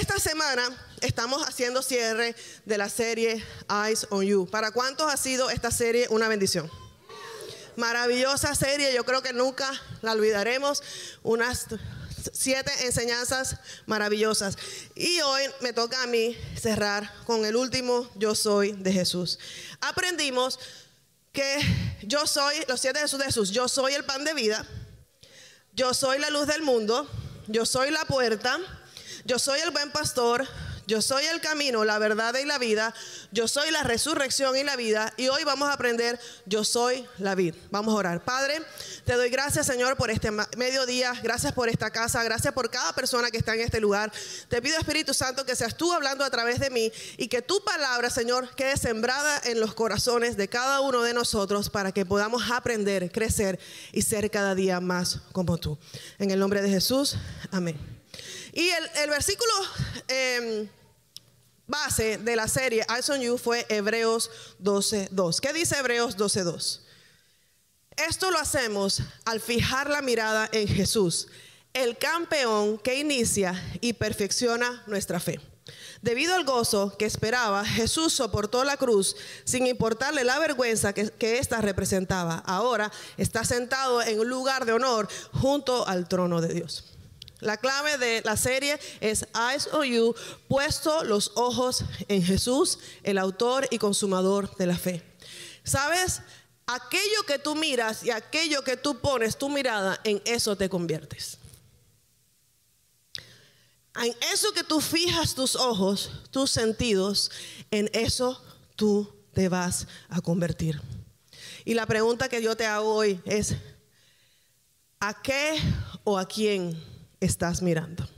Esta 0.00 0.18
semana 0.18 0.62
estamos 1.00 1.46
haciendo 1.46 1.82
cierre 1.82 2.34
de 2.64 2.78
la 2.78 2.88
serie 2.88 3.44
Eyes 3.68 4.06
on 4.10 4.24
You. 4.24 4.48
¿Para 4.50 4.70
cuántos 4.70 5.12
ha 5.12 5.16
sido 5.16 5.50
esta 5.50 5.70
serie 5.70 6.06
una 6.10 6.28
bendición? 6.28 6.70
Maravillosa 7.76 8.54
serie, 8.54 8.92
yo 8.94 9.04
creo 9.04 9.22
que 9.22 9.32
nunca 9.32 9.70
la 10.02 10.12
olvidaremos. 10.12 10.82
Unas 11.22 11.66
siete 12.32 12.72
enseñanzas 12.84 13.56
maravillosas. 13.86 14.56
Y 14.94 15.20
hoy 15.20 15.42
me 15.60 15.72
toca 15.72 16.02
a 16.02 16.06
mí 16.06 16.36
cerrar 16.60 17.12
con 17.24 17.44
el 17.44 17.56
último 17.56 18.10
yo 18.16 18.34
soy 18.34 18.72
de 18.72 18.92
Jesús. 18.92 19.38
Aprendimos 19.80 20.58
que 21.32 21.58
yo 22.02 22.26
soy, 22.26 22.56
los 22.66 22.80
siete 22.80 23.00
Jesús 23.00 23.18
de 23.18 23.26
Jesús, 23.26 23.50
yo 23.50 23.68
soy 23.68 23.94
el 23.94 24.04
pan 24.04 24.24
de 24.24 24.34
vida, 24.34 24.66
yo 25.72 25.94
soy 25.94 26.18
la 26.18 26.30
luz 26.30 26.46
del 26.46 26.62
mundo, 26.62 27.08
yo 27.48 27.64
soy 27.64 27.90
la 27.90 28.04
puerta, 28.04 28.58
yo 29.24 29.38
soy 29.38 29.60
el 29.60 29.70
buen 29.70 29.90
pastor, 29.90 30.46
yo 30.88 31.02
soy 31.02 31.26
el 31.26 31.42
camino, 31.42 31.84
la 31.84 31.98
verdad 31.98 32.34
y 32.42 32.46
la 32.46 32.56
vida. 32.56 32.94
Yo 33.30 33.46
soy 33.46 33.70
la 33.70 33.82
resurrección 33.82 34.56
y 34.56 34.64
la 34.64 34.74
vida. 34.74 35.12
Y 35.18 35.28
hoy 35.28 35.44
vamos 35.44 35.68
a 35.68 35.74
aprender, 35.74 36.18
yo 36.46 36.64
soy 36.64 37.06
la 37.18 37.34
vida. 37.34 37.54
Vamos 37.70 37.92
a 37.92 37.98
orar. 37.98 38.24
Padre, 38.24 38.62
te 39.04 39.12
doy 39.12 39.28
gracias, 39.28 39.66
Señor, 39.66 39.98
por 39.98 40.10
este 40.10 40.30
mediodía. 40.56 41.12
Gracias 41.22 41.52
por 41.52 41.68
esta 41.68 41.90
casa. 41.90 42.24
Gracias 42.24 42.54
por 42.54 42.70
cada 42.70 42.94
persona 42.94 43.30
que 43.30 43.36
está 43.36 43.52
en 43.54 43.60
este 43.60 43.80
lugar. 43.80 44.10
Te 44.48 44.62
pido, 44.62 44.78
Espíritu 44.78 45.12
Santo, 45.12 45.44
que 45.44 45.54
seas 45.54 45.76
tú 45.76 45.92
hablando 45.92 46.24
a 46.24 46.30
través 46.30 46.58
de 46.58 46.70
mí 46.70 46.90
y 47.18 47.28
que 47.28 47.42
tu 47.42 47.62
palabra, 47.62 48.08
Señor, 48.08 48.48
quede 48.54 48.78
sembrada 48.78 49.42
en 49.44 49.60
los 49.60 49.74
corazones 49.74 50.38
de 50.38 50.48
cada 50.48 50.80
uno 50.80 51.02
de 51.02 51.12
nosotros 51.12 51.68
para 51.68 51.92
que 51.92 52.06
podamos 52.06 52.50
aprender, 52.50 53.12
crecer 53.12 53.60
y 53.92 54.00
ser 54.00 54.30
cada 54.30 54.54
día 54.54 54.80
más 54.80 55.20
como 55.32 55.58
tú. 55.58 55.78
En 56.18 56.30
el 56.30 56.40
nombre 56.40 56.62
de 56.62 56.70
Jesús, 56.70 57.16
amén. 57.50 57.98
Y 58.52 58.70
el, 58.70 59.10
versículo 59.10 59.52
em, 60.08 60.68
base 61.68 62.18
de 62.18 62.34
la 62.34 62.48
serie 62.48 62.84
Eyes 62.88 63.08
on 63.10 63.20
You 63.20 63.38
fue 63.38 63.64
Hebreos 63.68 64.30
12.2. 64.60 65.38
¿Qué 65.38 65.52
dice 65.52 65.76
Hebreos 65.78 66.16
12.2? 66.16 66.80
Esto 67.96 68.30
lo 68.30 68.38
hacemos 68.38 69.02
al 69.24 69.40
fijar 69.40 69.90
la 69.90 70.02
mirada 70.02 70.48
en 70.52 70.66
Jesús, 70.66 71.28
el 71.72 71.98
campeón 71.98 72.78
que 72.78 72.98
inicia 72.98 73.60
y 73.80 73.92
perfecciona 73.92 74.82
nuestra 74.86 75.20
fe. 75.20 75.40
Debido 76.00 76.34
al 76.34 76.44
gozo 76.44 76.96
que 76.96 77.04
esperaba, 77.04 77.64
Jesús 77.64 78.12
soportó 78.12 78.64
la 78.64 78.76
cruz 78.76 79.16
sin 79.44 79.66
importarle 79.66 80.24
la 80.24 80.38
vergüenza 80.38 80.92
que, 80.92 81.10
que 81.10 81.42
representaba. 81.60 82.36
Ahora 82.46 82.90
está 83.16 83.44
sentado 83.44 84.00
en 84.02 84.20
un 84.20 84.28
lugar 84.28 84.64
de 84.64 84.72
honor 84.72 85.08
junto 85.32 85.86
al 85.86 86.08
trono 86.08 86.40
de 86.40 86.54
Dios. 86.54 86.97
La 87.40 87.56
clave 87.56 87.98
de 87.98 88.22
la 88.24 88.36
serie 88.36 88.78
es 89.00 89.26
Eyes 89.34 89.68
on 89.72 89.86
You, 89.86 90.14
puesto 90.48 91.04
los 91.04 91.32
ojos 91.36 91.84
en 92.08 92.22
Jesús, 92.22 92.78
el 93.04 93.16
autor 93.18 93.68
y 93.70 93.78
consumador 93.78 94.56
de 94.56 94.66
la 94.66 94.76
fe. 94.76 95.02
¿Sabes? 95.62 96.22
Aquello 96.66 97.22
que 97.26 97.38
tú 97.38 97.54
miras 97.54 98.02
y 98.02 98.10
aquello 98.10 98.62
que 98.62 98.76
tú 98.76 98.98
pones 98.98 99.38
tu 99.38 99.48
mirada, 99.48 100.00
en 100.04 100.20
eso 100.24 100.56
te 100.56 100.68
conviertes. 100.68 101.38
En 103.94 104.14
eso 104.32 104.52
que 104.52 104.64
tú 104.64 104.80
fijas 104.80 105.34
tus 105.34 105.56
ojos, 105.56 106.10
tus 106.30 106.50
sentidos, 106.50 107.30
en 107.70 107.90
eso 107.92 108.42
tú 108.76 109.12
te 109.32 109.48
vas 109.48 109.86
a 110.08 110.20
convertir. 110.20 110.80
Y 111.64 111.74
la 111.74 111.86
pregunta 111.86 112.28
que 112.28 112.42
yo 112.42 112.56
te 112.56 112.66
hago 112.66 112.94
hoy 112.94 113.20
es, 113.24 113.54
¿a 115.00 115.20
qué 115.22 115.60
o 116.04 116.18
a 116.18 116.26
quién? 116.26 116.97
Estás 117.20 117.62
mirando. 117.62 118.08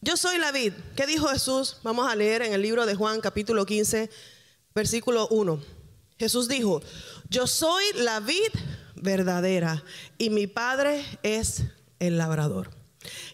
Yo 0.00 0.16
soy 0.16 0.38
la 0.38 0.52
vid. 0.52 0.72
¿Qué 0.96 1.06
dijo 1.06 1.28
Jesús? 1.28 1.78
Vamos 1.82 2.10
a 2.10 2.14
leer 2.14 2.42
en 2.42 2.52
el 2.52 2.62
libro 2.62 2.86
de 2.86 2.94
Juan 2.94 3.20
capítulo 3.20 3.66
15, 3.66 4.08
versículo 4.74 5.26
1. 5.28 5.60
Jesús 6.18 6.48
dijo, 6.48 6.80
yo 7.28 7.46
soy 7.46 7.84
la 7.94 8.20
vid 8.20 8.52
verdadera 8.94 9.84
y 10.16 10.30
mi 10.30 10.46
padre 10.46 11.04
es 11.22 11.64
el 11.98 12.18
labrador. 12.18 12.70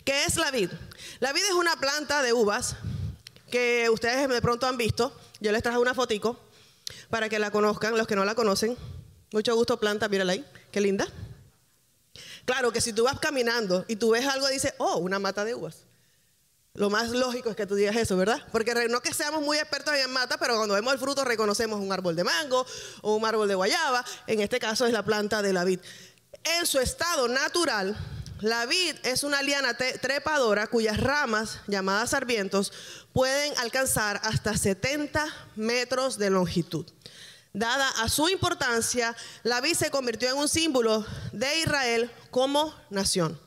¿Qué 0.04 0.24
es 0.24 0.36
la 0.36 0.50
vid? 0.50 0.70
La 1.20 1.32
vid 1.32 1.42
es 1.42 1.54
una 1.54 1.76
planta 1.76 2.22
de 2.22 2.32
uvas 2.32 2.76
que 3.50 3.88
ustedes 3.90 4.28
de 4.28 4.42
pronto 4.42 4.66
han 4.66 4.76
visto. 4.76 5.14
Yo 5.40 5.52
les 5.52 5.62
traje 5.62 5.78
una 5.78 5.94
fotico 5.94 6.38
para 7.10 7.28
que 7.28 7.38
la 7.38 7.50
conozcan, 7.50 7.96
los 7.96 8.06
que 8.06 8.16
no 8.16 8.24
la 8.24 8.34
conocen. 8.34 8.76
Mucho 9.32 9.54
gusto 9.54 9.78
planta, 9.78 10.08
mírala 10.08 10.32
ahí, 10.32 10.44
qué 10.70 10.80
linda. 10.80 11.06
Claro 12.44 12.72
que 12.72 12.80
si 12.80 12.92
tú 12.92 13.04
vas 13.04 13.18
caminando 13.18 13.84
y 13.88 13.96
tú 13.96 14.10
ves 14.10 14.26
algo 14.26 14.48
dices, 14.48 14.74
oh, 14.78 14.98
una 14.98 15.18
mata 15.18 15.44
de 15.44 15.54
uvas. 15.54 15.86
Lo 16.76 16.90
más 16.90 17.10
lógico 17.10 17.50
es 17.50 17.56
que 17.56 17.66
tú 17.66 17.76
digas 17.76 17.94
eso, 17.94 18.16
¿verdad? 18.16 18.42
Porque 18.50 18.74
no 18.88 19.00
que 19.00 19.14
seamos 19.14 19.42
muy 19.42 19.58
expertos 19.58 19.94
en 19.94 20.10
mata, 20.10 20.38
pero 20.38 20.56
cuando 20.56 20.74
vemos 20.74 20.92
el 20.92 20.98
fruto 20.98 21.24
reconocemos 21.24 21.80
un 21.80 21.92
árbol 21.92 22.16
de 22.16 22.24
mango 22.24 22.66
o 23.02 23.14
un 23.14 23.24
árbol 23.24 23.46
de 23.46 23.54
guayaba. 23.54 24.04
En 24.26 24.40
este 24.40 24.58
caso 24.58 24.84
es 24.84 24.92
la 24.92 25.04
planta 25.04 25.40
de 25.40 25.52
la 25.52 25.62
vid. 25.62 25.78
En 26.58 26.66
su 26.66 26.80
estado 26.80 27.28
natural, 27.28 27.96
la 28.40 28.66
vid 28.66 28.96
es 29.04 29.22
una 29.22 29.40
liana 29.40 29.74
trepadora 29.74 30.66
cuyas 30.66 30.98
ramas, 30.98 31.60
llamadas 31.68 32.10
sarmientos, 32.10 32.72
pueden 33.12 33.56
alcanzar 33.58 34.20
hasta 34.24 34.56
70 34.56 35.26
metros 35.54 36.18
de 36.18 36.30
longitud. 36.30 36.86
Dada 37.54 37.88
a 38.02 38.08
su 38.08 38.28
importancia, 38.28 39.14
la 39.44 39.60
vid 39.60 39.74
se 39.74 39.88
convirtió 39.88 40.28
en 40.28 40.36
un 40.36 40.48
símbolo 40.48 41.06
de 41.32 41.60
Israel 41.60 42.10
como 42.32 42.74
nación. 42.90 43.40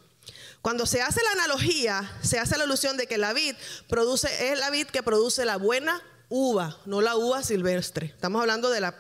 Cuando 0.62 0.86
se 0.86 1.02
hace 1.02 1.22
la 1.24 1.44
analogía, 1.44 2.10
se 2.22 2.40
hace 2.40 2.58
la 2.58 2.64
alusión 2.64 2.96
de 2.96 3.06
que 3.06 3.18
la 3.18 3.34
vid 3.34 3.54
produce, 3.90 4.30
es 4.50 4.58
la 4.58 4.70
vid 4.70 4.88
que 4.88 5.04
produce 5.04 5.44
la 5.44 5.58
buena 5.58 6.02
uva, 6.30 6.78
no 6.86 7.02
la 7.02 7.18
uva 7.18 7.44
silvestre. 7.44 8.08
Estamos 8.08 8.40
hablando 8.40 8.70
de 8.70 8.80
la, 8.80 8.96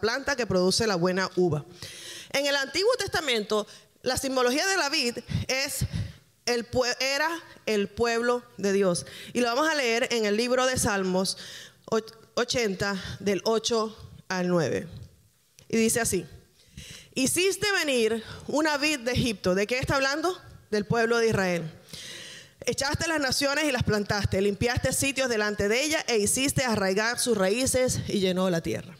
planta 0.00 0.34
que 0.34 0.48
produce 0.48 0.84
la 0.88 0.96
buena 0.96 1.30
uva. 1.36 1.64
En 2.30 2.44
el 2.46 2.56
Antiguo 2.56 2.90
Testamento, 2.98 3.68
la 4.02 4.16
simbología 4.16 4.66
de 4.66 4.76
la 4.76 4.88
vid 4.88 5.18
es 5.46 5.86
era 6.98 7.30
el 7.66 7.88
pueblo 7.88 8.42
de 8.56 8.72
Dios. 8.72 9.06
Y 9.32 9.42
lo 9.42 9.46
vamos 9.46 9.70
a 9.70 9.76
leer 9.76 10.08
en 10.10 10.24
el 10.24 10.36
libro 10.36 10.66
de 10.66 10.76
Salmos 10.76 11.38
80, 12.34 13.00
del 13.20 13.42
8 13.44 14.09
al 14.30 14.48
9. 14.48 14.86
Y 15.68 15.76
dice 15.76 16.00
así, 16.00 16.24
hiciste 17.14 17.66
venir 17.72 18.24
una 18.46 18.78
vid 18.78 19.00
de 19.00 19.12
Egipto. 19.12 19.54
¿De 19.54 19.66
qué 19.66 19.78
está 19.78 19.96
hablando? 19.96 20.34
Del 20.70 20.86
pueblo 20.86 21.18
de 21.18 21.28
Israel. 21.28 21.70
Echaste 22.64 23.08
las 23.08 23.20
naciones 23.20 23.64
y 23.64 23.72
las 23.72 23.82
plantaste, 23.82 24.40
limpiaste 24.40 24.92
sitios 24.92 25.28
delante 25.28 25.68
de 25.68 25.82
ella 25.82 26.04
e 26.06 26.18
hiciste 26.18 26.64
arraigar 26.64 27.18
sus 27.18 27.36
raíces 27.36 28.00
y 28.08 28.20
llenó 28.20 28.48
la 28.50 28.60
tierra. 28.62 28.96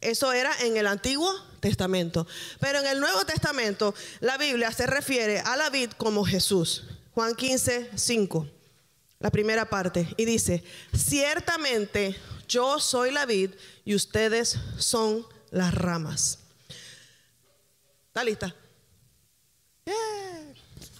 Eso 0.00 0.32
era 0.32 0.50
en 0.60 0.76
el 0.76 0.86
Antiguo 0.86 1.32
Testamento. 1.60 2.26
Pero 2.60 2.80
en 2.80 2.86
el 2.86 3.00
Nuevo 3.00 3.24
Testamento 3.24 3.94
la 4.20 4.36
Biblia 4.36 4.72
se 4.72 4.86
refiere 4.86 5.40
a 5.40 5.56
la 5.56 5.70
vid 5.70 5.90
como 5.92 6.24
Jesús. 6.24 6.84
Juan 7.14 7.34
15, 7.34 7.90
5, 7.94 8.48
la 9.20 9.30
primera 9.30 9.70
parte. 9.70 10.08
Y 10.16 10.24
dice, 10.24 10.64
ciertamente 10.92 12.16
yo 12.52 12.78
soy 12.78 13.10
la 13.10 13.24
vid 13.24 13.52
y 13.84 13.94
ustedes 13.94 14.58
son 14.76 15.26
las 15.50 15.74
ramas. 15.74 16.38
¿Está 18.08 18.22
lista? 18.22 18.54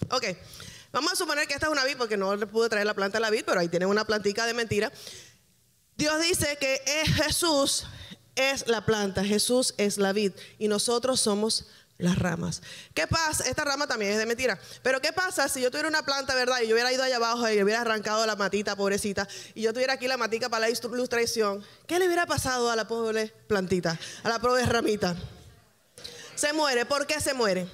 Ok, 0.09 0.25
vamos 0.91 1.13
a 1.13 1.15
suponer 1.15 1.47
que 1.47 1.53
esta 1.53 1.67
es 1.67 1.71
una 1.71 1.85
vid 1.85 1.97
porque 1.97 2.17
no 2.17 2.35
le 2.35 2.47
pude 2.47 2.69
traer 2.69 2.87
la 2.87 2.95
planta 2.95 3.19
a 3.19 3.21
la 3.21 3.29
vid, 3.29 3.43
pero 3.45 3.59
ahí 3.59 3.69
tienen 3.69 3.87
una 3.87 4.03
plantica 4.03 4.47
de 4.47 4.55
mentira. 4.55 4.91
Dios 5.95 6.19
dice 6.23 6.57
que 6.59 6.81
Jesús 7.05 7.85
es 8.35 8.67
la 8.67 8.83
planta, 8.83 9.23
Jesús 9.23 9.75
es 9.77 9.97
la 9.97 10.11
vid 10.11 10.31
y 10.57 10.67
nosotros 10.67 11.19
somos 11.19 11.67
las 12.03 12.19
ramas. 12.19 12.61
¿Qué 12.93 13.07
pasa? 13.07 13.45
Esta 13.45 13.63
rama 13.63 13.87
también 13.87 14.11
es 14.11 14.17
de 14.17 14.25
mentira. 14.25 14.59
Pero 14.81 14.99
¿qué 14.99 15.13
pasa 15.13 15.47
si 15.47 15.61
yo 15.61 15.71
tuviera 15.71 15.87
una 15.87 16.03
planta, 16.03 16.35
verdad? 16.35 16.59
Y 16.61 16.67
yo 16.67 16.75
hubiera 16.75 16.91
ido 16.91 17.01
allá 17.01 17.15
abajo 17.15 17.49
y 17.49 17.63
hubiera 17.63 17.81
arrancado 17.81 18.25
la 18.25 18.35
matita, 18.35 18.75
pobrecita, 18.75 19.27
y 19.55 19.61
yo 19.61 19.73
tuviera 19.73 19.93
aquí 19.93 20.07
la 20.07 20.17
matica 20.17 20.49
para 20.49 20.67
la 20.67 20.69
ilustración. 20.69 21.65
¿Qué 21.87 21.99
le 21.99 22.07
hubiera 22.07 22.25
pasado 22.25 22.69
a 22.69 22.75
la 22.75 22.87
pobre 22.87 23.33
plantita, 23.47 23.97
a 24.23 24.29
la 24.29 24.39
pobre 24.39 24.65
ramita? 24.65 25.15
Se 26.35 26.51
muere. 26.51 26.85
¿Por 26.85 27.07
qué 27.07 27.21
se 27.21 27.33
muere? 27.33 27.67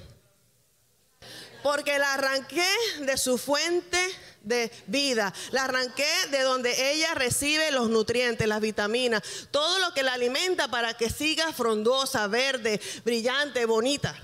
Porque 1.64 1.98
la 1.98 2.14
arranqué 2.14 2.68
de 3.00 3.16
su 3.16 3.36
fuente 3.36 3.98
de 4.42 4.70
vida. 4.86 5.32
La 5.50 5.64
arranqué 5.64 6.10
de 6.30 6.40
donde 6.40 6.92
ella 6.92 7.14
recibe 7.14 7.70
los 7.70 7.88
nutrientes, 7.88 8.46
las 8.48 8.60
vitaminas, 8.60 9.22
todo 9.50 9.78
lo 9.78 9.92
que 9.94 10.02
la 10.02 10.14
alimenta 10.14 10.68
para 10.68 10.94
que 10.94 11.10
siga 11.10 11.52
frondosa, 11.52 12.26
verde, 12.26 12.80
brillante, 13.04 13.64
bonita. 13.66 14.16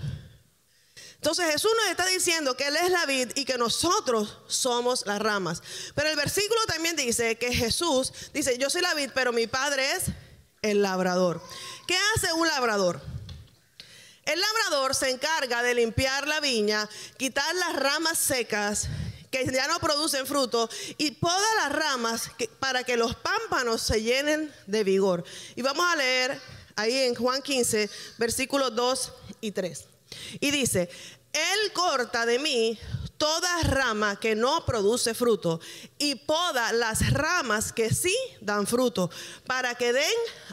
Entonces 1.17 1.51
Jesús 1.51 1.73
nos 1.83 1.91
está 1.91 2.07
diciendo 2.07 2.57
que 2.57 2.69
Él 2.69 2.77
es 2.77 2.91
la 2.91 3.05
vid 3.07 3.33
y 3.35 3.45
que 3.45 3.59
nosotros 3.59 4.39
somos 4.47 5.05
las 5.07 5.19
ramas. 5.21 5.63
Pero 5.95 6.09
el 6.11 6.17
versículo 6.17 6.61
también 6.67 6.95
dice 6.95 7.37
que 7.37 7.53
Jesús 7.53 8.13
dice, 8.33 8.59
yo 8.59 8.71
soy 8.71 8.83
la 8.83 8.95
vid, 8.95 9.11
pero 9.15 9.33
mi 9.33 9.47
padre 9.47 9.93
es 9.93 10.05
el 10.63 10.83
labrador. 10.83 11.43
¿Qué 11.87 11.97
hace 12.15 12.33
un 12.33 12.47
labrador? 12.47 13.01
El 14.25 14.41
labrador 14.41 14.95
se 14.95 15.11
encarga 15.11 15.63
de 15.63 15.75
limpiar 15.75 16.27
la 16.27 16.41
viña, 16.41 16.89
quitar 17.17 17.55
las 17.55 17.77
ramas 17.77 18.19
secas 18.19 18.89
que 19.31 19.45
ya 19.47 19.67
no 19.69 19.79
producen 19.79 20.27
fruto 20.27 20.69
y 20.99 21.13
poda 21.13 21.47
las 21.63 21.73
ramas 21.73 22.31
para 22.59 22.85
que 22.85 22.97
los 22.97 23.15
pámpanos 23.17 23.83
se 23.83 24.03
llenen 24.03 24.53
de 24.67 24.85
vigor. 24.85 25.25
Y 25.55 25.63
vamos 25.63 25.87
a 25.91 25.97
leer 25.97 26.41
ahí 26.77 26.97
en 26.99 27.15
Juan 27.15 27.43
15, 27.43 27.91
versículos 28.19 28.75
2 28.75 29.13
y 29.41 29.51
3. 29.51 29.85
Y 30.41 30.51
dice, 30.51 30.89
Él 31.33 31.73
corta 31.73 32.27
de 32.27 32.39
mí 32.39 32.79
toda 33.17 33.63
rama 33.63 34.17
que 34.17 34.35
no 34.35 34.65
produce 34.67 35.15
fruto 35.15 35.61
y 35.99 36.15
poda 36.17 36.73
las 36.73 37.13
ramas 37.13 37.73
que 37.73 37.93
sí 37.93 38.15
dan 38.41 38.67
fruto 38.67 39.11
para 39.47 39.75
que 39.75 39.93
den 39.93 40.05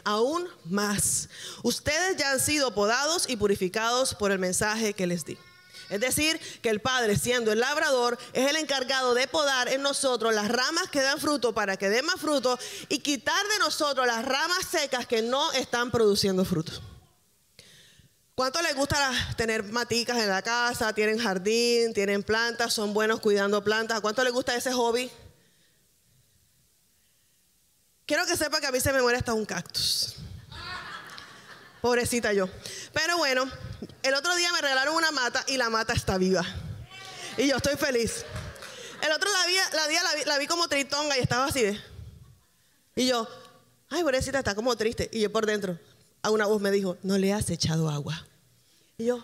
aún 0.04 0.48
más. 0.64 1.28
Ustedes 1.62 2.16
ya 2.16 2.32
han 2.32 2.40
sido 2.40 2.74
podados 2.74 3.28
y 3.28 3.36
purificados 3.36 4.14
por 4.14 4.32
el 4.32 4.38
mensaje 4.38 4.94
que 4.94 5.06
les 5.06 5.24
di. 5.24 5.38
Es 5.90 6.00
decir, 6.00 6.38
que 6.62 6.70
el 6.70 6.80
Padre, 6.80 7.16
siendo 7.16 7.52
el 7.52 7.60
labrador, 7.60 8.18
es 8.32 8.48
el 8.48 8.56
encargado 8.56 9.14
de 9.14 9.26
podar 9.26 9.68
en 9.68 9.82
nosotros 9.82 10.34
las 10.34 10.48
ramas 10.48 10.88
que 10.90 11.02
dan 11.02 11.20
fruto 11.20 11.52
para 11.52 11.76
que 11.76 11.88
den 11.88 12.06
más 12.06 12.20
fruto 12.20 12.58
y 12.88 12.98
quitar 12.98 13.46
de 13.48 13.58
nosotros 13.58 14.06
las 14.06 14.24
ramas 14.24 14.66
secas 14.70 15.06
que 15.06 15.22
no 15.22 15.52
están 15.52 15.90
produciendo 15.90 16.44
fruto. 16.44 16.72
¿Cuánto 18.34 18.60
les 18.62 18.74
gusta 18.74 19.12
tener 19.36 19.62
maticas 19.62 20.18
en 20.18 20.28
la 20.28 20.42
casa? 20.42 20.92
Tienen 20.92 21.18
jardín, 21.18 21.94
tienen 21.94 22.22
plantas, 22.24 22.72
son 22.72 22.92
buenos 22.92 23.20
cuidando 23.20 23.62
plantas. 23.62 24.00
cuánto 24.00 24.24
les 24.24 24.32
gusta 24.32 24.56
ese 24.56 24.72
hobby? 24.72 25.10
Quiero 28.06 28.26
que 28.26 28.36
sepa 28.36 28.60
que 28.60 28.66
a 28.66 28.72
mí 28.72 28.80
se 28.80 28.92
me 28.92 29.00
muere 29.00 29.18
hasta 29.18 29.34
un 29.34 29.46
cactus. 29.46 30.16
Pobrecita 31.84 32.32
yo. 32.32 32.48
Pero 32.94 33.18
bueno, 33.18 33.44
el 34.02 34.14
otro 34.14 34.34
día 34.36 34.50
me 34.52 34.62
regalaron 34.62 34.94
una 34.94 35.10
mata 35.10 35.44
y 35.48 35.58
la 35.58 35.68
mata 35.68 35.92
está 35.92 36.16
viva. 36.16 36.42
Y 37.36 37.46
yo 37.46 37.58
estoy 37.58 37.76
feliz. 37.76 38.24
El 39.02 39.12
otro 39.12 39.28
día, 39.46 39.62
la, 39.74 39.86
día 39.88 40.02
la, 40.02 40.14
vi, 40.14 40.24
la 40.24 40.38
vi 40.38 40.46
como 40.46 40.66
tritonga 40.66 41.18
y 41.18 41.20
estaba 41.20 41.44
así 41.44 41.60
de. 41.60 41.78
Y 42.96 43.08
yo, 43.08 43.28
ay, 43.90 44.02
pobrecita, 44.02 44.38
está 44.38 44.54
como 44.54 44.74
triste. 44.76 45.10
Y 45.12 45.20
yo 45.20 45.30
por 45.30 45.44
dentro, 45.44 45.78
a 46.22 46.30
una 46.30 46.46
voz 46.46 46.58
me 46.58 46.70
dijo, 46.70 46.96
no 47.02 47.18
le 47.18 47.34
has 47.34 47.50
echado 47.50 47.90
agua. 47.90 48.26
Y 48.96 49.04
yo, 49.04 49.22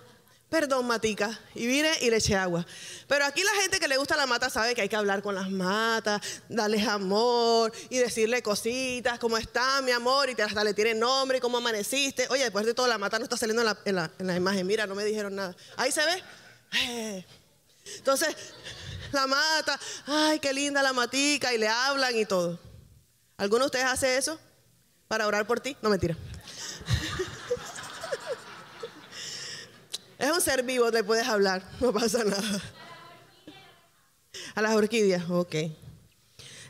perdón, 0.50 0.86
matica. 0.86 1.38
Y 1.54 1.66
vine 1.66 1.90
y 2.00 2.10
le 2.10 2.16
eché 2.16 2.36
agua. 2.36 2.66
Pero 3.06 3.24
aquí 3.24 3.42
la 3.42 3.62
gente 3.62 3.78
que 3.78 3.88
le 3.88 3.96
gusta 3.96 4.16
la 4.16 4.26
mata 4.26 4.50
sabe 4.50 4.74
que 4.74 4.82
hay 4.82 4.88
que 4.88 4.96
hablar 4.96 5.22
con 5.22 5.34
las 5.34 5.48
matas, 5.48 6.20
darles 6.48 6.86
amor 6.86 7.72
y 7.88 7.98
decirle 7.98 8.42
cositas, 8.42 9.18
cómo 9.18 9.38
está 9.38 9.80
mi 9.80 9.92
amor, 9.92 10.28
y 10.28 10.40
hasta 10.40 10.64
le 10.64 10.74
tiene 10.74 10.94
nombre 10.94 11.40
cómo 11.40 11.58
amaneciste. 11.58 12.26
Oye, 12.30 12.42
después 12.42 12.66
de 12.66 12.74
todo, 12.74 12.88
la 12.88 12.98
mata 12.98 13.18
no 13.18 13.24
está 13.24 13.36
saliendo 13.36 13.62
en 13.84 13.96
la, 13.96 14.36
imagen. 14.36 14.66
Mira, 14.66 14.86
no 14.86 14.94
me 14.94 15.04
dijeron 15.04 15.34
nada. 15.36 15.54
Ahí 15.76 15.92
se 15.92 16.04
ve. 16.04 16.22
Eh. 16.82 17.24
Entonces, 17.96 18.34
la 19.12 19.26
mata, 19.26 19.78
ay, 20.06 20.40
qué 20.40 20.52
linda 20.52 20.82
la 20.82 20.92
matica, 20.92 21.54
y 21.54 21.58
le 21.58 21.68
hablan 21.68 22.16
y 22.16 22.26
todo. 22.26 22.58
¿Alguno 23.36 23.60
de 23.60 23.66
ustedes 23.66 23.86
hace 23.86 24.16
eso 24.16 24.38
para 25.08 25.26
orar 25.26 25.46
por 25.46 25.60
ti? 25.60 25.76
No, 25.80 25.88
mentira. 25.88 26.16
Es 30.20 30.30
un 30.30 30.40
ser 30.42 30.62
vivo, 30.62 30.90
le 30.90 31.02
puedes 31.02 31.26
hablar, 31.26 31.62
no 31.80 31.94
pasa 31.94 32.22
nada. 32.22 32.60
A 34.54 34.60
las 34.60 34.76
orquídeas, 34.76 35.24
ok. 35.30 35.54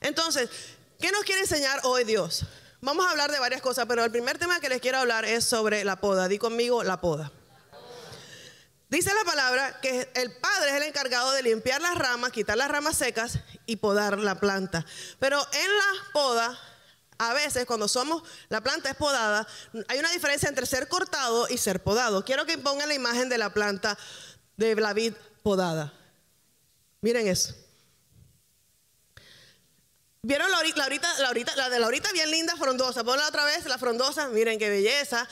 Entonces, 0.01 0.49
¿qué 1.01 1.11
nos 1.11 1.25
quiere 1.25 1.41
enseñar 1.41 1.81
hoy 1.83 2.05
Dios? 2.05 2.45
Vamos 2.81 3.05
a 3.05 3.11
hablar 3.11 3.33
de 3.33 3.41
varias 3.41 3.61
cosas, 3.61 3.87
pero 3.87 4.05
el 4.05 4.13
primer 4.13 4.39
tema 4.39 4.61
que 4.61 4.69
les 4.69 4.81
quiero 4.81 4.99
hablar 4.99 5.25
es 5.25 5.45
sobre 5.45 5.85
la 5.85 5.97
poda. 5.97 6.29
Di 6.29 6.39
conmigo 6.39 6.85
la 6.85 7.01
poda. 7.01 7.33
Dice 8.89 9.13
la 9.13 9.25
palabra 9.25 9.81
que 9.81 10.09
el 10.15 10.33
padre 10.37 10.71
es 10.71 10.77
el 10.77 10.83
encargado 10.85 11.33
de 11.33 11.43
limpiar 11.43 11.83
las 11.83 11.99
ramas, 11.99 12.31
quitar 12.31 12.57
las 12.57 12.71
ramas 12.71 12.97
secas 12.97 13.41
y 13.67 13.77
podar 13.77 14.19
la 14.19 14.37
planta. 14.37 14.87
Pero 15.19 15.39
en 15.53 15.77
la 15.77 16.13
poda 16.13 16.70
a 17.21 17.35
veces 17.35 17.67
cuando 17.67 17.87
somos, 17.87 18.23
la 18.49 18.63
planta 18.63 18.89
es 18.89 18.97
podada, 18.97 19.47
hay 19.89 19.99
una 19.99 20.11
diferencia 20.11 20.49
entre 20.49 20.65
ser 20.65 20.89
cortado 20.89 21.47
y 21.51 21.59
ser 21.59 21.83
podado. 21.83 22.25
Quiero 22.25 22.47
que 22.47 22.57
pongan 22.57 22.89
la 22.89 22.95
imagen 22.95 23.29
de 23.29 23.37
la 23.37 23.53
planta 23.53 23.99
de 24.57 24.75
la 24.75 24.95
vid 24.95 25.13
podada. 25.43 25.93
Miren 27.03 27.29
eso. 27.29 27.55
¿Vieron 30.23 30.51
la 30.51 30.57
ahorita, 30.57 30.79
la 31.19 31.33
la 31.57 31.69
de 31.69 31.79
la 31.79 31.85
ahorita 31.87 32.11
bien 32.13 32.31
linda 32.31 32.57
frondosa? 32.57 33.05
Ponla 33.05 33.29
otra 33.29 33.45
vez, 33.45 33.67
la 33.67 33.77
frondosa, 33.77 34.29
miren 34.29 34.59
qué 34.59 34.71
belleza. 34.71 35.29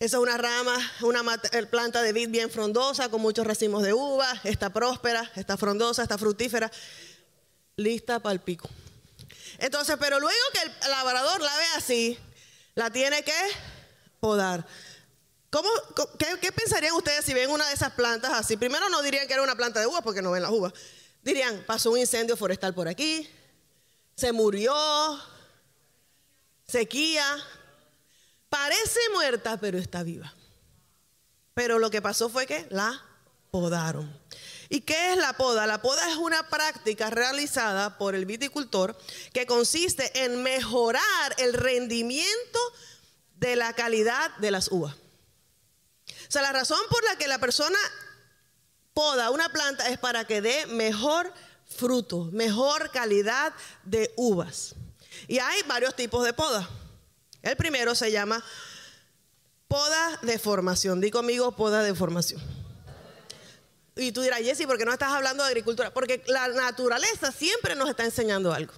Esa 0.00 0.16
es 0.16 0.22
una 0.22 0.36
rama, 0.36 0.76
una 1.02 1.22
planta 1.70 2.02
de 2.02 2.12
vid 2.12 2.30
bien 2.30 2.50
frondosa, 2.50 3.08
con 3.10 3.20
muchos 3.20 3.46
racimos 3.46 3.84
de 3.84 3.92
uva. 3.92 4.28
Está 4.42 4.70
próspera, 4.70 5.30
está 5.36 5.56
frondosa, 5.56 6.02
está 6.02 6.18
fructífera, 6.18 6.68
lista 7.76 8.18
para 8.18 8.32
el 8.32 8.40
pico. 8.40 8.68
Entonces, 9.58 9.96
pero 9.98 10.18
luego 10.20 10.40
que 10.52 10.60
el 10.84 10.90
labrador 10.90 11.40
la 11.40 11.56
ve 11.56 11.64
así, 11.76 12.18
la 12.74 12.90
tiene 12.90 13.22
que 13.22 13.34
podar. 14.20 14.66
¿Cómo, 15.50 15.68
qué, 16.18 16.52
pensarían 16.52 16.94
ustedes 16.94 17.24
si 17.24 17.34
ven 17.34 17.50
una 17.50 17.68
de 17.68 17.74
esas 17.74 17.92
plantas 17.92 18.32
así? 18.32 18.56
Primero 18.56 18.88
no 18.88 19.02
dirían 19.02 19.26
que 19.26 19.34
era 19.34 19.42
una 19.42 19.54
planta 19.54 19.80
de 19.80 19.86
uvas 19.86 20.02
porque 20.02 20.22
no 20.22 20.30
ven 20.30 20.42
las 20.42 20.50
uvas. 20.50 20.72
Dirían, 21.22 21.64
pasó 21.66 21.90
un 21.90 21.98
incendio 21.98 22.36
forestal 22.36 22.72
por 22.72 22.88
aquí, 22.88 23.28
se 24.16 24.32
murió, 24.32 24.74
sequía. 26.66 27.24
Parece 28.48 29.00
muerta, 29.12 29.58
pero 29.58 29.78
está 29.78 30.02
viva. 30.02 30.34
Pero 31.54 31.78
lo 31.78 31.90
que 31.90 32.00
pasó 32.00 32.28
fue 32.30 32.46
que 32.46 32.66
la 32.70 33.02
podaron. 33.50 34.10
¿Y 34.72 34.80
qué 34.80 35.12
es 35.12 35.18
la 35.18 35.34
poda? 35.34 35.66
La 35.66 35.82
poda 35.82 36.10
es 36.10 36.16
una 36.16 36.48
práctica 36.48 37.10
realizada 37.10 37.98
por 37.98 38.14
el 38.14 38.24
viticultor 38.24 38.96
que 39.34 39.44
consiste 39.44 40.24
en 40.24 40.42
mejorar 40.42 41.34
el 41.36 41.52
rendimiento 41.52 42.58
de 43.36 43.54
la 43.54 43.74
calidad 43.74 44.34
de 44.38 44.50
las 44.50 44.72
uvas. 44.72 44.94
O 44.94 46.30
sea, 46.30 46.40
la 46.40 46.52
razón 46.52 46.80
por 46.88 47.04
la 47.04 47.16
que 47.16 47.28
la 47.28 47.38
persona 47.38 47.76
poda 48.94 49.28
una 49.28 49.50
planta 49.50 49.90
es 49.90 49.98
para 49.98 50.26
que 50.26 50.40
dé 50.40 50.64
mejor 50.64 51.30
fruto, 51.68 52.30
mejor 52.32 52.90
calidad 52.92 53.52
de 53.84 54.10
uvas. 54.16 54.74
Y 55.28 55.38
hay 55.38 55.62
varios 55.64 55.94
tipos 55.94 56.24
de 56.24 56.32
poda. 56.32 56.66
El 57.42 57.58
primero 57.58 57.94
se 57.94 58.10
llama 58.10 58.42
poda 59.68 60.18
de 60.22 60.38
formación. 60.38 61.02
Di 61.02 61.10
conmigo 61.10 61.52
poda 61.56 61.82
de 61.82 61.94
formación. 61.94 62.61
Y 63.96 64.12
tú 64.12 64.22
dirás, 64.22 64.40
Jesse, 64.40 64.66
¿por 64.66 64.78
qué 64.78 64.84
no 64.84 64.92
estás 64.92 65.12
hablando 65.12 65.42
de 65.44 65.48
agricultura? 65.48 65.92
Porque 65.92 66.22
la 66.26 66.48
naturaleza 66.48 67.30
siempre 67.30 67.74
nos 67.74 67.90
está 67.90 68.04
enseñando 68.04 68.52
algo. 68.52 68.72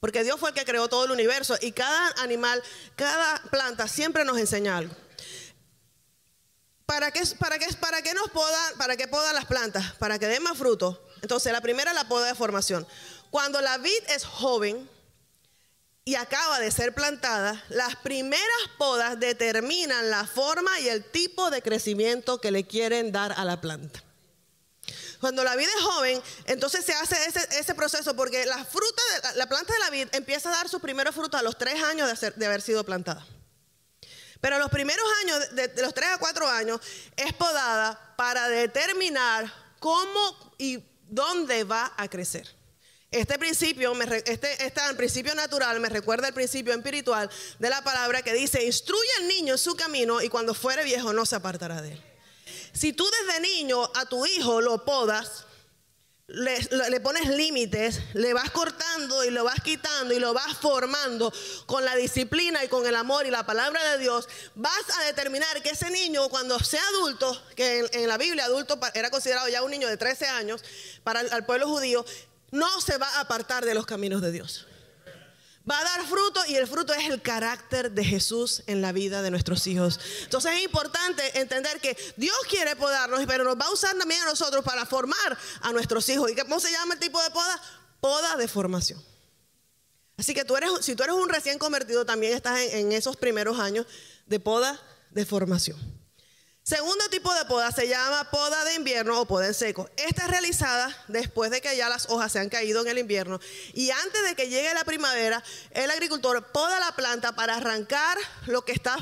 Porque 0.00 0.22
Dios 0.22 0.38
fue 0.38 0.50
el 0.50 0.54
que 0.54 0.64
creó 0.64 0.88
todo 0.88 1.04
el 1.04 1.10
universo 1.10 1.56
y 1.60 1.72
cada 1.72 2.08
animal, 2.22 2.62
cada 2.96 3.42
planta 3.50 3.88
siempre 3.88 4.24
nos 4.24 4.38
enseña 4.38 4.76
algo. 4.78 4.94
¿Para 6.86 7.10
qué, 7.10 7.22
para 7.38 7.58
qué, 7.58 7.66
para 7.74 8.02
qué 8.02 8.12
nos 8.14 8.30
podan, 8.30 8.76
para 8.76 8.96
qué 8.96 9.08
podan 9.08 9.34
las 9.34 9.46
plantas? 9.46 9.94
Para 9.94 10.18
que 10.18 10.26
den 10.26 10.42
más 10.42 10.58
frutos. 10.58 10.98
Entonces, 11.22 11.52
la 11.52 11.62
primera 11.62 11.90
es 11.90 11.94
la 11.94 12.06
poda 12.08 12.26
de 12.26 12.34
formación. 12.34 12.86
Cuando 13.30 13.60
la 13.62 13.78
vid 13.78 14.02
es 14.08 14.24
joven 14.24 14.88
y 16.04 16.16
acaba 16.16 16.60
de 16.60 16.70
ser 16.70 16.94
plantada, 16.94 17.64
las 17.70 17.96
primeras 17.96 18.44
podas 18.76 19.18
determinan 19.18 20.10
la 20.10 20.26
forma 20.26 20.78
y 20.80 20.88
el 20.88 21.10
tipo 21.10 21.50
de 21.50 21.62
crecimiento 21.62 22.40
que 22.40 22.50
le 22.50 22.66
quieren 22.66 23.10
dar 23.10 23.32
a 23.32 23.44
la 23.44 23.60
planta. 23.60 24.04
Cuando 25.24 25.42
la 25.42 25.56
vid 25.56 25.66
es 25.66 25.82
joven, 25.82 26.22
entonces 26.44 26.84
se 26.84 26.92
hace 26.92 27.16
ese, 27.58 27.74
proceso 27.74 28.14
porque 28.14 28.44
la 28.44 28.62
fruta, 28.62 29.02
la, 29.36 29.46
planta 29.48 29.72
de 29.72 29.78
la 29.78 29.88
vid 29.88 30.08
empieza 30.12 30.50
a 30.50 30.52
dar 30.52 30.68
sus 30.68 30.82
primeros 30.82 31.14
frutos 31.14 31.40
a 31.40 31.42
los 31.42 31.56
tres 31.56 31.82
años 31.82 32.10
de, 32.20 32.44
haber 32.44 32.60
sido 32.60 32.84
plantada. 32.84 33.26
Pero 34.42 34.58
los 34.58 34.68
primeros 34.68 35.06
años, 35.22 35.54
de, 35.54 35.80
los 35.80 35.94
tres 35.94 36.10
a 36.10 36.18
cuatro 36.18 36.46
años, 36.46 36.78
es 37.16 37.32
podada 37.32 38.14
para 38.18 38.50
determinar 38.50 39.50
cómo 39.78 40.54
y 40.58 40.84
dónde 41.08 41.64
va 41.64 41.94
a 41.96 42.06
crecer. 42.06 42.46
Este 43.10 43.38
principio, 43.38 43.94
este, 44.26 44.66
este 44.66 44.94
principio 44.94 45.34
natural 45.34 45.80
me 45.80 45.88
recuerda 45.88 46.28
el 46.28 46.34
principio 46.34 46.74
espiritual 46.74 47.30
de 47.58 47.70
la 47.70 47.82
palabra 47.82 48.20
que 48.20 48.34
dice, 48.34 48.62
instruye 48.62 49.08
al 49.20 49.28
niño 49.28 49.54
en 49.54 49.58
su 49.58 49.74
camino 49.74 50.20
y 50.20 50.28
cuando 50.28 50.52
fuere 50.52 50.84
viejo 50.84 51.14
no 51.14 51.24
se 51.24 51.36
apartará 51.36 51.80
de 51.80 51.92
él. 51.92 52.13
Si 52.74 52.92
tú 52.92 53.08
desde 53.08 53.40
niño 53.40 53.88
a 53.94 54.06
tu 54.06 54.26
hijo 54.26 54.60
lo 54.60 54.84
podas, 54.84 55.46
le, 56.26 57.00
pones 57.00 57.28
límites, 57.28 58.00
le 58.14 58.32
vas 58.32 58.50
cortando 58.50 59.24
y 59.24 59.30
lo 59.30 59.44
vas 59.44 59.60
quitando 59.62 60.12
y 60.12 60.18
lo 60.18 60.32
vas 60.32 60.56
formando 60.56 61.32
con 61.66 61.84
la 61.84 61.94
disciplina 61.94 62.64
y 62.64 62.68
con 62.68 62.84
el 62.84 62.96
amor 62.96 63.26
y 63.26 63.30
la 63.30 63.46
palabra 63.46 63.92
de 63.92 63.98
Dios, 63.98 64.28
vas 64.56 64.98
a 64.98 65.04
determinar 65.04 65.62
que 65.62 65.70
ese 65.70 65.88
niño 65.90 66.28
cuando 66.30 66.58
sea 66.58 66.82
adulto, 66.88 67.40
que 67.54 67.88
en, 67.92 68.08
la 68.08 68.18
Biblia 68.18 68.46
adulto 68.46 68.78
era 68.94 69.10
considerado 69.10 69.48
ya 69.48 69.62
un 69.62 69.70
niño 69.70 69.86
de 69.86 69.96
13 69.96 70.26
años 70.26 70.64
para 71.04 71.20
el 71.20 71.44
pueblo 71.44 71.68
judío, 71.68 72.04
no 72.50 72.80
se 72.80 72.98
va 72.98 73.08
a 73.08 73.20
apartar 73.20 73.64
de 73.64 73.74
los 73.74 73.86
caminos 73.86 74.20
de 74.20 74.32
Dios. 74.32 74.66
Va 75.68 75.78
a 75.78 75.84
dar 75.84 76.06
fruto 76.06 76.40
y 76.46 76.56
el 76.56 76.66
fruto 76.66 76.92
es 76.92 77.08
el 77.08 77.22
carácter 77.22 77.90
de 77.90 78.04
Jesús 78.04 78.62
en 78.66 78.82
la 78.82 78.92
vida 78.92 79.22
de 79.22 79.30
nuestros 79.30 79.66
hijos. 79.66 79.98
Entonces 80.22 80.52
es 80.52 80.62
importante 80.62 81.38
entender 81.38 81.80
que 81.80 81.96
Dios 82.16 82.36
quiere 82.50 82.76
podarnos, 82.76 83.24
pero 83.26 83.44
nos 83.44 83.56
va 83.56 83.66
a 83.66 83.72
usar 83.72 83.96
también 83.96 84.20
a 84.22 84.26
nosotros 84.26 84.62
para 84.62 84.84
formar 84.84 85.38
a 85.62 85.72
nuestros 85.72 86.06
hijos. 86.10 86.30
¿Y 86.30 86.34
cómo 86.34 86.60
se 86.60 86.70
llama 86.70 86.94
el 86.94 87.00
tipo 87.00 87.22
de 87.22 87.30
poda? 87.30 87.60
Poda 88.00 88.36
de 88.36 88.46
formación. 88.46 89.02
Así 90.18 90.34
que 90.34 90.44
tú 90.44 90.54
eres, 90.56 90.70
si 90.82 90.94
tú 90.94 91.02
eres 91.02 91.16
un 91.16 91.30
recién 91.30 91.58
convertido, 91.58 92.04
también 92.04 92.34
estás 92.34 92.60
en 92.60 92.92
esos 92.92 93.16
primeros 93.16 93.58
años 93.58 93.86
de 94.26 94.40
poda 94.40 94.78
de 95.10 95.24
formación. 95.24 95.93
Segundo 96.66 97.06
tipo 97.10 97.34
de 97.34 97.44
poda 97.44 97.70
se 97.72 97.88
llama 97.88 98.30
poda 98.30 98.64
de 98.64 98.76
invierno 98.76 99.20
o 99.20 99.26
poda 99.26 99.48
en 99.48 99.52
seco. 99.52 99.90
Esta 99.98 100.22
es 100.22 100.30
realizada 100.30 100.96
después 101.08 101.50
de 101.50 101.60
que 101.60 101.76
ya 101.76 101.90
las 101.90 102.08
hojas 102.08 102.32
se 102.32 102.38
han 102.38 102.48
caído 102.48 102.80
en 102.80 102.88
el 102.88 102.96
invierno 102.96 103.38
y 103.74 103.90
antes 103.90 104.22
de 104.24 104.34
que 104.34 104.48
llegue 104.48 104.72
la 104.72 104.82
primavera, 104.84 105.44
el 105.72 105.90
agricultor 105.90 106.42
poda 106.52 106.80
la 106.80 106.96
planta 106.96 107.32
para 107.32 107.56
arrancar 107.56 108.16
lo 108.46 108.64
que 108.64 108.72
está 108.72 108.96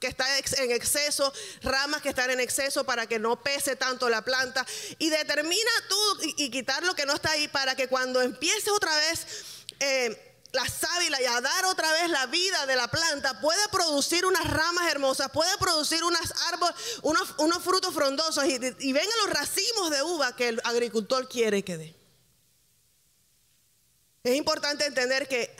en 0.00 0.70
exceso, 0.70 1.32
ramas 1.62 2.02
que 2.02 2.10
están 2.10 2.30
en 2.30 2.38
exceso 2.38 2.84
para 2.84 3.08
que 3.08 3.18
no 3.18 3.42
pese 3.42 3.74
tanto 3.74 4.08
la 4.08 4.22
planta 4.22 4.64
y 5.00 5.10
determina 5.10 5.70
todo 5.88 6.18
y, 6.22 6.50
quitar 6.50 6.84
lo 6.84 6.94
que 6.94 7.04
no 7.04 7.14
está 7.14 7.32
ahí 7.32 7.48
para 7.48 7.74
que 7.74 7.88
cuando 7.88 8.22
empiece 8.22 8.70
otra 8.70 8.94
vez 8.94 9.26
eh, 9.80 10.27
la 10.52 10.66
sábila 10.66 11.20
y 11.20 11.24
a 11.26 11.40
dar 11.40 11.64
otra 11.66 11.92
vez 11.92 12.10
la 12.10 12.26
vida 12.26 12.66
de 12.66 12.76
la 12.76 12.88
planta, 12.88 13.40
puede 13.40 13.60
producir 13.68 14.24
unas 14.24 14.48
ramas 14.48 14.90
hermosas, 14.90 15.30
puede 15.30 15.56
producir 15.58 16.02
unos 16.02 16.32
árboles, 16.48 16.74
unos, 17.02 17.62
frutos 17.62 17.92
frondosos 17.92 18.44
y, 18.46 18.54
y 18.54 18.92
vengan 18.92 19.18
los 19.24 19.30
racimos 19.30 19.90
de 19.90 20.02
uva 20.02 20.34
que 20.34 20.48
el 20.48 20.60
agricultor 20.64 21.28
quiere 21.28 21.62
que 21.62 21.76
dé. 21.76 21.96
Es 24.24 24.36
importante 24.36 24.86
entender 24.86 25.28
que 25.28 25.54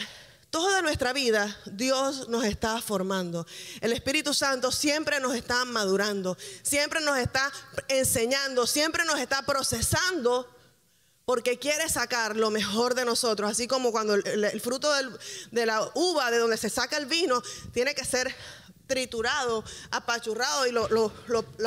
toda 0.50 0.82
nuestra 0.82 1.12
vida 1.12 1.56
Dios 1.66 2.28
nos 2.28 2.44
está 2.44 2.80
formando. 2.80 3.46
El 3.80 3.92
Espíritu 3.92 4.34
Santo 4.34 4.72
siempre 4.72 5.20
nos 5.20 5.34
está 5.34 5.64
madurando, 5.64 6.36
siempre 6.62 7.00
nos 7.00 7.18
está 7.18 7.52
enseñando, 7.88 8.66
siempre 8.66 9.04
nos 9.04 9.18
está 9.20 9.42
procesando 9.42 10.57
porque 11.28 11.58
quiere 11.58 11.90
sacar 11.90 12.36
lo 12.36 12.48
mejor 12.48 12.94
de 12.94 13.04
nosotros, 13.04 13.50
así 13.50 13.68
como 13.68 13.92
cuando 13.92 14.14
el, 14.14 14.60
fruto 14.62 14.90
de 15.50 15.66
la 15.66 15.90
uva, 15.94 16.30
de 16.30 16.38
donde 16.38 16.56
se 16.56 16.70
saca 16.70 16.96
el 16.96 17.04
vino, 17.04 17.42
tiene 17.74 17.94
que 17.94 18.02
ser 18.02 18.34
triturado, 18.86 19.62
apachurrado 19.90 20.66
y 20.66 20.72
lo, 20.72 21.12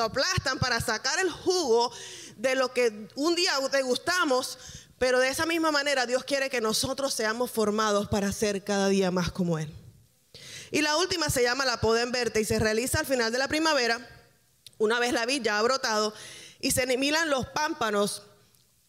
aplastan 0.01 0.57
para 0.57 0.81
sacar 0.81 1.19
el 1.19 1.29
jugo 1.29 1.91
de 2.37 2.55
lo 2.55 2.73
que 2.73 3.07
un 3.13 3.35
día 3.35 3.53
degustamos, 3.71 4.57
pero 4.97 5.19
de 5.19 5.29
esa 5.29 5.45
misma 5.45 5.71
manera 5.71 6.07
Dios 6.07 6.23
quiere 6.23 6.49
que 6.49 6.59
nosotros 6.59 7.13
seamos 7.13 7.51
formados 7.51 8.07
para 8.07 8.31
ser 8.31 8.63
cada 8.63 8.87
día 8.87 9.11
más 9.11 9.31
como 9.31 9.59
Él. 9.59 9.71
Y 10.71 10.81
la 10.81 10.97
última 10.97 11.29
se 11.29 11.43
llama 11.43 11.65
la 11.65 11.79
poda 11.79 12.01
en 12.01 12.11
verte 12.11 12.41
y 12.41 12.45
se 12.45 12.57
realiza 12.57 13.01
al 13.01 13.05
final 13.05 13.31
de 13.31 13.37
la 13.37 13.47
primavera, 13.47 14.09
una 14.79 14.99
vez 14.99 15.13
la 15.13 15.27
vid 15.27 15.43
ya 15.43 15.59
ha 15.59 15.61
brotado, 15.61 16.15
y 16.59 16.71
se 16.71 16.81
eliminan 16.81 17.29
los 17.29 17.45
pámpanos 17.45 18.23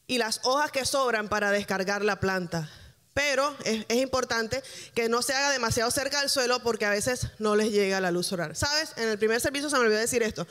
y 0.06 0.18
las 0.18 0.40
hojas 0.44 0.70
que 0.70 0.84
sobran 0.84 1.28
para 1.28 1.50
descargar 1.50 2.04
la 2.04 2.20
planta. 2.20 2.68
Pero 3.14 3.54
es, 3.64 3.84
importante 3.90 4.62
que 4.94 5.08
no 5.08 5.20
se 5.20 5.34
haga 5.34 5.50
demasiado 5.50 5.90
cerca 5.90 6.20
del 6.20 6.30
suelo 6.30 6.62
porque 6.62 6.86
a 6.86 6.90
veces 6.90 7.28
no 7.38 7.56
les 7.56 7.70
llega 7.70 8.00
la 8.00 8.10
luz 8.10 8.26
solar. 8.26 8.56
¿Sabes? 8.56 8.94
En 8.96 9.08
el 9.08 9.18
primer 9.18 9.40
servicio 9.40 9.68
se 9.68 9.76
me 9.76 9.82
olvidó 9.82 9.98
decir 9.98 10.22
esto. 10.22 10.46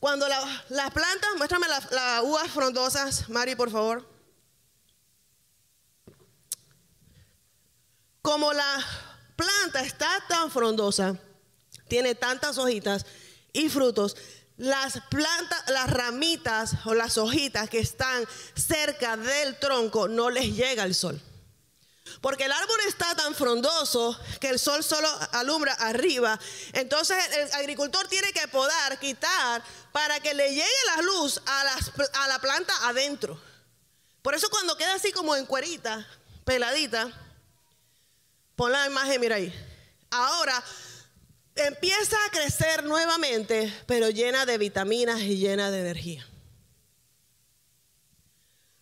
Cuando 0.00 0.26
las 0.28 0.90
plantas, 0.92 1.30
muéstrame 1.36 1.66
las 1.68 2.22
uvas 2.22 2.50
frondosas, 2.50 3.28
Mari, 3.28 3.54
por 3.54 3.70
favor. 3.70 4.08
Como 8.22 8.52
la 8.52 8.84
planta 9.36 9.80
está 9.80 10.08
tan 10.28 10.50
frondosa, 10.50 11.16
tiene 11.88 12.14
tantas 12.14 12.58
hojitas 12.58 13.06
y 13.52 13.68
frutos, 13.68 14.16
las 14.58 15.00
plantas, 15.08 15.62
las 15.68 15.88
ramitas 15.88 16.72
o 16.84 16.92
las 16.92 17.16
hojitas 17.16 17.70
que 17.70 17.78
están 17.78 18.26
cerca 18.54 19.16
del 19.16 19.58
tronco 19.58 20.08
no 20.08 20.30
les 20.30 20.54
llega 20.54 20.84
el 20.84 20.94
sol. 20.94 21.20
Porque 22.20 22.44
el 22.44 22.52
árbol 22.52 22.80
está 22.88 23.14
tan 23.14 23.34
frondoso 23.34 24.18
que 24.40 24.48
el 24.48 24.58
sol 24.58 24.82
solo 24.82 25.08
alumbra 25.32 25.74
arriba. 25.74 26.38
Entonces 26.72 27.16
el 27.36 27.52
agricultor 27.52 28.08
tiene 28.08 28.32
que 28.32 28.48
podar, 28.48 28.98
quitar, 28.98 29.62
para 29.92 30.18
que 30.20 30.34
le 30.34 30.48
llegue 30.48 30.66
la 30.96 31.02
luz 31.02 31.40
a, 31.46 31.78
a 32.24 32.28
la 32.28 32.38
planta 32.40 32.72
adentro. 32.88 33.40
Por 34.22 34.34
eso 34.34 34.50
cuando 34.50 34.76
queda 34.76 34.94
así 34.94 35.12
como 35.12 35.36
en 35.36 35.46
cuerita, 35.46 36.04
peladita, 36.44 37.08
pon 38.56 38.72
la 38.72 38.86
imagen, 38.86 39.20
mira 39.20 39.36
ahí. 39.36 39.54
Ahora 40.10 40.62
empieza 41.66 42.16
a 42.26 42.30
crecer 42.30 42.84
nuevamente, 42.84 43.72
pero 43.86 44.10
llena 44.10 44.46
de 44.46 44.58
vitaminas 44.58 45.20
y 45.20 45.36
llena 45.36 45.70
de 45.70 45.80
energía. 45.80 46.26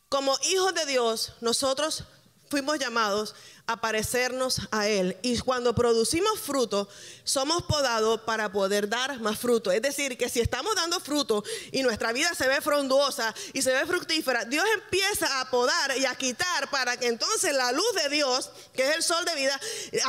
Como 0.09 0.37
hijos 0.50 0.75
de 0.75 0.87
Dios, 0.87 1.33
nosotros 1.40 2.04
fuimos 2.49 2.78
llamados 2.78 3.35
a 3.67 3.81
parecernos 3.81 4.61
a 4.71 4.87
Él. 4.89 5.17
Y 5.23 5.39
cuando 5.41 5.75
producimos 5.75 6.39
fruto, 6.39 6.89
somos 7.25 7.63
podados 7.65 8.21
para 8.21 8.53
poder 8.53 8.89
dar 8.89 9.19
más 9.21 9.39
fruto. 9.39 9.73
Es 9.73 9.83
decir, 9.83 10.17
que 10.17 10.29
si 10.29 10.41
estamos 10.41 10.75
dando 10.77 11.01
fruto 11.01 11.43
y 11.73 11.83
nuestra 11.83 12.13
vida 12.13 12.35
se 12.35 12.47
ve 12.49 12.61
frondosa 12.61 13.35
y 13.53 13.63
se 13.63 13.73
ve 13.73 13.85
fructífera, 13.87 14.45
Dios 14.45 14.65
empieza 14.75 15.41
a 15.41 15.51
podar 15.51 15.97
y 15.99 16.07
a 16.07 16.15
quitar 16.15 16.71
para 16.71 16.97
que 16.97 17.09
entonces 17.09 17.55
la 17.55 17.73
luz 17.73 17.93
de 18.03 18.09
Dios, 18.09 18.51
que 18.73 18.89
es 18.89 18.97
el 18.97 19.03
sol 19.03 19.25
de 19.25 19.35
vida, 19.35 19.61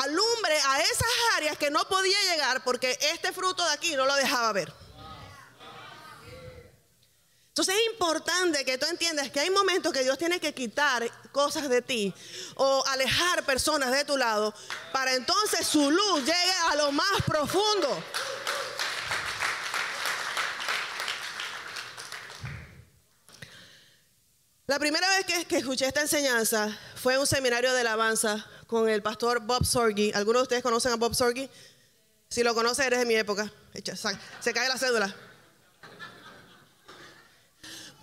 alumbre 0.04 0.58
a 0.68 0.82
esas 0.82 1.08
áreas 1.36 1.58
que 1.58 1.72
no 1.72 1.88
podía 1.88 2.18
llegar 2.32 2.64
porque 2.64 2.98
este 3.14 3.32
fruto 3.34 3.66
de 3.66 3.74
aquí 3.74 3.96
no 3.96 4.06
lo 4.06 4.16
dejaba 4.16 4.54
ver. 4.54 4.87
Entonces 7.58 7.74
es 7.74 7.92
importante 7.92 8.64
que 8.64 8.78
tú 8.78 8.86
entiendas 8.86 9.32
que 9.32 9.40
hay 9.40 9.50
momentos 9.50 9.92
que 9.92 10.04
Dios 10.04 10.16
tiene 10.20 10.40
que 10.40 10.54
quitar 10.54 11.10
cosas 11.32 11.68
de 11.68 11.82
ti 11.82 12.14
o 12.54 12.84
alejar 12.86 13.44
personas 13.48 13.92
de 13.92 14.06
tu 14.06 14.16
lado 14.16 14.54
para 14.94 15.16
entonces 15.16 15.66
su 15.66 15.90
luz 15.90 16.20
llegue 16.20 16.54
a 16.70 16.76
lo 16.76 16.92
más 16.92 17.24
profundo. 17.26 18.04
La 24.68 24.78
primera 24.78 25.10
vez 25.18 25.46
que, 25.48 25.58
escuché 25.58 25.88
esta 25.88 26.02
enseñanza 26.02 26.70
fue 26.94 27.16
en 27.16 27.22
un 27.22 27.26
seminario 27.26 27.74
de 27.74 27.82
alabanza 27.82 28.46
con 28.68 28.88
el 28.88 29.02
pastor 29.02 29.40
Bob 29.40 29.66
Sorgi. 29.66 30.12
¿Algunos 30.14 30.42
de 30.42 30.44
ustedes 30.44 30.62
conocen 30.62 30.92
a 30.92 30.96
Bob 30.98 31.16
Sorgi? 31.16 31.50
Si 32.30 32.44
lo 32.44 32.54
conoces, 32.54 32.86
eres 32.86 33.00
de 33.00 33.06
mi 33.08 33.16
época. 33.16 33.52
Se 34.42 34.54
cae 34.54 34.70
la 34.70 34.78
cédula. 34.78 35.26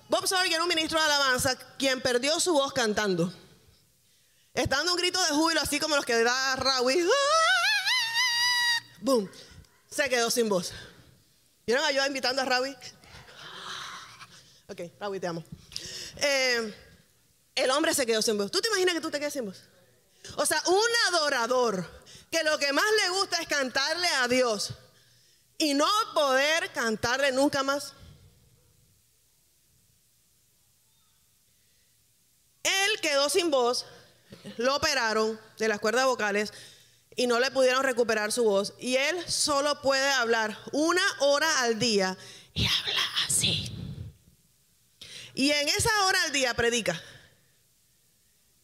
Bob 0.09 0.27
Sorge 0.27 0.53
era 0.53 0.63
un 0.63 0.69
ministro 0.69 0.99
de 0.99 1.05
alabanza 1.05 1.57
quien 1.79 2.01
perdió 2.01 2.39
su 2.41 2.53
voz 2.53 2.73
cantando. 2.73 3.33
Está 4.53 4.77
dando 4.77 4.93
un 4.93 4.99
grito 4.99 5.21
de 5.23 5.31
júbilo 5.31 5.61
así 5.61 5.81
como 5.81 5.97
los 5.97 6.05
que 6.05 6.23
da 6.23 6.57
Rawi. 6.57 7.09
¡Boom! 9.01 9.31
Se 9.91 10.09
quedó 10.09 10.31
sin 10.31 10.49
voz. 10.49 10.73
¿Vieron 11.67 11.85
a 11.85 11.91
yo 11.91 12.05
invitando 12.07 12.43
a 12.43 12.45
Rawi? 12.45 12.77
Ok, 14.69 14.81
Rawi, 15.01 15.21
te 15.21 15.27
amo. 15.27 15.45
Eh, 16.17 16.75
el 17.55 17.71
hombre 17.71 17.95
se 17.95 18.07
quedó 18.07 18.23
sin 18.23 18.39
voz. 18.39 18.51
¿Tú 18.51 18.61
te 18.61 18.69
imaginas 18.69 18.95
que 18.95 19.01
tú 19.01 19.11
te 19.11 19.19
quedes 19.19 19.33
sin 19.33 19.47
voz? 19.47 19.63
O 20.37 20.47
sea, 20.47 20.63
un 20.67 21.15
adorador 21.15 22.03
que 22.31 22.43
lo 22.45 22.59
que 22.59 22.73
más 22.73 22.85
le 23.03 23.11
gusta 23.11 23.41
es 23.41 23.47
cantarle 23.47 24.09
a 24.09 24.29
Dios 24.29 24.75
y 25.59 25.75
no 25.75 25.89
poder 26.15 26.73
cantarle 26.73 27.33
nunca 27.33 27.63
más. 27.63 27.93
Él 32.64 33.00
quedó 33.00 33.28
sin 33.28 33.50
voz, 33.50 33.87
lo 34.56 34.75
operaron 34.75 35.40
de 35.59 35.68
las 35.68 35.78
cuerdas 35.78 36.06
vocales 36.06 36.52
y 37.16 37.26
no 37.26 37.38
le 37.38 37.50
pudieron 37.50 37.85
recuperar 37.85 38.33
su 38.33 38.44
voz. 38.44 38.75
Y 38.78 38.97
él 38.97 39.16
solo 39.28 39.80
puede 39.83 40.09
hablar 40.11 40.59
una 40.73 41.02
hora 41.21 41.61
al 41.61 41.78
día 41.78 42.16
y 42.52 42.66
habla 42.66 43.02
así. 43.26 43.71
Y 45.35 45.50
en 45.50 45.68
esa 45.68 45.90
hora 46.06 46.23
al 46.25 46.33
día 46.33 46.54
predica. 46.54 47.00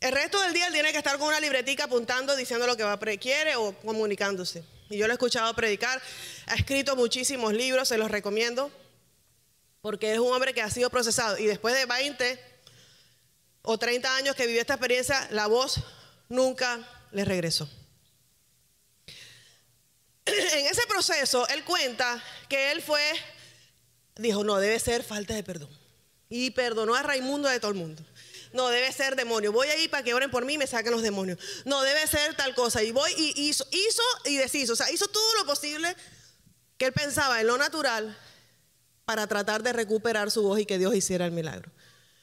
El 0.00 0.12
resto 0.12 0.40
del 0.40 0.54
día 0.54 0.66
él 0.66 0.72
tiene 0.72 0.92
que 0.92 0.98
estar 0.98 1.18
con 1.18 1.28
una 1.28 1.40
libretica 1.40 1.84
apuntando, 1.84 2.34
diciendo 2.34 2.66
lo 2.66 2.76
que 2.76 2.84
va 2.84 2.98
quiere 2.98 3.56
o 3.56 3.72
comunicándose. 3.80 4.64
Y 4.88 4.96
yo 4.96 5.06
lo 5.06 5.12
he 5.12 5.14
escuchado 5.14 5.52
predicar, 5.54 6.00
ha 6.46 6.54
escrito 6.54 6.96
muchísimos 6.96 7.52
libros, 7.52 7.88
se 7.88 7.98
los 7.98 8.10
recomiendo, 8.10 8.72
porque 9.82 10.12
es 10.12 10.18
un 10.18 10.32
hombre 10.32 10.54
que 10.54 10.62
ha 10.62 10.70
sido 10.70 10.90
procesado. 10.90 11.36
Y 11.38 11.44
después 11.44 11.74
de 11.74 11.84
20, 11.84 12.49
o 13.62 13.78
30 13.78 14.16
años 14.16 14.36
que 14.36 14.46
vivió 14.46 14.60
esta 14.60 14.74
experiencia, 14.74 15.28
la 15.30 15.46
voz 15.46 15.80
nunca 16.28 16.86
le 17.12 17.24
regresó. 17.24 17.68
En 20.26 20.66
ese 20.66 20.86
proceso, 20.86 21.46
él 21.48 21.64
cuenta 21.64 22.22
que 22.48 22.72
él 22.72 22.82
fue, 22.82 23.02
dijo, 24.16 24.44
no, 24.44 24.58
debe 24.58 24.78
ser 24.78 25.02
falta 25.02 25.34
de 25.34 25.42
perdón. 25.42 25.70
Y 26.28 26.50
perdonó 26.50 26.94
a 26.94 27.02
Raimundo 27.02 27.48
de 27.48 27.58
todo 27.58 27.72
el 27.72 27.76
mundo. 27.76 28.04
No, 28.52 28.68
debe 28.68 28.92
ser 28.92 29.16
demonio. 29.16 29.52
Voy 29.52 29.68
a 29.68 29.76
ir 29.76 29.90
para 29.90 30.02
que 30.02 30.14
oren 30.14 30.30
por 30.30 30.44
mí 30.44 30.54
y 30.54 30.58
me 30.58 30.66
saquen 30.66 30.92
los 30.92 31.02
demonios. 31.02 31.38
No, 31.64 31.82
debe 31.82 32.06
ser 32.06 32.34
tal 32.36 32.54
cosa. 32.54 32.82
Y 32.82 32.92
voy 32.92 33.10
y 33.16 33.48
hizo, 33.48 33.66
hizo 33.70 34.02
y 34.24 34.36
deshizo. 34.36 34.72
O 34.72 34.76
sea, 34.76 34.90
hizo 34.90 35.08
todo 35.08 35.34
lo 35.38 35.46
posible 35.46 35.94
que 36.76 36.86
él 36.86 36.92
pensaba 36.92 37.40
en 37.40 37.46
lo 37.46 37.58
natural 37.58 38.16
para 39.04 39.26
tratar 39.26 39.62
de 39.62 39.72
recuperar 39.72 40.30
su 40.30 40.42
voz 40.42 40.60
y 40.60 40.66
que 40.66 40.78
Dios 40.78 40.94
hiciera 40.94 41.26
el 41.26 41.32
milagro. 41.32 41.70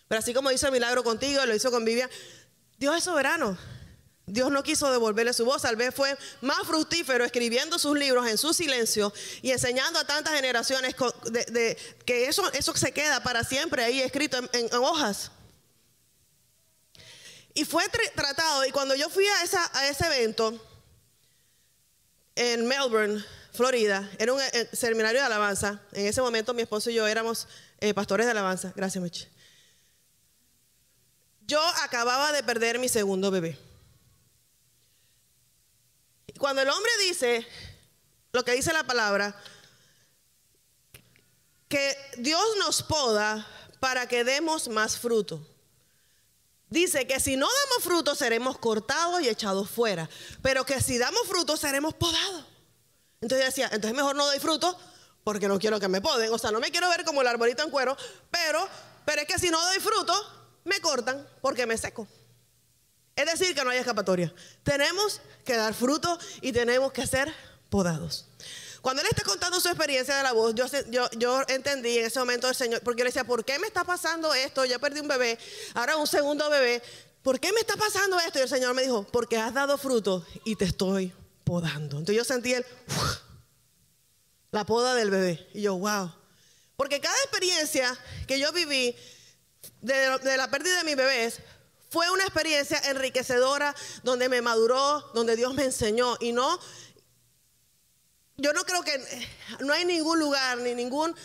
Pero 0.07 0.19
así 0.19 0.33
como 0.33 0.51
hizo 0.51 0.67
el 0.67 0.73
milagro 0.73 1.03
contigo, 1.03 1.45
lo 1.45 1.55
hizo 1.55 1.71
con 1.71 1.83
Vivian, 1.83 2.09
Dios 2.77 2.95
es 2.97 3.03
soberano. 3.03 3.57
Dios 4.29 4.51
no 4.51 4.61
quiso 4.61 4.91
devolverle 4.91 5.31
su 5.31 5.45
voz, 5.45 5.61
tal 5.61 5.77
vez 5.77 5.95
fue 5.95 6.15
más 6.41 6.59
fructífero 6.67 7.23
escribiendo 7.23 7.79
sus 7.79 7.97
libros 7.97 8.27
en 8.27 8.37
su 8.37 8.53
silencio 8.53 9.13
y 9.41 9.51
enseñando 9.51 9.99
a 9.99 10.05
tantas 10.05 10.33
generaciones 10.33 10.95
que 12.05 12.27
eso, 12.27 12.51
se 12.75 12.91
queda 12.91 13.23
para 13.23 13.45
siempre 13.45 13.85
ahí 13.85 14.01
escrito 14.01 14.37
en, 14.51 14.73
hojas. 14.75 15.31
Y 17.53 17.63
fue 17.63 17.85
tratado, 18.15 18.65
y 18.65 18.71
cuando 18.71 18.95
yo 18.95 19.09
fui 19.09 19.25
a, 19.25 19.87
ese 19.89 20.05
evento 20.05 20.61
en 22.35 22.67
Melbourne, 22.67 23.23
Florida, 23.53 24.11
era 24.19 24.33
un 24.33 24.41
eh, 24.41 24.69
seminario 24.73 25.21
de 25.21 25.25
alabanza, 25.25 25.81
en 25.93 26.05
ese 26.05 26.21
momento 26.21 26.53
mi 26.53 26.63
esposo 26.63 26.89
y 26.89 26.95
yo 26.95 27.07
éramos 27.07 27.47
eh, 27.79 27.93
pastores 27.93 28.25
de 28.25 28.33
alabanza, 28.33 28.73
gracias 28.75 29.01
Meche. 29.01 29.36
Yo 31.47 31.61
acababa 31.81 32.31
de 32.33 32.43
perder 32.43 32.77
mi 32.77 32.89
segundo 32.89 33.31
bebé. 33.31 33.57
Cuando 36.37 36.61
el 36.61 36.69
hombre 36.69 36.91
dice 37.05 37.47
lo 38.33 38.43
que 38.43 38.51
dice 38.51 38.73
la 38.73 38.83
palabra, 38.83 39.35
que 41.69 41.97
Dios 42.17 42.43
nos 42.59 42.83
poda 42.83 43.47
para 43.79 44.07
que 44.07 44.23
demos 44.23 44.67
más 44.67 44.97
fruto. 44.97 45.45
Dice 46.69 47.07
que 47.07 47.19
si 47.19 47.37
no 47.37 47.47
damos 47.47 47.83
fruto 47.83 48.13
seremos 48.13 48.57
cortados 48.57 49.21
y 49.21 49.29
echados 49.29 49.69
fuera, 49.69 50.09
pero 50.41 50.65
que 50.65 50.81
si 50.81 50.97
damos 50.97 51.25
fruto 51.27 51.55
seremos 51.55 51.93
podados. 51.93 52.45
Entonces 53.21 53.47
decía, 53.47 53.69
entonces 53.71 53.95
mejor 53.95 54.15
no 54.15 54.25
doy 54.25 54.39
fruto 54.39 54.77
porque 55.23 55.47
no 55.47 55.57
quiero 55.59 55.79
que 55.79 55.87
me 55.87 56.01
poden. 56.01 56.31
O 56.33 56.37
sea, 56.37 56.51
no 56.51 56.59
me 56.59 56.71
quiero 56.71 56.89
ver 56.89 57.05
como 57.05 57.21
el 57.21 57.27
arbolito 57.27 57.63
en 57.63 57.71
cuero, 57.71 57.95
pero, 58.29 58.67
pero 59.05 59.21
es 59.21 59.27
que 59.27 59.39
si 59.39 59.49
no 59.49 59.59
doy 59.61 59.79
fruto, 59.79 60.13
me 60.67 60.79
cortan 60.81 61.27
porque 61.41 61.65
me 61.65 61.77
seco. 61.77 62.07
Es 63.15 63.25
decir, 63.25 63.55
que 63.55 63.63
no 63.63 63.71
hay 63.71 63.79
escapatoria. 63.79 64.31
Tenemos 64.63 65.21
que 65.43 65.55
dar 65.55 65.73
fruto 65.73 66.19
y 66.41 66.51
tenemos 66.51 66.91
que 66.91 67.07
ser 67.07 67.33
podados. 67.69 68.25
Cuando 68.81 69.01
él 69.01 69.07
está 69.09 69.23
contando 69.23 69.59
su 69.59 69.67
experiencia 69.69 70.15
de 70.15 70.23
la 70.23 70.33
voz, 70.33 70.53
yo, 70.53 70.65
yo, 70.89 71.09
yo 71.17 71.41
entendí 71.47 71.97
en 71.97 72.05
ese 72.05 72.19
momento 72.19 72.47
el 72.47 72.55
Señor, 72.55 72.81
porque 72.81 73.03
le 73.03 73.09
decía, 73.09 73.23
¿por 73.23 73.43
qué 73.43 73.57
me 73.57 73.67
está 73.67 73.83
pasando 73.83 74.33
esto? 74.33 74.65
Ya 74.65 74.77
perdí 74.77 74.99
un 74.99 75.07
bebé, 75.07 75.39
ahora 75.73 75.97
un 75.97 76.05
segundo 76.05 76.49
bebé. 76.49 76.81
¿Por 77.23 77.39
qué 77.39 77.51
me 77.51 77.59
está 77.59 77.75
pasando 77.75 78.19
esto? 78.19 78.39
Y 78.39 78.43
el 78.43 78.49
Señor 78.49 78.73
me 78.75 78.83
dijo, 78.83 79.05
porque 79.11 79.37
has 79.37 79.53
dado 79.53 79.77
fruto 79.77 80.25
y 80.45 80.55
te 80.55 80.65
estoy 80.65 81.11
podando. 81.43 81.97
Entonces 81.97 82.15
yo 82.15 82.23
sentí 82.23 82.53
el, 82.53 82.63
la 84.51 84.65
poda 84.65 84.93
del 84.93 85.09
bebé. 85.09 85.49
Y 85.53 85.63
yo, 85.63 85.75
wow. 85.75 86.13
Porque 86.75 87.01
cada 87.01 87.17
experiencia 87.23 87.97
que 88.27 88.39
yo 88.39 88.51
viví 88.53 88.95
de, 89.87 90.37
la 90.37 90.49
pérdida 90.49 90.77
de 90.79 90.83
mis 90.83 90.95
bebés 90.95 91.39
fue 91.89 92.09
una 92.11 92.23
experiencia 92.23 92.79
enriquecedora 92.89 93.73
donde 94.03 94.29
me 94.29 94.41
maduró, 94.41 94.99
donde 95.13 95.35
Dios 95.35 95.53
me 95.53 95.63
enseñó 95.63 96.17
y 96.19 96.33
no 96.33 96.59
yo 98.39 98.53
no 98.53 98.63
creo 98.65 98.83
que 98.83 98.93
no 99.61 99.73
hay 99.73 99.83
ningún 99.83 100.19
lugar 100.19 100.59
ni 100.59 100.75
ninguna 100.75 101.15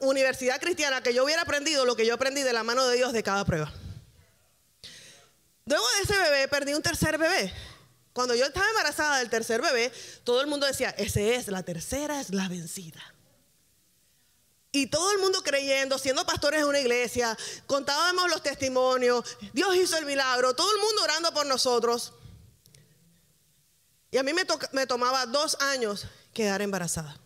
universidad 0.00 0.60
cristiana 0.60 1.00
que 1.00 1.14
yo 1.14 1.24
hubiera 1.24 1.42
aprendido 1.42 1.84
lo 1.84 1.94
que 1.94 2.04
yo 2.04 2.14
aprendí 2.14 2.42
de 2.42 2.52
la 2.52 2.64
mano 2.64 2.84
de 2.88 2.96
Dios 2.96 3.12
de 3.12 3.22
cada 3.22 3.44
prueba. 3.44 3.72
Luego 5.64 5.84
de 5.96 6.02
ese 6.02 6.18
bebé 6.20 6.48
perdí 6.48 6.74
un 6.74 6.82
tercer 6.82 7.18
bebé. 7.18 7.52
Cuando 8.12 8.34
yo 8.34 8.46
estaba 8.46 8.68
embarazada 8.68 9.18
del 9.18 9.30
tercer 9.30 9.62
bebé, 9.62 9.92
todo 10.24 10.40
el 10.40 10.48
mundo 10.48 10.66
decía, 10.66 10.90
ese 10.98 11.36
es, 11.36 11.46
la 11.46 11.62
tercera 11.62 12.20
es 12.20 12.30
la 12.30 12.48
vencida. 12.48 13.00
Y 14.72 14.86
todo 14.86 15.10
el 15.12 15.18
mundo 15.18 15.42
creyendo, 15.42 15.98
siendo 15.98 16.24
pastores 16.24 16.60
de 16.60 16.66
una 16.66 16.78
iglesia, 16.78 17.36
contábamos 17.66 18.30
los 18.30 18.42
testimonios, 18.42 19.24
Dios 19.52 19.74
hizo 19.76 19.96
el 19.98 20.06
milagro, 20.06 20.54
todo 20.54 20.72
el 20.72 20.80
mundo 20.80 21.02
orando 21.02 21.34
por 21.34 21.44
nosotros. 21.46 22.12
Y 24.12 24.18
a 24.18 24.22
mí 24.22 24.32
me, 24.32 24.46
me 24.72 24.86
tomaba 24.86 25.26
dos 25.26 25.56
años 25.60 26.06
quedar 26.32 26.62
embarazada 26.62 27.20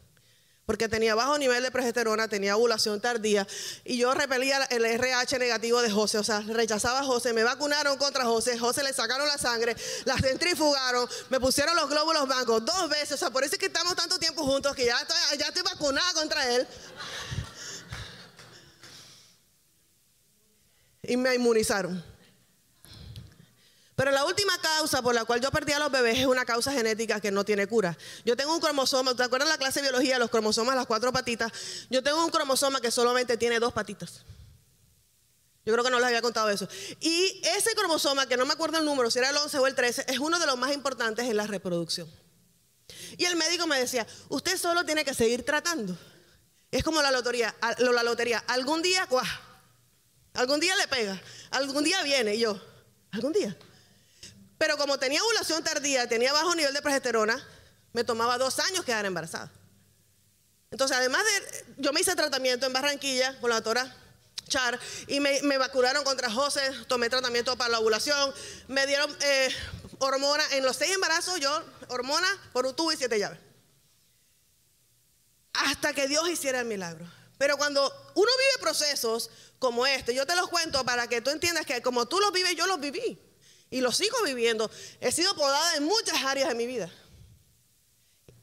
porque 0.66 0.88
tenía 0.88 1.14
bajo 1.14 1.36
nivel 1.36 1.62
de 1.62 1.70
progesterona, 1.70 2.28
tenía 2.28 2.56
ovulación 2.56 3.00
tardía 3.00 3.46
y 3.84 3.98
yo 3.98 4.14
repelía 4.14 4.64
el 4.70 4.84
RH 4.84 5.38
negativo 5.38 5.82
de 5.82 5.90
José, 5.90 6.18
o 6.18 6.24
sea, 6.24 6.40
rechazaba 6.40 7.00
a 7.00 7.04
José, 7.04 7.32
me 7.32 7.44
vacunaron 7.44 7.98
contra 7.98 8.24
José, 8.24 8.58
José 8.58 8.82
le 8.82 8.92
sacaron 8.92 9.28
la 9.28 9.36
sangre, 9.36 9.76
la 10.04 10.16
centrifugaron, 10.16 11.08
me 11.28 11.38
pusieron 11.38 11.76
los 11.76 11.88
glóbulos 11.88 12.26
blancos 12.26 12.64
dos 12.64 12.88
veces, 12.88 13.12
o 13.12 13.16
sea, 13.18 13.30
por 13.30 13.44
eso 13.44 13.54
es 13.54 13.58
que 13.58 13.66
estamos 13.66 13.94
tanto 13.94 14.18
tiempo 14.18 14.42
juntos 14.44 14.74
que 14.74 14.86
ya 14.86 14.96
ya 15.38 15.46
estoy 15.46 15.62
vacunada 15.62 16.12
contra 16.14 16.54
él. 16.54 16.66
Y 21.08 21.16
me 21.16 21.34
inmunizaron. 21.34 22.02
Pero 23.96 24.10
la 24.10 24.24
última 24.24 24.58
causa 24.58 25.02
por 25.02 25.14
la 25.14 25.24
cual 25.24 25.40
yo 25.40 25.50
perdí 25.52 25.72
a 25.72 25.78
los 25.78 25.90
bebés 25.90 26.18
es 26.18 26.26
una 26.26 26.44
causa 26.44 26.72
genética 26.72 27.20
que 27.20 27.30
no 27.30 27.44
tiene 27.44 27.68
cura. 27.68 27.96
Yo 28.24 28.36
tengo 28.36 28.52
un 28.52 28.60
cromosoma, 28.60 29.14
¿te 29.14 29.22
acuerdas 29.22 29.48
la 29.48 29.58
clase 29.58 29.80
de 29.80 29.88
biología, 29.88 30.18
los 30.18 30.30
cromosomas, 30.30 30.74
las 30.74 30.86
cuatro 30.86 31.12
patitas? 31.12 31.52
Yo 31.90 32.02
tengo 32.02 32.24
un 32.24 32.30
cromosoma 32.30 32.80
que 32.80 32.90
solamente 32.90 33.36
tiene 33.36 33.60
dos 33.60 33.72
patitas. 33.72 34.24
Yo 35.64 35.72
creo 35.72 35.84
que 35.84 35.90
no 35.90 35.98
les 35.98 36.08
había 36.08 36.22
contado 36.22 36.50
eso. 36.50 36.68
Y 37.00 37.40
ese 37.56 37.74
cromosoma, 37.74 38.26
que 38.26 38.36
no 38.36 38.44
me 38.44 38.52
acuerdo 38.52 38.78
el 38.78 38.84
número, 38.84 39.10
si 39.10 39.20
era 39.20 39.30
el 39.30 39.36
11 39.36 39.58
o 39.58 39.66
el 39.66 39.74
13, 39.74 40.06
es 40.08 40.18
uno 40.18 40.38
de 40.38 40.46
los 40.46 40.58
más 40.58 40.72
importantes 40.74 41.26
en 41.26 41.36
la 41.36 41.46
reproducción. 41.46 42.10
Y 43.16 43.24
el 43.24 43.36
médico 43.36 43.66
me 43.66 43.78
decía, 43.78 44.06
usted 44.28 44.58
solo 44.58 44.84
tiene 44.84 45.04
que 45.04 45.14
seguir 45.14 45.44
tratando. 45.44 45.96
Es 46.70 46.82
como 46.82 47.00
la 47.00 47.12
lotería, 47.12 47.54
la 47.78 48.02
lotería. 48.02 48.44
Algún 48.48 48.82
día, 48.82 49.06
¡guau! 49.06 49.24
Algún 50.34 50.60
día 50.60 50.74
le 50.76 50.88
pega, 50.88 51.20
algún 51.50 51.84
día 51.84 52.02
viene 52.02 52.34
y 52.34 52.40
yo, 52.40 52.60
algún 53.12 53.32
día. 53.32 53.56
Pero 54.58 54.76
como 54.76 54.98
tenía 54.98 55.22
ovulación 55.22 55.62
tardía, 55.62 56.08
tenía 56.08 56.32
bajo 56.32 56.54
nivel 56.54 56.74
de 56.74 56.82
progesterona, 56.82 57.42
me 57.92 58.02
tomaba 58.02 58.36
dos 58.36 58.58
años 58.58 58.84
quedar 58.84 59.06
embarazada. 59.06 59.50
Entonces, 60.70 60.96
además 60.96 61.22
de, 61.24 61.64
yo 61.78 61.92
me 61.92 62.00
hice 62.00 62.16
tratamiento 62.16 62.66
en 62.66 62.72
Barranquilla 62.72 63.38
con 63.40 63.48
la 63.48 63.56
doctora 63.56 63.96
Char 64.48 64.78
y 65.06 65.20
me, 65.20 65.58
vacunaron 65.58 66.02
contra 66.02 66.30
José, 66.30 66.68
tomé 66.88 67.08
tratamiento 67.08 67.56
para 67.56 67.70
la 67.70 67.78
ovulación, 67.78 68.34
me 68.66 68.86
dieron 68.86 69.16
eh, 69.22 69.54
hormona, 69.98 70.42
en 70.52 70.64
los 70.64 70.76
seis 70.76 70.92
embarazos 70.92 71.38
yo, 71.38 71.62
hormona 71.88 72.28
por 72.52 72.66
un 72.66 72.74
tubo 72.74 72.92
y 72.92 72.96
siete 72.96 73.18
llaves. 73.18 73.38
Hasta 75.52 75.92
que 75.92 76.08
Dios 76.08 76.28
hiciera 76.28 76.60
el 76.60 76.66
milagro. 76.66 77.06
Pero 77.44 77.58
cuando 77.58 77.82
uno 78.14 78.30
vive 78.38 78.58
procesos 78.58 79.28
como 79.58 79.86
este, 79.86 80.14
yo 80.14 80.26
te 80.26 80.34
los 80.34 80.48
cuento 80.48 80.82
para 80.82 81.06
que 81.08 81.20
tú 81.20 81.28
entiendas 81.28 81.66
que 81.66 81.82
como 81.82 82.06
tú 82.06 82.18
los 82.18 82.32
vives, 82.32 82.56
yo 82.56 82.66
los 82.66 82.80
viví 82.80 83.18
y 83.68 83.82
lo 83.82 83.92
sigo 83.92 84.16
viviendo. 84.24 84.70
He 84.98 85.12
sido 85.12 85.36
podada 85.36 85.76
en 85.76 85.84
muchas 85.84 86.24
áreas 86.24 86.48
de 86.48 86.54
mi 86.54 86.66
vida. 86.66 86.90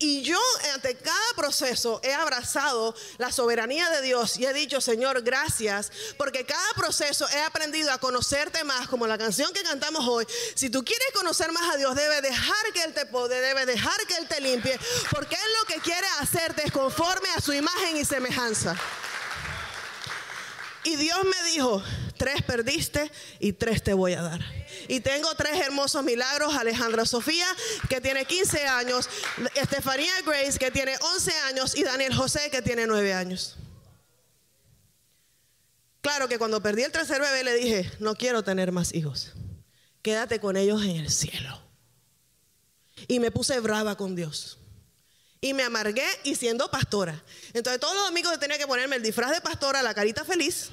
Y 0.02 0.24
yo 0.24 0.40
ante 0.74 0.96
cada 0.96 1.34
proceso 1.36 2.02
he 2.04 2.12
abrazado 2.12 2.96
la 3.20 3.32
soberanía 3.32 3.88
de 3.92 4.02
Dios 4.02 4.36
y 4.36 4.48
he 4.48 4.54
dicho, 4.54 4.82
Señor, 4.82 5.22
gracias, 5.22 5.92
porque 6.18 6.44
cada 6.44 6.74
proceso 6.74 7.30
he 7.30 7.40
aprendido 7.44 7.92
a 7.92 8.00
conocerte 8.00 8.64
más, 8.64 8.88
como 8.88 9.06
la 9.06 9.20
canción 9.20 9.54
que 9.54 9.62
cantamos 9.62 10.08
hoy. 10.08 10.26
Si 10.56 10.72
tú 10.72 10.84
quieres 10.84 11.08
conocer 11.14 11.52
más 11.52 11.72
a 11.76 11.78
Dios, 11.78 11.96
debe 11.96 12.20
dejar 12.22 12.74
que 12.74 12.82
Él 12.82 12.96
te 12.96 13.06
pode, 13.06 13.40
debe 13.42 13.68
dejar 13.68 13.96
que 14.08 14.16
Él 14.16 14.28
te 14.28 14.42
limpie, 14.42 14.80
porque 15.12 15.36
Él 15.36 15.52
lo 15.60 15.68
que 15.68 15.80
quiere 15.82 16.08
hacerte 16.20 16.64
es 16.66 16.72
conforme 16.72 17.30
a 17.38 17.40
su 17.40 17.54
imagen 17.54 17.96
y 17.96 18.04
semejanza. 18.04 18.76
Y 20.84 20.96
Dios 20.96 21.20
me 21.24 21.52
dijo, 21.52 21.84
tres 22.18 22.42
perdiste 22.42 23.12
y 23.40 23.54
tres 23.54 23.84
te 23.84 23.94
voy 23.94 24.14
a 24.14 24.24
dar. 24.24 24.61
Y 24.92 25.00
tengo 25.00 25.34
tres 25.36 25.58
hermosos 25.62 26.04
milagros. 26.04 26.54
Alejandra 26.54 27.06
Sofía, 27.06 27.48
que 27.88 28.02
tiene 28.02 28.26
15 28.26 28.68
años. 28.68 29.08
Estefanía 29.56 30.12
Grace, 30.26 30.60
que 30.60 30.70
tiene 30.70 30.98
11 31.16 31.32
años. 31.48 31.78
Y 31.78 31.84
Daniel 31.84 32.14
José, 32.14 32.52
que 32.52 32.62
tiene 32.62 32.86
9 32.86 33.14
años. 33.14 33.56
Claro 36.02 36.28
que 36.28 36.38
cuando 36.38 36.62
perdí 36.62 36.84
el 36.84 36.92
tercer 36.92 37.22
bebé 37.22 37.42
le 37.46 37.56
dije, 37.56 37.90
no 38.00 38.16
quiero 38.16 38.44
tener 38.44 38.74
más 38.74 38.94
hijos. 38.94 39.32
Quédate 40.02 40.42
con 40.42 40.58
ellos 40.58 40.84
en 40.84 40.98
el 40.98 41.10
cielo. 41.10 41.62
Y 43.08 43.22
me 43.22 43.32
puse 43.32 43.58
brava 43.62 43.96
con 43.96 44.14
Dios. 44.14 44.58
Y 45.40 45.54
me 45.54 45.64
amargué 45.64 46.06
y 46.26 46.36
siendo 46.36 46.70
pastora. 46.70 47.24
Entonces 47.54 47.80
todos 47.80 47.96
los 47.96 48.08
domingos 48.08 48.38
tenía 48.40 48.58
que 48.58 48.68
ponerme 48.68 48.98
el 48.98 49.04
disfraz 49.04 49.32
de 49.32 49.40
pastora, 49.40 49.82
la 49.82 49.94
carita 49.94 50.26
feliz. 50.26 50.68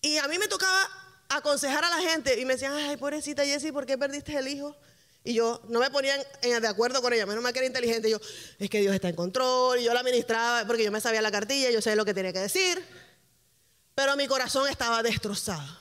Y 0.00 0.16
a 0.16 0.26
mí 0.28 0.38
me 0.38 0.48
tocaba 0.48 1.01
aconsejar 1.36 1.84
a 1.84 1.90
la 1.90 1.98
gente 1.98 2.40
y 2.40 2.44
me 2.44 2.54
decían, 2.54 2.72
ay, 2.74 2.96
pobrecita 2.96 3.44
Jessie, 3.44 3.72
¿por 3.72 3.86
qué 3.86 3.96
perdiste 3.96 4.36
el 4.36 4.48
hijo? 4.48 4.76
Y 5.24 5.34
yo 5.34 5.60
no 5.68 5.78
me 5.78 5.90
ponía 5.90 6.16
de 6.42 6.68
acuerdo 6.68 7.00
con 7.00 7.12
ella, 7.12 7.26
menos 7.26 7.42
mal 7.42 7.52
que 7.52 7.60
era 7.60 7.66
inteligente. 7.66 8.10
Yo, 8.10 8.18
es 8.58 8.68
que 8.68 8.80
Dios 8.80 8.94
está 8.94 9.08
en 9.08 9.14
control, 9.14 9.78
y 9.78 9.84
yo 9.84 9.94
la 9.94 10.00
administraba 10.00 10.66
porque 10.66 10.82
yo 10.84 10.90
me 10.90 11.00
sabía 11.00 11.22
la 11.22 11.30
cartilla, 11.30 11.70
yo 11.70 11.80
sabía 11.80 11.96
lo 11.96 12.04
que 12.04 12.14
tenía 12.14 12.32
que 12.32 12.40
decir. 12.40 12.84
Pero 13.94 14.16
mi 14.16 14.26
corazón 14.26 14.68
estaba 14.68 15.02
destrozado. 15.02 15.80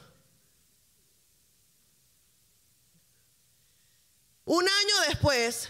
Un 4.46 4.64
año 4.68 4.96
después, 5.08 5.70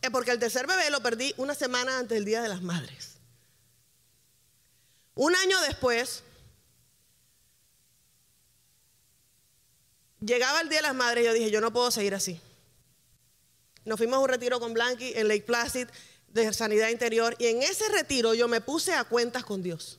eh, 0.00 0.10
porque 0.10 0.30
el 0.30 0.38
tercer 0.38 0.66
bebé 0.66 0.90
lo 0.90 1.02
perdí 1.02 1.34
una 1.36 1.54
semana 1.54 1.98
antes 1.98 2.16
del 2.16 2.24
Día 2.24 2.40
de 2.40 2.48
las 2.48 2.62
Madres. 2.62 3.16
Un 5.14 5.34
año 5.34 5.60
después, 5.62 6.22
llegaba 10.24 10.60
el 10.60 10.68
Día 10.68 10.78
de 10.78 10.82
las 10.82 10.94
Madres 10.94 11.24
y 11.24 11.26
yo 11.26 11.32
dije, 11.32 11.50
yo 11.50 11.60
no 11.60 11.72
puedo 11.72 11.90
seguir 11.90 12.14
así. 12.14 12.40
Nos 13.84 13.98
fuimos 13.98 14.16
a 14.16 14.20
un 14.20 14.28
retiro 14.28 14.60
con 14.60 14.72
Blanqui 14.72 15.12
en 15.16 15.28
Lake 15.28 15.42
Placid 15.42 15.88
de 16.28 16.52
Sanidad 16.52 16.88
Interior 16.88 17.34
y 17.38 17.46
en 17.46 17.62
ese 17.62 17.88
retiro 17.88 18.32
yo 18.34 18.48
me 18.48 18.60
puse 18.60 18.94
a 18.94 19.04
cuentas 19.04 19.44
con 19.44 19.62
Dios. 19.62 19.98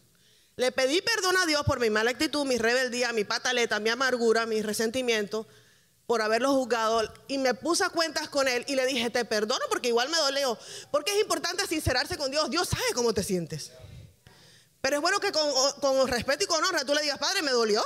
Le 0.55 0.71
pedí 0.71 1.01
perdón 1.01 1.35
a 1.37 1.45
Dios 1.45 1.63
por 1.65 1.79
mi 1.79 1.89
mala 1.89 2.11
actitud, 2.11 2.45
mi 2.45 2.57
rebeldía, 2.57 3.11
mi 3.11 3.23
pataleta, 3.23 3.79
mi 3.79 3.89
amargura, 3.89 4.45
mi 4.45 4.61
resentimiento 4.61 5.47
por 6.05 6.21
haberlo 6.21 6.53
juzgado 6.53 7.11
y 7.27 7.37
me 7.37 7.53
puse 7.53 7.83
a 7.83 7.89
cuentas 7.89 8.29
con 8.29 8.47
él 8.47 8.63
y 8.67 8.75
le 8.75 8.85
dije, 8.85 9.09
te 9.09 9.25
perdono 9.25 9.65
porque 9.69 9.87
igual 9.87 10.09
me 10.09 10.17
dolió. 10.17 10.57
Porque 10.91 11.11
es 11.11 11.21
importante 11.21 11.65
sincerarse 11.67 12.17
con 12.17 12.29
Dios. 12.29 12.49
Dios 12.49 12.69
sabe 12.69 12.93
cómo 12.93 13.13
te 13.13 13.23
sientes. 13.23 13.71
Pero 14.81 14.97
es 14.97 15.01
bueno 15.01 15.19
que 15.19 15.31
con 15.31 16.07
respeto 16.07 16.43
y 16.43 16.47
con 16.47 16.63
honra 16.63 16.85
tú 16.85 16.93
le 16.93 17.01
digas, 17.01 17.17
Padre, 17.17 17.41
me 17.41 17.51
dolió. 17.51 17.81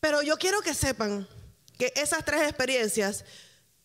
Pero 0.00 0.22
yo 0.22 0.36
quiero 0.38 0.62
que 0.62 0.74
sepan 0.74 1.28
que 1.78 1.92
esas 1.96 2.24
tres 2.24 2.42
experiencias 2.42 3.24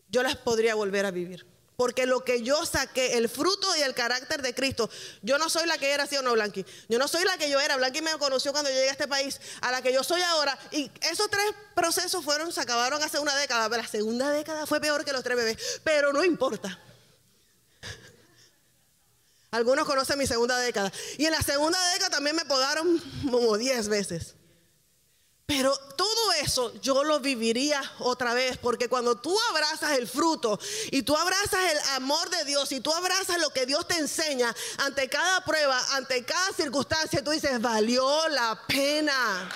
yo 0.10 0.24
las 0.24 0.36
podría 0.36 0.76
volver 0.76 1.06
a 1.06 1.12
vivir. 1.12 1.46
Porque 1.76 2.06
lo 2.06 2.24
que 2.24 2.42
yo 2.42 2.66
saqué, 2.66 3.18
el 3.18 3.28
fruto 3.28 3.68
y 3.76 3.82
el 3.82 3.94
carácter 3.94 4.42
de 4.42 4.56
Cristo, 4.56 4.90
yo 5.22 5.38
no 5.38 5.50
soy 5.50 5.68
la 5.68 5.78
que 5.78 5.92
era, 5.92 6.08
sí 6.08 6.16
o 6.16 6.22
no, 6.22 6.32
Blanqui. 6.32 6.66
Yo 6.88 6.98
no 6.98 7.08
soy 7.08 7.26
la 7.26 7.38
que 7.38 7.50
yo 7.50 7.60
era. 7.60 7.76
Blanqui 7.76 8.02
me 8.02 8.12
conoció 8.18 8.54
cuando 8.54 8.70
llegué 8.70 8.88
a 8.88 8.92
este 8.92 9.10
país, 9.10 9.42
a 9.60 9.72
la 9.72 9.82
que 9.82 9.92
yo 9.92 10.04
soy 10.04 10.22
ahora. 10.22 10.58
Y 10.72 10.90
esos 11.12 11.30
tres 11.30 11.46
procesos 11.76 12.24
fueron, 12.24 12.54
se 12.54 12.62
acabaron 12.62 13.04
hace 13.04 13.20
una 13.20 13.36
década. 13.36 13.68
La 13.68 13.88
segunda 13.88 14.32
década 14.32 14.66
fue 14.66 14.80
peor 14.80 15.04
que 15.04 15.12
los 15.12 15.22
tres 15.22 15.36
bebés. 15.36 15.82
Pero 15.84 16.14
no 16.14 16.24
importa. 16.24 16.80
Algunos 19.52 19.86
conocen 19.86 20.18
mi 20.18 20.28
segunda 20.28 20.58
década. 20.60 20.92
Y 21.18 21.26
en 21.26 21.32
la 21.32 21.42
segunda 21.42 21.78
década 21.92 22.10
también 22.10 22.38
me 22.38 22.46
podaron 22.46 23.02
como 23.30 23.58
diez 23.58 23.90
veces. 23.90 24.36
Pero 25.46 25.78
todo 25.96 26.32
eso 26.42 26.74
yo 26.82 27.04
lo 27.04 27.20
viviría 27.20 27.80
otra 28.00 28.34
vez, 28.34 28.58
porque 28.58 28.90
cuando 28.90 29.16
tú 29.16 29.38
abrazas 29.52 29.92
el 29.92 30.08
fruto 30.08 30.60
y 30.90 31.04
tú 31.04 31.16
abrazas 31.16 31.72
el 31.72 31.80
amor 31.96 32.28
de 32.32 32.46
Dios 32.46 32.72
y 32.72 32.80
tú 32.80 32.92
abrazas 32.92 33.40
lo 33.40 33.52
que 33.52 33.68
Dios 33.68 33.88
te 33.88 33.96
enseña 33.96 34.56
ante 34.80 35.08
cada 35.08 35.46
prueba, 35.46 35.80
ante 35.96 36.26
cada 36.26 36.52
circunstancia, 36.54 37.24
tú 37.24 37.30
dices, 37.30 37.62
valió 37.62 38.28
la 38.30 38.60
pena, 38.68 39.48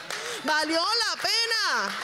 valió 0.43 0.79
la 0.79 1.21
pena. 1.21 1.95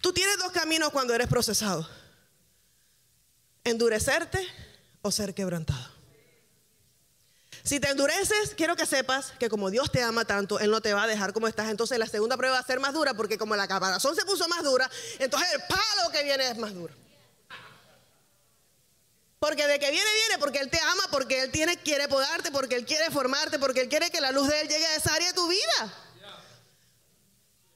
Tú 0.00 0.12
tienes 0.12 0.38
dos 0.38 0.52
caminos 0.52 0.90
cuando 0.90 1.12
eres 1.12 1.26
procesado, 1.26 1.88
endurecerte 3.64 4.46
o 5.02 5.10
ser 5.10 5.34
quebrantado. 5.34 5.95
Si 7.66 7.80
te 7.80 7.88
endureces, 7.88 8.54
quiero 8.56 8.76
que 8.76 8.86
sepas 8.86 9.32
que 9.40 9.48
como 9.48 9.70
Dios 9.70 9.90
te 9.90 10.00
ama 10.00 10.24
tanto, 10.24 10.60
Él 10.60 10.70
no 10.70 10.80
te 10.80 10.94
va 10.94 11.02
a 11.02 11.06
dejar 11.08 11.32
como 11.32 11.48
estás. 11.48 11.68
Entonces 11.68 11.98
la 11.98 12.06
segunda 12.06 12.36
prueba 12.36 12.54
va 12.54 12.60
a 12.60 12.66
ser 12.66 12.78
más 12.78 12.94
dura 12.94 13.12
porque 13.14 13.36
como 13.36 13.56
la 13.56 13.66
caparazón 13.66 14.14
se 14.14 14.24
puso 14.24 14.46
más 14.46 14.62
dura, 14.62 14.88
entonces 15.18 15.48
el 15.52 15.62
palo 15.62 16.12
que 16.12 16.22
viene 16.22 16.48
es 16.48 16.56
más 16.58 16.72
duro. 16.72 16.94
Porque 19.40 19.66
de 19.66 19.80
que 19.80 19.90
viene, 19.90 20.08
viene, 20.14 20.38
porque 20.38 20.60
Él 20.60 20.70
te 20.70 20.78
ama, 20.78 21.08
porque 21.10 21.42
Él 21.42 21.50
tiene, 21.50 21.76
quiere 21.78 22.06
podarte, 22.06 22.52
porque 22.52 22.76
Él 22.76 22.86
quiere 22.86 23.10
formarte, 23.10 23.58
porque 23.58 23.80
Él 23.80 23.88
quiere 23.88 24.10
que 24.10 24.20
la 24.20 24.30
luz 24.30 24.48
de 24.48 24.60
Él 24.60 24.68
llegue 24.68 24.86
a 24.86 24.94
esa 24.94 25.12
área 25.12 25.26
de 25.26 25.34
tu 25.34 25.48
vida. 25.48 25.92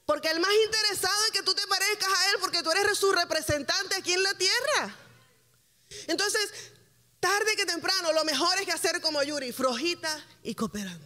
Porque 0.05 0.29
Él 0.29 0.39
más 0.39 0.53
interesado 0.65 1.25
en 1.27 1.33
que 1.33 1.43
tú 1.43 1.53
te 1.53 1.67
parezcas 1.67 2.09
a 2.09 2.29
Él, 2.29 2.37
porque 2.39 2.63
tú 2.63 2.71
eres 2.71 2.97
su 2.97 3.11
representante 3.11 3.95
aquí 3.95 4.13
en 4.13 4.23
la 4.23 4.33
tierra. 4.35 4.95
Entonces, 6.07 6.49
Tarde 7.21 7.55
que 7.55 7.67
temprano, 7.67 8.11
lo 8.13 8.25
mejor 8.25 8.57
es 8.57 8.65
que 8.65 8.71
hacer 8.71 8.99
como 8.99 9.21
Yuri, 9.21 9.51
flojita 9.51 10.25
y 10.41 10.55
cooperando. 10.55 11.05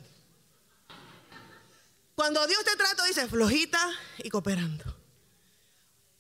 Cuando 2.16 2.48
Dios 2.48 2.64
te 2.64 2.78
trata, 2.78 3.04
dice 3.04 3.28
flojita 3.28 3.78
y 4.20 4.30
cooperando. 4.30 4.86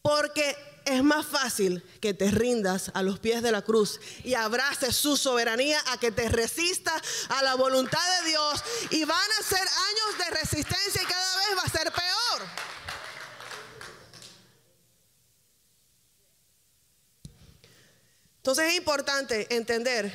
Porque 0.02 0.56
es 0.84 1.02
más 1.02 1.26
fácil 1.26 1.82
que 2.02 2.14
te 2.14 2.30
rindas 2.30 2.92
a 2.94 3.04
los 3.04 3.20
pies 3.20 3.42
de 3.42 3.54
la 3.54 3.62
cruz 3.62 4.02
y 4.26 4.34
abraces 4.34 4.98
su 4.98 5.16
soberanía 5.16 5.82
a 5.88 5.98
que 5.98 6.12
te 6.12 6.28
resistas 6.28 7.02
a 7.30 7.42
la 7.42 7.56
voluntad 7.56 8.04
de 8.20 8.30
Dios. 8.32 8.64
Y 8.90 9.06
van 9.06 9.32
a 9.40 9.44
ser 9.44 9.62
años 9.62 10.18
de 10.20 10.38
resistencia 10.42 11.02
y 11.02 11.06
cada 11.06 11.36
vez 11.38 11.58
va 11.58 11.62
a 11.62 11.70
ser 11.70 11.92
peor. 11.94 12.75
Entonces 18.46 18.74
es 18.74 18.76
importante 18.76 19.48
entender 19.50 20.14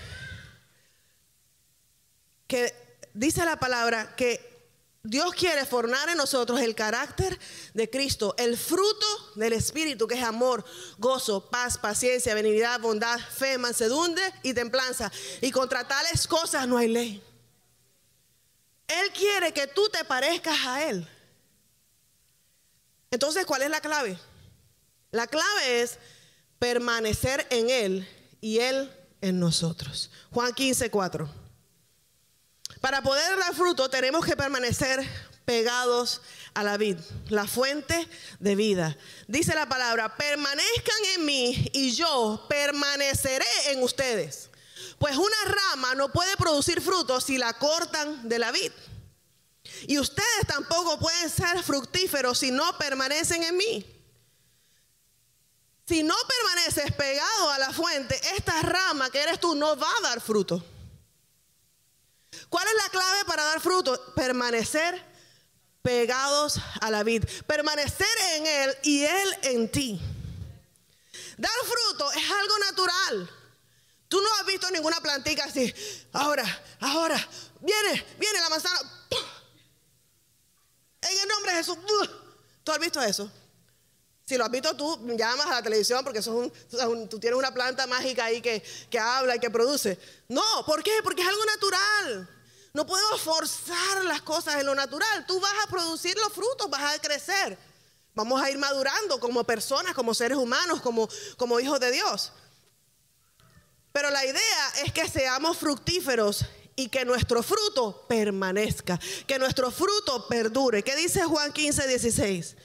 que 2.47 2.73
dice 3.13 3.45
la 3.45 3.59
palabra 3.59 4.15
que 4.15 4.71
Dios 5.03 5.35
quiere 5.35 5.67
formar 5.67 6.09
en 6.11 6.17
nosotros 6.17 6.61
el 6.61 6.77
carácter 6.77 7.37
de 7.75 7.91
Cristo, 7.91 8.37
el 8.39 8.57
fruto 8.57 9.33
del 9.35 9.53
Espíritu, 9.53 10.07
que 10.07 10.15
es 10.15 10.23
amor, 10.23 10.65
gozo, 10.99 11.51
paz, 11.51 11.77
paciencia, 11.77 12.33
benignidad, 12.37 12.79
bondad, 12.79 13.19
fe, 13.19 13.59
mansedumbre 13.59 14.23
y 14.45 14.55
templanza. 14.55 15.11
Y 15.41 15.51
contra 15.51 15.89
tales 15.89 16.29
cosas 16.29 16.69
no 16.69 16.79
hay 16.79 16.87
ley. 16.87 17.21
Él 18.87 19.11
quiere 19.13 19.53
que 19.53 19.67
tú 19.67 19.89
te 19.89 20.05
parezcas 20.05 20.57
a 20.67 20.89
Él. 20.89 21.05
Entonces, 23.11 23.45
¿cuál 23.45 23.63
es 23.63 23.71
la 23.71 23.81
clave? 23.81 24.17
La 25.11 25.27
clave 25.27 25.83
es 25.83 25.99
permanecer 26.61 27.45
en 27.51 27.71
Él 27.71 28.17
y 28.41 28.59
Él 28.59 28.91
en 29.21 29.39
nosotros. 29.39 30.11
Juan 30.31 30.53
15, 30.53 30.91
4. 30.91 31.29
Para 32.81 33.03
poder 33.03 33.39
dar 33.39 33.55
fruto 33.55 33.91
tenemos 33.91 34.25
que 34.25 34.37
permanecer 34.37 35.07
pegados 35.45 36.21
a 36.55 36.63
la 36.63 36.77
vid, 36.77 36.97
la 37.29 37.47
fuente 37.47 38.09
de 38.39 38.57
vida. 38.57 38.97
Dice 39.27 39.55
la 39.55 39.69
palabra, 39.69 40.17
permanezcan 40.17 41.05
en 41.17 41.25
mí 41.25 41.71
y 41.73 41.93
yo 41.93 42.47
permaneceré 42.49 43.45
en 43.69 43.83
ustedes. 43.83 44.49
Pues 44.99 45.17
una 45.17 45.45
rama 45.45 45.95
no 45.95 46.13
puede 46.13 46.37
producir 46.37 46.81
fruto 46.81 47.21
si 47.21 47.37
la 47.37 47.53
cortan 47.55 48.29
de 48.29 48.39
la 48.39 48.53
vid. 48.53 48.73
Y 49.87 49.99
ustedes 49.99 50.47
tampoco 50.47 50.99
pueden 50.99 51.29
ser 51.31 51.63
fructíferos 51.63 52.39
si 52.39 52.51
no 52.51 52.77
permanecen 52.79 53.43
en 53.43 53.57
mí. 53.57 54.00
Si 55.91 56.05
no 56.05 56.15
permaneces 56.15 56.93
pegado 56.93 57.51
a 57.51 57.59
la 57.59 57.73
fuente, 57.73 58.15
esta 58.37 58.63
rama 58.63 59.11
que 59.11 59.21
eres 59.21 59.41
tú 59.41 59.57
no 59.57 59.77
va 59.77 59.89
a 59.99 60.01
dar 60.03 60.21
fruto. 60.21 60.65
¿Cuál 62.49 62.65
es 62.69 62.75
la 62.75 62.91
clave 62.91 63.25
para 63.25 63.43
dar 63.43 63.61
fruto? 63.61 64.15
Permanecer 64.15 65.05
pegados 65.83 66.61
a 66.81 66.93
la 66.93 67.03
vid. 67.03 67.25
Permanecer 67.45 68.07
en 68.37 68.47
Él 68.47 68.79
y 68.85 69.03
Él 69.03 69.39
en 69.43 69.69
ti. 69.73 70.01
Dar 71.37 71.51
fruto 71.65 72.13
es 72.13 72.31
algo 72.31 72.59
natural. 72.61 73.31
Tú 74.07 74.21
no 74.21 74.29
has 74.37 74.47
visto 74.47 74.71
ninguna 74.71 75.01
plantica 75.01 75.47
así. 75.47 75.75
Ahora, 76.13 76.45
ahora, 76.79 77.29
viene, 77.63 78.07
viene 78.17 78.39
la 78.39 78.49
manzana. 78.49 78.79
En 81.01 81.19
el 81.19 81.27
nombre 81.27 81.51
de 81.51 81.59
Jesús. 81.59 81.79
¿Tú 82.63 82.71
has 82.71 82.79
visto 82.79 83.03
eso? 83.03 83.29
Si 84.31 84.37
lo 84.37 84.45
has 84.45 84.51
visto 84.53 84.77
tú, 84.77 84.97
llamas 85.17 85.47
a 85.47 85.55
la 85.55 85.63
televisión 85.63 86.05
porque 86.05 86.23
tú 86.23 87.19
tienes 87.19 87.37
una 87.37 87.53
planta 87.53 87.89
mágica 87.89 88.27
ahí 88.27 88.41
que, 88.41 88.63
que 88.89 88.97
habla 88.97 89.35
y 89.35 89.41
que 89.41 89.51
produce. 89.51 89.99
No, 90.29 90.41
¿por 90.65 90.85
qué? 90.85 90.93
Porque 91.03 91.21
es 91.21 91.27
algo 91.27 91.45
natural. 91.47 92.31
No 92.73 92.87
podemos 92.87 93.21
forzar 93.23 94.05
las 94.05 94.23
cosas 94.23 94.61
en 94.61 94.67
lo 94.67 94.75
natural. 94.77 95.27
Tú 95.27 95.41
vas 95.41 95.53
a 95.65 95.69
producir 95.69 96.17
los 96.17 96.33
frutos, 96.33 96.71
vas 96.71 96.95
a 96.95 97.01
crecer. 97.01 97.59
Vamos 98.15 98.41
a 98.41 98.49
ir 98.49 98.57
madurando 98.57 99.19
como 99.19 99.43
personas, 99.43 99.95
como 99.95 100.15
seres 100.15 100.39
humanos, 100.39 100.81
como, 100.81 101.09
como 101.37 101.59
hijos 101.59 101.81
de 101.81 101.91
Dios. 101.91 102.31
Pero 103.91 104.11
la 104.11 104.25
idea 104.25 104.73
es 104.85 104.93
que 104.93 105.09
seamos 105.09 105.57
fructíferos 105.57 106.45
y 106.77 106.89
que 106.89 107.05
nuestro 107.05 107.43
fruto 107.43 108.07
permanezca, 108.09 108.97
que 109.27 109.41
nuestro 109.41 109.73
fruto 109.73 110.29
perdure. 110.29 110.85
¿Qué 110.85 110.95
dice 110.95 111.25
Juan 111.25 111.53
15, 111.53 111.89
16? 111.89 112.57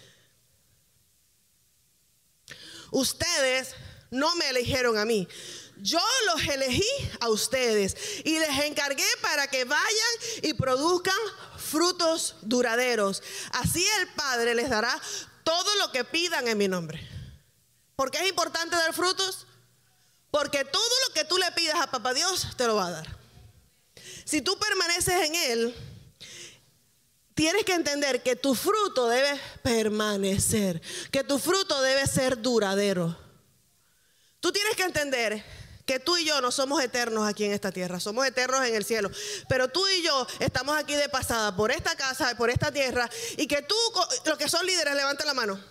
Ustedes 2.92 3.76
no 4.12 4.36
me 4.36 4.50
eligieron 4.50 4.98
a 4.98 5.06
mí. 5.06 5.28
Yo 5.78 6.00
los 6.28 6.42
elegí 6.48 6.88
a 7.20 7.30
ustedes 7.30 7.98
y 8.24 8.40
les 8.40 8.64
encargué 8.64 9.06
para 9.22 9.48
que 9.48 9.66
vayan 9.66 10.16
y 10.42 10.54
produzcan 10.54 11.18
frutos 11.58 12.36
duraderos. 12.42 13.22
Así 13.52 13.86
el 14.00 14.08
Padre 14.14 14.56
les 14.56 14.70
dará 14.70 15.00
todo 15.44 15.76
lo 15.76 15.92
que 15.92 16.06
pidan 16.06 16.48
en 16.48 16.58
mi 16.58 16.68
nombre. 16.68 17.08
¿Por 17.96 18.10
qué 18.10 18.20
es 18.20 18.30
importante 18.30 18.76
dar 18.76 18.94
frutos? 18.94 19.48
Porque 20.32 20.66
todo 20.66 20.96
lo 21.08 21.14
que 21.14 21.26
tú 21.26 21.38
le 21.38 21.52
pidas 21.52 21.76
a 21.76 21.92
Papá 21.92 22.14
Dios 22.14 22.48
te 22.58 22.68
lo 22.68 22.76
va 22.76 22.88
a 22.88 22.92
dar. 22.92 23.20
Si 24.26 24.42
tú 24.42 24.58
permaneces 24.58 25.26
en 25.26 25.36
Él, 25.36 25.76
tienes 27.36 27.66
que 27.66 27.74
entender 27.74 28.24
que 28.24 28.36
tu 28.36 28.56
fruto 28.56 29.08
debe 29.08 29.40
permanecer, 29.62 30.82
que 31.12 31.24
tu 31.24 31.38
fruto 31.38 31.82
debe 31.82 32.08
ser 32.08 32.42
duradero. 32.42 33.16
Tú 34.40 34.52
tienes 34.52 34.76
que 34.76 34.84
entender 34.84 35.44
que 35.86 36.00
tú 36.00 36.18
y 36.18 36.26
yo 36.26 36.42
no 36.42 36.52
somos 36.52 36.82
eternos 36.82 37.28
aquí 37.28 37.44
en 37.44 37.52
esta 37.52 37.72
tierra, 37.72 38.00
somos 38.00 38.26
eternos 38.26 38.66
en 38.66 38.74
el 38.74 38.86
cielo. 38.86 39.12
Pero 39.50 39.68
tú 39.68 39.86
y 39.88 40.02
yo 40.02 40.26
estamos 40.40 40.76
aquí 40.78 40.96
de 40.96 41.10
pasada 41.10 41.56
por 41.56 41.72
esta 41.72 41.96
casa, 41.96 42.36
por 42.38 42.50
esta 42.50 42.72
tierra, 42.72 43.10
y 43.38 43.48
que 43.48 43.62
tú, 43.62 43.76
los 44.26 44.38
que 44.38 44.50
son 44.50 44.66
líderes, 44.66 44.96
levanten 44.96 45.28
la 45.28 45.34
mano. 45.34 45.62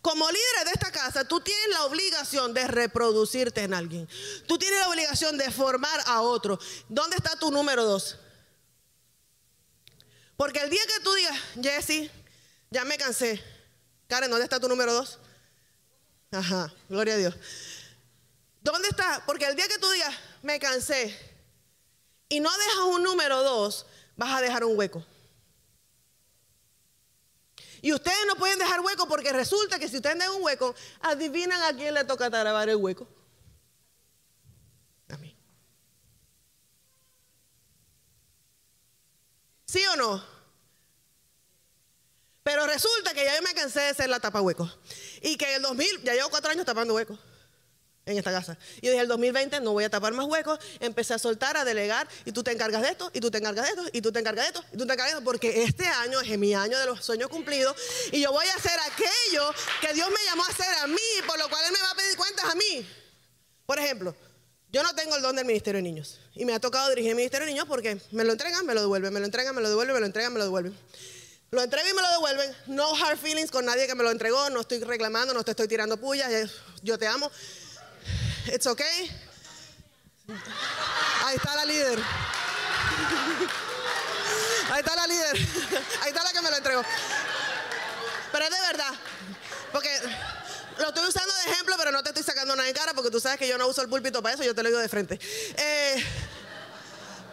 Como 0.00 0.26
líderes 0.30 0.64
de 0.64 0.70
esta 0.72 0.90
casa, 0.90 1.26
tú 1.26 1.40
tienes 1.40 1.68
la 1.70 1.84
obligación 1.84 2.54
de 2.54 2.66
reproducirte 2.66 3.62
en 3.62 3.74
alguien. 3.74 4.08
Tú 4.46 4.56
tienes 4.56 4.80
la 4.80 4.88
obligación 4.88 5.36
de 5.36 5.50
formar 5.50 6.00
a 6.06 6.22
otro. 6.22 6.58
¿Dónde 6.88 7.16
está 7.16 7.36
tu 7.36 7.50
número 7.50 7.84
dos? 7.84 8.16
Porque 10.36 10.60
el 10.60 10.70
día 10.70 10.82
que 10.86 11.02
tú 11.02 11.12
digas, 11.14 11.38
Jesse, 11.62 12.10
ya 12.70 12.84
me 12.84 12.98
cansé. 12.98 13.42
Karen, 14.08 14.30
¿dónde 14.30 14.44
está 14.44 14.60
tu 14.60 14.68
número 14.68 14.92
dos? 14.92 15.18
Ajá, 16.30 16.72
gloria 16.88 17.14
a 17.14 17.16
Dios. 17.16 17.34
¿Dónde 18.60 18.88
está? 18.88 19.22
Porque 19.26 19.46
el 19.46 19.56
día 19.56 19.68
que 19.68 19.78
tú 19.78 19.88
digas, 19.90 20.14
me 20.42 20.58
cansé, 20.58 21.16
y 22.28 22.40
no 22.40 22.50
dejas 22.50 22.84
un 22.86 23.02
número 23.02 23.42
dos, 23.42 23.86
vas 24.16 24.34
a 24.34 24.40
dejar 24.40 24.64
un 24.64 24.76
hueco. 24.76 25.04
Y 27.82 27.92
ustedes 27.92 28.18
no 28.26 28.34
pueden 28.34 28.58
dejar 28.58 28.80
hueco 28.80 29.06
porque 29.06 29.32
resulta 29.32 29.78
que 29.78 29.88
si 29.88 29.96
ustedes 29.96 30.18
dejan 30.18 30.34
un 30.34 30.42
hueco, 30.42 30.74
adivinan 31.00 31.62
a 31.62 31.76
quién 31.76 31.94
le 31.94 32.04
toca 32.04 32.28
grabar 32.28 32.68
el 32.68 32.76
hueco. 32.76 33.06
A 35.08 35.16
mí. 35.18 35.36
¿Sí 39.76 39.84
o 39.92 39.96
no? 39.96 40.24
Pero 42.42 42.66
resulta 42.66 43.12
que 43.12 43.22
ya 43.22 43.36
yo 43.36 43.42
me 43.42 43.52
cansé 43.52 43.80
de 43.80 43.92
ser 43.92 44.08
la 44.08 44.18
tapa 44.18 44.40
hueco. 44.40 44.72
Y 45.20 45.36
que 45.36 45.50
en 45.50 45.56
el 45.56 45.62
2000, 45.62 46.02
ya 46.02 46.14
llevo 46.14 46.30
cuatro 46.30 46.50
años 46.50 46.64
tapando 46.64 46.94
huecos 46.94 47.18
en 48.06 48.16
esta 48.16 48.32
casa. 48.32 48.56
Y 48.80 48.88
dije, 48.88 49.00
el 49.00 49.08
2020 49.08 49.60
no 49.60 49.72
voy 49.72 49.84
a 49.84 49.90
tapar 49.90 50.14
más 50.14 50.24
huecos. 50.24 50.58
Empecé 50.80 51.12
a 51.12 51.18
soltar, 51.18 51.58
a 51.58 51.64
delegar, 51.66 52.08
y 52.24 52.32
tú 52.32 52.42
te 52.42 52.52
encargas 52.52 52.80
de 52.80 52.88
esto, 52.88 53.10
y 53.12 53.20
tú 53.20 53.30
te 53.30 53.36
encargas 53.36 53.66
de 53.66 53.70
esto, 53.72 53.90
y 53.92 54.00
tú 54.00 54.10
te 54.12 54.18
encargas 54.20 54.44
de 54.46 54.48
esto, 54.48 54.64
y 54.72 54.78
tú 54.78 54.86
te 54.86 54.92
encargas 54.94 55.12
de 55.12 55.18
esto, 55.18 55.24
porque 55.24 55.62
este 55.64 55.86
año 55.86 56.22
es 56.22 56.38
mi 56.38 56.54
año 56.54 56.78
de 56.78 56.86
los 56.86 57.04
sueños 57.04 57.28
cumplidos, 57.28 57.76
y 58.12 58.22
yo 58.22 58.32
voy 58.32 58.46
a 58.46 58.54
hacer 58.54 58.80
aquello 58.80 59.52
que 59.82 59.92
Dios 59.92 60.08
me 60.08 60.24
llamó 60.24 60.42
a 60.42 60.48
hacer 60.48 60.72
a 60.84 60.86
mí, 60.86 60.96
por 61.26 61.38
lo 61.38 61.50
cual 61.50 61.66
Él 61.66 61.72
me 61.72 61.80
va 61.80 61.90
a 61.90 61.94
pedir 61.96 62.16
cuentas 62.16 62.46
a 62.46 62.54
mí. 62.54 62.88
Por 63.66 63.78
ejemplo, 63.78 64.16
yo 64.72 64.82
no 64.82 64.94
tengo 64.94 65.16
el 65.16 65.22
don 65.22 65.36
del 65.36 65.44
Ministerio 65.44 65.78
de 65.78 65.82
Niños, 65.82 66.20
y 66.34 66.44
me 66.44 66.54
ha 66.54 66.60
tocado 66.60 66.88
dirigir 66.90 67.10
el 67.10 67.16
Ministerio 67.16 67.46
de 67.46 67.52
Niños 67.52 67.66
porque 67.68 68.00
me 68.10 68.24
lo 68.24 68.32
entregan, 68.32 68.66
me 68.66 68.74
lo 68.74 68.80
devuelven, 68.80 69.12
me 69.12 69.20
lo 69.20 69.26
entregan, 69.26 69.54
me 69.54 69.62
lo 69.62 69.68
devuelven, 69.68 69.94
me 69.94 70.00
lo 70.00 70.06
entregan, 70.06 70.32
me 70.32 70.38
lo 70.38 70.44
devuelven. 70.44 70.78
Lo 71.52 71.62
entrego 71.62 71.88
y 71.88 71.94
me 71.94 72.02
lo 72.02 72.10
devuelven. 72.10 72.56
No 72.66 72.92
hard 72.94 73.18
feelings 73.18 73.50
con 73.50 73.64
nadie 73.64 73.86
que 73.86 73.94
me 73.94 74.02
lo 74.02 74.10
entregó. 74.10 74.50
No 74.50 74.60
estoy 74.60 74.82
reclamando, 74.82 75.32
no 75.32 75.44
te 75.44 75.52
estoy 75.52 75.68
tirando 75.68 75.96
pullas. 75.96 76.50
Yo 76.82 76.98
te 76.98 77.06
amo. 77.06 77.30
It's 78.52 78.66
okay. 78.66 79.10
Ahí 81.24 81.36
está 81.36 81.54
la 81.54 81.64
líder. 81.64 81.98
Ahí 84.70 84.80
está 84.80 84.96
la 84.96 85.06
líder. 85.06 85.36
Ahí 86.02 86.08
está 86.08 86.24
la 86.24 86.32
que 86.32 86.42
me 86.42 86.50
lo 86.50 86.56
entregó. 86.56 86.82
Pero 88.32 88.44
es 88.44 88.50
de 88.50 88.60
verdad. 88.60 88.94
Porque 89.72 89.90
lo 90.78 90.88
estoy 90.88 91.08
usando 91.08 91.32
de 91.34 91.52
ejemplo, 91.52 91.74
pero 91.78 91.92
no 91.92 92.02
te 92.02 92.10
estoy 92.10 92.22
sacando 92.22 92.54
nada 92.56 92.68
en 92.68 92.74
cara 92.74 92.94
porque 92.94 93.10
tú 93.10 93.20
sabes 93.20 93.38
que 93.38 93.48
yo 93.48 93.58
no 93.58 93.66
uso 93.66 93.82
el 93.82 93.88
púlpito 93.88 94.22
para 94.22 94.34
eso, 94.34 94.44
yo 94.44 94.54
te 94.54 94.62
lo 94.62 94.68
digo 94.68 94.80
de 94.80 94.88
frente. 94.88 95.18
Eh, 95.56 96.04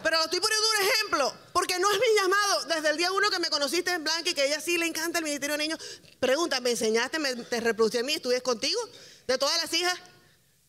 pero 0.02 0.18
lo 0.18 0.24
estoy 0.24 0.40
poniendo 0.40 0.66
un 0.68 0.86
ejemplo, 0.86 1.34
porque 1.52 1.78
no 1.78 1.90
es 1.90 1.98
mi 1.98 2.06
llamado. 2.20 2.64
Desde 2.64 2.90
el 2.90 2.96
día 2.96 3.10
uno 3.10 3.30
que 3.30 3.38
me 3.38 3.48
conociste 3.48 3.90
en 3.90 4.04
Blanca 4.04 4.28
y 4.28 4.34
que 4.34 4.44
ella 4.44 4.60
sí 4.60 4.76
le 4.76 4.86
encanta 4.86 5.18
el 5.18 5.24
ministerio 5.24 5.56
de 5.56 5.62
niños, 5.62 5.78
pregunta, 6.20 6.60
¿me 6.60 6.72
enseñaste, 6.72 7.18
me, 7.18 7.34
te 7.34 7.60
reproducí 7.60 7.98
a 7.98 8.02
mí, 8.02 8.14
estudié 8.14 8.42
contigo? 8.42 8.80
¿De 9.26 9.38
todas 9.38 9.60
las 9.62 9.72
hijas? 9.72 9.94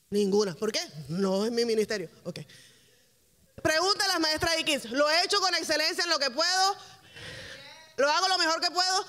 Ninguna. 0.10 0.56
¿Por 0.56 0.72
qué? 0.72 0.80
No 1.10 1.46
es 1.46 1.52
mi 1.52 1.66
ministerio. 1.66 2.10
Ok. 2.24 2.40
Pregunta 3.62 4.06
a 4.06 4.08
las 4.08 4.20
maestras 4.20 4.56
Kids. 4.64 4.92
¿Lo 4.92 5.10
he 5.10 5.24
hecho 5.26 5.40
con 5.42 5.54
excelencia 5.56 6.04
en 6.04 6.10
lo 6.10 6.20
que 6.20 6.30
puedo? 6.30 6.76
¿Lo 7.98 8.10
hago 8.10 8.28
lo 8.28 8.38
mejor 8.38 8.62
que 8.62 8.72
puedo? 8.72 9.06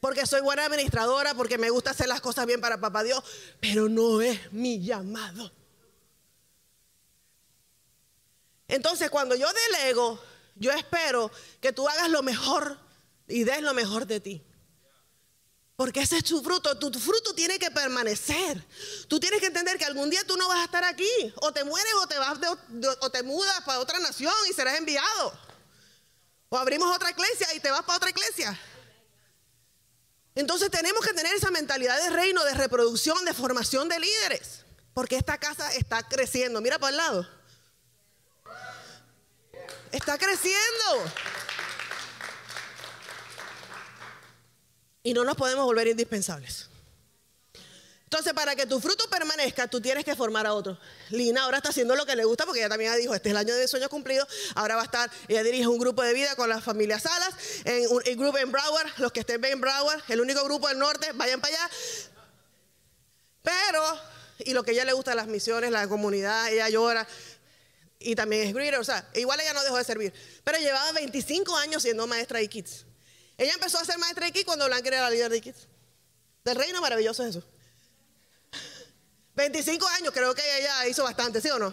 Porque 0.00 0.26
soy 0.26 0.40
buena 0.40 0.64
administradora, 0.64 1.34
porque 1.34 1.58
me 1.58 1.70
gusta 1.70 1.90
hacer 1.90 2.08
las 2.08 2.20
cosas 2.20 2.46
bien 2.46 2.60
para 2.60 2.80
papá 2.80 3.02
Dios, 3.02 3.22
pero 3.60 3.88
no 3.88 4.20
es 4.20 4.52
mi 4.52 4.82
llamado. 4.82 5.50
Entonces, 8.68 9.10
cuando 9.10 9.34
yo 9.34 9.48
delego, 9.52 10.20
yo 10.54 10.70
espero 10.72 11.30
que 11.60 11.72
tú 11.72 11.88
hagas 11.88 12.10
lo 12.10 12.22
mejor 12.22 12.78
y 13.26 13.44
des 13.44 13.62
lo 13.62 13.74
mejor 13.74 14.06
de 14.06 14.20
ti. 14.20 14.44
Porque 15.74 16.00
ese 16.00 16.18
es 16.18 16.24
tu 16.24 16.42
fruto. 16.42 16.76
Tu, 16.76 16.98
fruto 16.98 17.34
tiene 17.34 17.58
que 17.58 17.70
permanecer. 17.70 18.62
Tú 19.06 19.20
tienes 19.20 19.40
que 19.40 19.46
entender 19.46 19.78
que 19.78 19.84
algún 19.84 20.10
día 20.10 20.24
tú 20.26 20.36
no 20.36 20.48
vas 20.48 20.58
a 20.58 20.64
estar 20.64 20.82
aquí. 20.84 21.08
O 21.36 21.52
te 21.52 21.62
mueres 21.62 21.92
o 22.02 22.06
te, 22.08 22.18
vas 22.18 22.38
o 23.00 23.10
te 23.10 23.22
mudas 23.22 23.60
para 23.64 23.78
otra 23.78 24.00
nación 24.00 24.34
y 24.50 24.52
serás 24.52 24.76
enviado. 24.76 25.38
O 26.48 26.58
abrimos 26.58 26.94
otra 26.94 27.10
iglesia 27.10 27.54
y 27.54 27.60
te 27.60 27.70
vas 27.70 27.82
para 27.82 27.96
otra 27.96 28.10
iglesia. 28.10 28.58
Entonces 30.38 30.70
tenemos 30.70 31.04
que 31.04 31.12
tener 31.12 31.34
esa 31.34 31.50
mentalidad 31.50 32.00
de 32.02 32.10
reino, 32.10 32.44
de 32.44 32.54
reproducción, 32.54 33.24
de 33.24 33.34
formación 33.34 33.88
de 33.88 33.98
líderes. 33.98 34.64
Porque 34.94 35.16
esta 35.16 35.36
casa 35.38 35.74
está 35.74 36.02
creciendo. 36.02 36.60
Mira 36.60 36.78
para 36.78 36.90
el 36.90 36.96
lado. 36.96 37.28
Está 39.92 40.16
creciendo. 40.16 41.12
y 45.08 45.14
no 45.14 45.24
nos 45.24 45.36
podemos 45.36 45.64
volver 45.64 45.88
indispensables. 45.88 46.68
Entonces, 48.08 48.32
para 48.32 48.56
que 48.56 48.64
tu 48.64 48.80
fruto 48.80 49.04
permanezca, 49.10 49.68
tú 49.68 49.82
tienes 49.82 50.02
que 50.02 50.16
formar 50.16 50.46
a 50.46 50.54
otro. 50.54 50.78
Lina 51.10 51.42
ahora 51.42 51.58
está 51.58 51.68
haciendo 51.68 51.94
lo 51.94 52.06
que 52.06 52.16
le 52.16 52.24
gusta 52.24 52.46
porque 52.46 52.60
ella 52.60 52.70
también 52.70 52.96
dijo, 52.96 53.14
este 53.14 53.28
es 53.28 53.32
el 53.32 53.36
año 53.36 53.54
de 53.54 53.68
sueños 53.68 53.90
cumplidos. 53.90 54.26
Ahora 54.54 54.76
va 54.76 54.80
a 54.80 54.84
estar, 54.86 55.10
ella 55.28 55.42
dirige 55.42 55.66
un 55.66 55.76
grupo 55.76 56.02
de 56.02 56.14
vida 56.14 56.34
con 56.34 56.48
las 56.48 56.64
familias 56.64 57.02
Salas, 57.02 57.34
en 57.66 57.84
el 58.06 58.16
grupo 58.16 58.38
en 58.38 58.50
Broward, 58.50 58.88
los 58.96 59.12
que 59.12 59.20
estén 59.20 59.44
en 59.44 59.60
Broward, 59.60 60.00
el 60.08 60.22
único 60.22 60.42
grupo 60.42 60.68
del 60.68 60.78
norte, 60.78 61.12
vayan 61.16 61.38
para 61.42 61.54
allá. 61.54 61.70
Pero, 63.42 64.00
y 64.38 64.54
lo 64.54 64.62
que 64.62 64.70
a 64.70 64.72
ella 64.72 64.84
le 64.86 64.94
gusta, 64.94 65.14
las 65.14 65.26
misiones, 65.26 65.70
la 65.70 65.86
comunidad, 65.86 66.50
ella 66.50 66.70
llora. 66.70 67.06
Y 67.98 68.14
también 68.14 68.48
es 68.48 68.54
greeter, 68.54 68.80
o 68.80 68.84
sea, 68.84 69.06
igual 69.16 69.38
ella 69.38 69.52
no 69.52 69.62
dejó 69.62 69.76
de 69.76 69.84
servir. 69.84 70.14
Pero 70.44 70.56
llevaba 70.56 70.92
25 70.92 71.54
años 71.58 71.82
siendo 71.82 72.06
maestra 72.06 72.38
de 72.38 72.48
kids. 72.48 72.86
Ella 73.36 73.52
empezó 73.52 73.78
a 73.78 73.84
ser 73.84 73.98
maestra 73.98 74.24
de 74.24 74.32
Kids 74.32 74.46
cuando 74.46 74.64
Blanca 74.64 74.88
era 74.88 75.02
la 75.02 75.10
líder 75.10 75.30
de 75.30 75.42
Kids. 75.42 75.68
Del 76.42 76.56
reino 76.56 76.80
maravilloso 76.80 77.22
es 77.22 77.36
eso. 77.36 77.44
25 79.38 79.86
años, 79.86 80.12
creo 80.12 80.34
que 80.34 80.42
ella 80.58 80.88
hizo 80.88 81.04
bastante, 81.04 81.40
¿sí 81.40 81.48
o 81.48 81.60
no? 81.60 81.72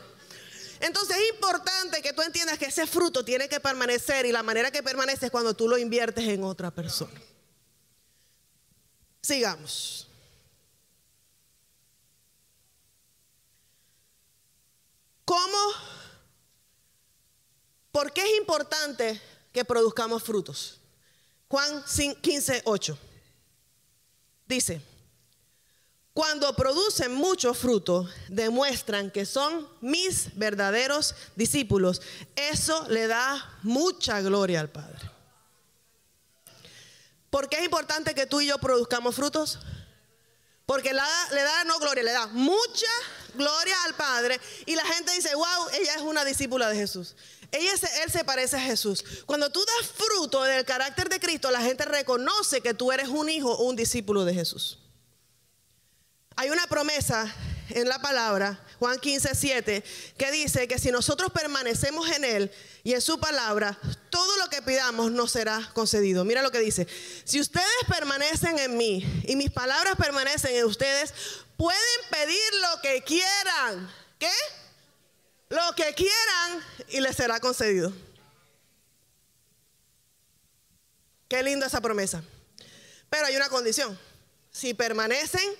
Entonces 0.80 1.18
es 1.18 1.34
importante 1.34 2.00
que 2.00 2.14
tú 2.14 2.22
entiendas 2.22 2.60
que 2.60 2.66
ese 2.66 2.86
fruto 2.86 3.26
tiene 3.26 3.50
que 3.50 3.60
permanecer 3.60 4.28
y 4.28 4.32
la 4.32 4.44
manera 4.44 4.70
que 4.70 4.84
permanece 4.84 5.26
es 5.26 5.32
cuando 5.32 5.56
tú 5.56 5.68
lo 5.68 5.76
inviertes 5.76 6.28
en 6.28 6.44
otra 6.44 6.70
persona. 6.70 7.20
Sigamos. 9.20 10.08
¿Cómo? 15.26 15.58
¿Por 17.92 18.14
qué 18.14 18.22
es 18.22 18.38
importante 18.38 19.20
que 19.52 19.66
produzcamos 19.66 20.22
frutos? 20.22 20.80
Juan 21.48 21.84
15, 22.22 22.62
8. 22.64 22.98
Dice, 24.46 24.95
cuando 26.16 26.56
producen 26.56 27.14
mucho 27.14 27.54
fruto, 27.54 28.08
demuestran 28.30 29.12
que 29.12 29.26
son 29.26 29.68
mis 29.82 30.34
verdaderos 30.38 31.14
discípulos. 31.36 32.02
Eso 32.38 32.88
le 32.88 33.08
da 33.08 33.60
mucha 33.64 34.22
gloria 34.22 34.62
al 34.62 34.70
Padre. 34.70 35.12
¿Por 37.30 37.50
qué 37.50 37.58
es 37.58 37.66
importante 37.66 38.16
que 38.16 38.26
tú 38.26 38.40
y 38.40 38.48
yo 38.48 38.58
produzcamos 38.60 39.14
frutos? 39.14 39.60
Porque 40.66 40.94
le 40.94 41.02
da, 41.02 41.30
le 41.32 41.44
da 41.44 41.66
no 41.66 41.80
gloria, 41.80 42.02
le 42.02 42.14
da 42.14 42.28
mucha 42.28 42.88
gloria 43.34 43.76
al 43.84 43.96
Padre. 43.96 44.40
Y 44.66 44.74
la 44.74 44.86
gente 44.86 45.12
dice, 45.12 45.36
wow, 45.36 45.68
ella 45.74 45.96
es 45.96 46.02
una 46.02 46.24
discípula 46.24 46.70
de 46.70 46.78
Jesús. 46.78 47.18
Ella, 47.52 47.74
él 48.06 48.10
se 48.10 48.24
parece 48.24 48.56
a 48.56 48.62
Jesús. 48.62 49.04
Cuando 49.26 49.50
tú 49.52 49.60
das 49.66 49.92
fruto 49.92 50.44
del 50.44 50.64
carácter 50.64 51.10
de 51.10 51.20
Cristo, 51.20 51.52
la 51.52 51.60
gente 51.60 51.84
reconoce 51.84 52.62
que 52.62 52.74
tú 52.74 52.94
eres 52.94 53.10
un 53.10 53.28
hijo 53.28 53.52
o 53.52 53.66
un 53.66 53.76
discípulo 53.76 54.24
de 54.24 54.34
Jesús. 54.34 54.80
Hay 56.36 56.50
una 56.50 56.68
promesa 56.68 57.34
en 57.70 57.88
la 57.88 58.00
palabra, 58.00 58.60
Juan 58.80 59.00
15, 59.00 59.34
7, 59.34 59.84
que 60.18 60.32
dice 60.32 60.68
que 60.68 60.78
si 60.78 60.92
nosotros 60.92 61.32
permanecemos 61.32 62.10
en 62.12 62.26
Él 62.26 62.52
y 62.84 62.94
en 62.94 63.02
su 63.02 63.20
palabra, 63.20 63.78
todo 64.10 64.38
lo 64.38 64.50
que 64.50 64.62
pidamos 64.62 65.12
nos 65.12 65.32
será 65.32 65.72
concedido. 65.74 66.26
Mira 66.26 66.42
lo 66.42 66.52
que 66.52 66.60
dice. 66.60 66.88
Si 67.24 67.40
ustedes 67.40 67.66
permanecen 67.88 68.60
en 68.60 68.78
mí 68.78 69.24
y 69.28 69.36
mis 69.36 69.50
palabras 69.50 69.96
permanecen 69.96 70.56
en 70.56 70.66
ustedes, 70.66 71.14
pueden 71.58 71.80
pedir 72.12 72.54
lo 72.62 72.82
que 72.82 73.02
quieran. 73.04 73.92
¿Qué? 74.20 74.32
Lo 75.50 75.74
que 75.76 75.94
quieran 75.94 76.64
y 76.90 77.00
les 77.00 77.16
será 77.16 77.40
concedido. 77.40 77.94
Qué 81.28 81.42
linda 81.44 81.68
esa 81.68 81.82
promesa. 81.82 82.24
Pero 83.10 83.28
hay 83.28 83.36
una 83.36 83.50
condición. 83.50 83.98
Si 84.52 84.74
permanecen 84.74 85.56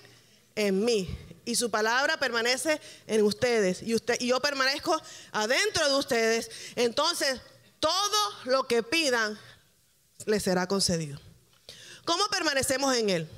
en 0.56 0.84
mí 0.84 1.16
y 1.44 1.54
su 1.54 1.70
palabra 1.70 2.18
permanece 2.18 2.80
en 3.06 3.22
ustedes 3.22 3.82
y, 3.82 3.94
usted, 3.94 4.16
y 4.20 4.28
yo 4.28 4.40
permanezco 4.40 5.00
adentro 5.30 5.88
de 5.88 5.94
ustedes, 5.94 6.50
entonces 6.74 7.40
todo 7.78 8.32
lo 8.44 8.66
que 8.66 8.82
pidan 8.82 9.38
les 10.26 10.42
será 10.42 10.66
concedido. 10.66 11.20
¿Cómo 12.04 12.26
permanecemos 12.28 12.94
en 12.96 13.10
Él? 13.10 13.28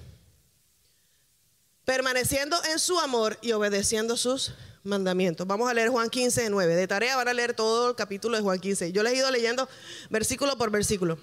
Permaneciendo 1.85 2.57
en 2.65 2.79
su 2.79 2.99
amor 2.99 3.39
y 3.43 3.53
obedeciendo 3.53 4.17
sus 4.17 4.53
mandamientos. 4.85 5.47
Vamos 5.47 5.71
a 5.71 5.75
leer 5.75 5.89
Juan 5.89 6.11
15, 6.11 6.51
9. 6.51 6.77
De 6.77 6.87
tarea 6.87 7.17
van 7.17 7.29
a 7.29 7.33
leer 7.35 7.55
todo 7.55 7.91
el 7.91 7.97
capítulo 7.97 8.37
de 8.37 8.43
Juan 8.43 8.59
15. 8.59 8.93
Yo 8.93 9.03
les 9.03 9.13
he 9.13 9.17
ido 9.17 9.31
leyendo 9.31 9.69
versículo 10.11 10.57
por 10.57 10.71
versículo. 10.71 11.19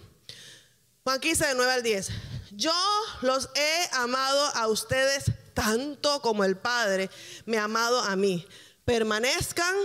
Juan 1.04 1.20
15, 1.20 1.48
de 1.48 1.56
9 1.56 1.72
al 1.72 1.84
10. 1.84 2.10
Yo 2.52 2.74
los 3.22 3.50
he 3.56 3.90
amado 3.94 4.44
a 4.56 4.68
ustedes 4.68 5.26
tanto 5.56 6.22
como 6.22 6.44
el 6.44 6.58
Padre 6.58 7.10
me 7.48 7.58
ha 7.58 7.64
amado 7.64 8.00
a 8.02 8.16
mí. 8.16 8.46
Permanezcan 8.84 9.76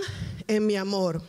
en 0.47 0.67
mi 0.67 0.77
amor. 0.77 1.23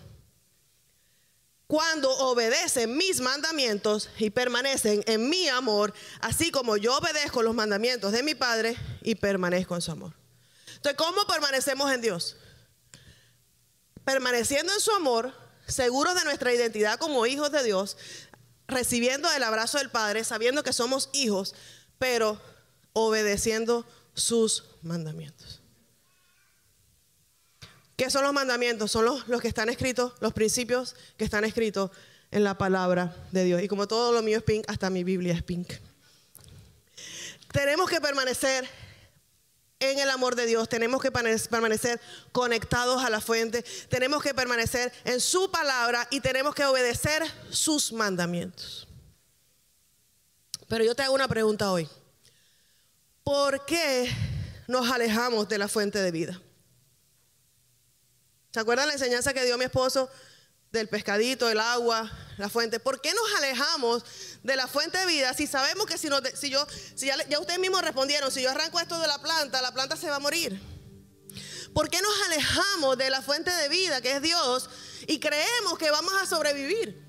Cuando 1.67 2.11
obedecen 2.19 2.99
mis 2.99 3.21
mandamientos 3.21 4.11
y 4.19 4.29
permanecen 4.29 5.03
en 5.07 5.31
mi 5.31 5.49
amor, 5.49 5.95
así 6.21 6.51
como 6.51 6.77
yo 6.77 6.99
obedezco 6.99 7.43
los 7.43 7.55
mandamientos 7.55 8.13
de 8.13 8.23
mi 8.23 8.35
Padre 8.35 8.77
y 9.01 9.15
permanezco 9.15 9.75
en 9.75 9.81
su 9.81 9.93
amor. 9.93 10.13
Entonces, 10.67 10.99
¿cómo 10.99 11.25
permanecemos 11.27 11.91
en 11.91 12.03
Dios? 12.03 12.37
Permaneciendo 14.05 14.71
en 14.75 14.81
su 14.81 14.91
amor, 14.91 15.33
seguros 15.67 16.15
de 16.15 16.25
nuestra 16.25 16.53
identidad 16.53 16.99
como 16.99 17.25
hijos 17.25 17.51
de 17.53 17.63
Dios, 17.63 17.97
recibiendo 18.67 19.33
el 19.33 19.43
abrazo 19.43 19.79
del 19.79 19.91
Padre, 19.91 20.25
sabiendo 20.25 20.63
que 20.63 20.75
somos 20.75 21.09
hijos, 21.15 21.55
pero 21.99 22.39
obedeciendo 22.93 23.87
sus 24.15 24.65
mandamientos. 24.83 25.61
¿Qué 27.97 28.11
son 28.11 28.25
los 28.25 28.33
mandamientos? 28.33 28.91
Son 28.91 29.05
los, 29.05 29.29
los, 29.29 29.41
que 29.41 29.49
están 29.49 29.69
escritos, 29.69 30.13
los 30.21 30.33
principios 30.33 30.97
que 31.17 31.25
están 31.25 31.45
escritos 31.45 31.91
en 32.31 32.43
la 32.45 32.59
palabra 32.59 33.15
de 33.31 33.45
Dios. 33.45 33.63
Y 33.63 33.69
como 33.69 33.87
todo 33.87 34.13
lo 34.13 34.23
mío 34.23 34.39
es 34.39 34.43
pink, 34.43 34.65
hasta 34.69 34.91
mi 34.91 35.05
Biblia 35.05 35.35
es 35.35 35.43
pink. 35.43 35.73
Tenemos 37.53 37.89
que 37.89 38.01
permanecer 38.01 38.69
en 39.79 39.99
el 39.99 40.11
amor 40.11 40.37
de 40.37 40.47
Dios, 40.47 40.69
tenemos 40.69 41.03
que 41.03 41.11
permanecer 41.11 42.01
conectados 42.31 43.05
a 43.05 43.11
la 43.11 43.21
fuente, 43.21 43.65
tenemos 43.89 44.23
que 44.23 44.33
permanecer 44.33 44.93
en 45.05 45.21
su 45.21 45.51
palabra 45.51 46.07
y 46.11 46.21
tenemos 46.21 46.55
que 46.55 46.65
obedecer 46.65 47.23
sus 47.51 47.93
mandamientos. 47.93 48.89
Pero 50.69 50.85
yo 50.85 50.95
te 50.95 51.03
hago 51.03 51.15
una 51.15 51.29
pregunta 51.29 51.71
hoy. 51.71 51.89
¿Por 53.25 53.65
qué 53.67 54.11
nos 54.67 54.91
alejamos 54.91 55.49
de 55.49 55.59
la 55.59 55.69
fuente 55.69 56.01
de 56.01 56.11
vida? 56.11 56.41
¿Se 58.53 58.61
acuerdan 58.61 58.89
la 58.89 58.95
enseñanza 58.95 59.33
que 59.33 59.45
dio 59.45 59.57
mi 59.57 59.65
esposo 59.65 60.11
del 60.71 60.89
pescadito, 60.89 61.49
el 61.49 61.61
agua, 61.61 62.11
la 62.37 62.49
fuente? 62.49 62.81
¿Por 62.81 63.01
qué 63.01 63.13
nos 63.15 63.43
alejamos 63.43 64.05
de 64.43 64.57
la 64.57 64.67
fuente 64.67 64.99
de 64.99 65.07
vida 65.07 65.35
si 65.35 65.47
sabemos 65.47 65.87
que 65.87 65.99
si, 65.99 66.09
no, 66.09 66.19
si 66.35 66.51
yo, 66.51 66.67
si 66.95 67.07
ya, 67.07 67.17
ya 67.29 67.39
ustedes 67.39 67.61
mismos 67.61 67.83
respondieron, 67.83 68.31
si 68.31 68.43
yo 68.43 68.51
arranco 68.51 68.81
esto 68.81 68.99
de 68.99 69.07
la 69.07 69.19
planta, 69.23 69.63
la 69.63 69.73
planta 69.73 69.97
se 69.97 70.09
va 70.09 70.17
a 70.17 70.21
morir? 70.21 70.61
¿Por 71.73 71.89
qué 71.89 72.01
nos 72.03 72.23
alejamos 72.27 72.99
de 72.99 73.09
la 73.09 73.23
fuente 73.23 73.51
de 73.51 73.69
vida 73.69 74.01
que 74.03 74.17
es 74.17 74.23
Dios 74.23 74.69
y 75.07 75.21
creemos 75.21 75.79
que 75.79 75.91
vamos 75.91 76.13
a 76.21 76.27
sobrevivir? 76.27 77.02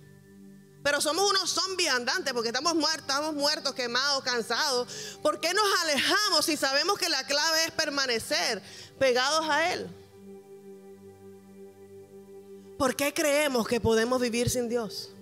Pero 0.83 0.99
somos 0.99 1.29
unos 1.29 1.49
zombies 1.49 1.89
andantes 1.89 2.33
porque 2.33 2.49
estamos 2.49 2.75
muertos, 2.75 3.07
estamos 3.07 3.33
muertos, 3.33 3.73
quemados, 3.73 4.21
cansados. 4.23 5.17
¿Por 5.21 5.39
qué 5.39 5.53
nos 5.53 5.65
alejamos 5.83 6.45
si 6.45 6.57
sabemos 6.57 6.99
que 6.99 7.07
la 7.07 7.25
clave 7.25 7.65
es 7.65 7.71
permanecer 7.71 8.61
pegados 8.99 9.49
a 9.49 9.73
Él? 9.73 9.89
¿Por 12.77 12.97
qué 12.97 13.13
creemos 13.13 13.65
que 13.65 13.79
podemos 13.79 14.19
vivir 14.19 14.49
sin 14.49 14.67
Dios? 14.67 15.12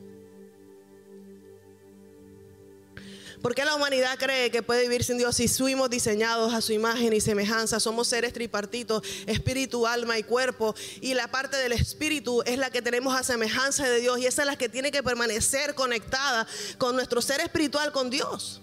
¿Por 3.42 3.56
qué 3.56 3.66
la 3.66 3.74
humanidad 3.76 4.20
cree 4.20 4.52
que 4.52 4.62
puede 4.62 4.84
vivir 4.84 5.04
sin 5.04 5.18
Dios 5.18 5.36
si 5.36 5.48
fuimos 5.48 5.90
diseñados 5.90 6.54
a 6.54 6.62
su 6.62 6.74
imagen 6.74 7.12
y 7.12 7.22
semejanza? 7.22 7.80
Somos 7.80 8.08
seres 8.08 8.34
tripartitos, 8.34 9.02
espíritu, 9.26 9.88
alma 9.88 10.20
y 10.20 10.24
cuerpo. 10.24 10.76
Y 11.02 11.16
la 11.16 11.30
parte 11.30 11.58
del 11.58 11.72
espíritu 11.72 12.44
es 12.46 12.60
la 12.60 12.70
que 12.70 12.84
tenemos 12.84 13.16
a 13.16 13.24
semejanza 13.24 13.90
de 13.90 14.00
Dios 14.00 14.20
y 14.20 14.28
esa 14.28 14.44
es 14.44 14.46
la 14.46 14.56
que 14.58 14.70
tiene 14.70 14.92
que 14.92 15.02
permanecer 15.02 15.74
conectada 15.74 16.46
con 16.78 16.96
nuestro 16.96 17.20
ser 17.22 17.42
espiritual, 17.42 17.92
con 17.92 18.12
Dios. 18.12 18.62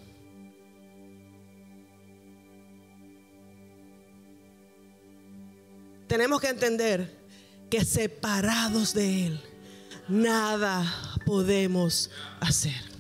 Tenemos 6.07 6.41
que 6.41 6.49
entender 6.49 7.19
que 7.69 7.85
separados 7.85 8.95
de 8.95 9.27
Él, 9.27 9.41
nada 10.09 10.87
podemos 11.27 12.11
hacer. 12.41 12.98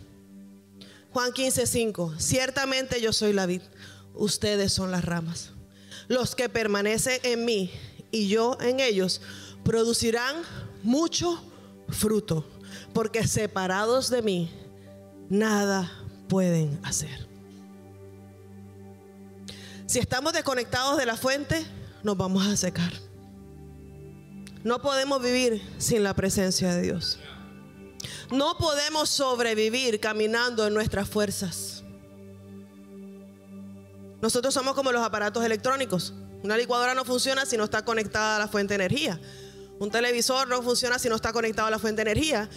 Juan 1.12 1.32
15, 1.32 1.66
5. 1.66 2.14
Ciertamente 2.18 3.00
yo 3.00 3.12
soy 3.12 3.32
la 3.32 3.46
vid, 3.46 3.62
ustedes 4.14 4.72
son 4.72 4.90
las 4.90 5.04
ramas. 5.04 5.52
Los 6.08 6.34
que 6.34 6.48
permanecen 6.48 7.20
en 7.22 7.44
mí 7.44 7.70
y 8.10 8.28
yo 8.28 8.56
en 8.60 8.80
ellos 8.80 9.20
producirán 9.64 10.36
mucho 10.82 11.42
fruto, 11.88 12.46
porque 12.92 13.26
separados 13.26 14.10
de 14.10 14.22
mí 14.22 14.50
nada 15.28 15.90
pueden 16.28 16.78
hacer. 16.84 17.28
Si 19.86 19.98
estamos 19.98 20.34
desconectados 20.34 20.98
de 20.98 21.06
la 21.06 21.16
fuente, 21.16 21.66
nos 22.02 22.16
vamos 22.16 22.46
a 22.46 22.56
secar. 22.56 22.92
No 24.64 24.82
podemos 24.82 25.22
vivir 25.22 25.62
sin 25.78 26.02
la 26.02 26.14
presencia 26.14 26.74
de 26.74 26.82
Dios. 26.82 27.18
No 28.30 28.58
podemos 28.58 29.08
sobrevivir 29.08 30.00
caminando 30.00 30.66
en 30.66 30.74
nuestras 30.74 31.08
fuerzas. 31.08 31.82
Nosotros 34.20 34.52
somos 34.52 34.74
como 34.74 34.92
los 34.92 35.02
aparatos 35.02 35.44
electrónicos. 35.44 36.12
Una 36.42 36.56
licuadora 36.56 36.94
no 36.94 37.04
funciona 37.04 37.46
si 37.46 37.56
no 37.56 37.64
está 37.64 37.84
conectada 37.84 38.36
a 38.36 38.38
la 38.40 38.48
fuente 38.48 38.76
de 38.76 38.84
energía. 38.84 39.20
Un 39.78 39.90
televisor 39.90 40.48
no 40.48 40.62
funciona 40.62 40.98
si 40.98 41.08
no 41.08 41.16
está 41.16 41.32
conectado 41.32 41.68
a 41.68 41.70
la 41.70 41.78
fuente 41.78 42.04
de 42.04 42.10
energía. 42.10 42.50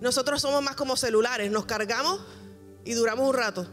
Nosotros 0.00 0.40
somos 0.40 0.62
más 0.62 0.76
como 0.76 0.96
celulares. 0.96 1.50
Nos 1.50 1.66
cargamos 1.66 2.20
y 2.84 2.94
duramos 2.94 3.28
un 3.28 3.34
rato 3.34 3.66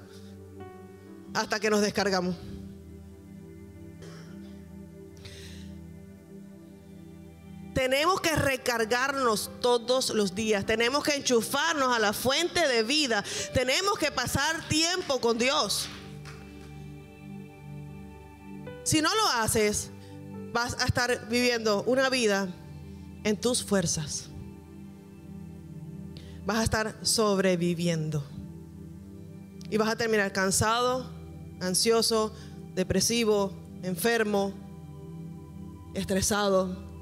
hasta 1.33 1.59
que 1.59 1.69
nos 1.69 1.81
descargamos. 1.81 2.35
Tenemos 7.85 8.19
que 8.19 8.35
recargarnos 8.35 9.51
todos 9.61 10.09
los 10.09 10.33
días. 10.33 10.65
Tenemos 10.65 11.03
que 11.03 11.13
enchufarnos 11.13 11.95
a 11.95 11.99
la 11.99 12.13
fuente 12.13 12.67
de 12.67 12.81
vida. 12.81 13.23
Tenemos 13.53 13.99
que 13.99 14.11
pasar 14.11 14.67
tiempo 14.67 15.21
con 15.21 15.37
Dios. 15.37 15.87
Si 18.81 19.03
no 19.03 19.13
lo 19.13 19.27
haces, 19.35 19.91
vas 20.51 20.75
a 20.81 20.85
estar 20.85 21.29
viviendo 21.29 21.83
una 21.83 22.09
vida 22.09 22.47
en 23.23 23.39
tus 23.39 23.63
fuerzas. 23.63 24.29
Vas 26.43 26.57
a 26.57 26.63
estar 26.63 26.97
sobreviviendo. 27.03 28.25
Y 29.69 29.77
vas 29.77 29.89
a 29.89 29.95
terminar 29.95 30.33
cansado, 30.33 31.07
ansioso, 31.61 32.33
depresivo, 32.73 33.53
enfermo, 33.83 34.55
estresado. 35.93 36.94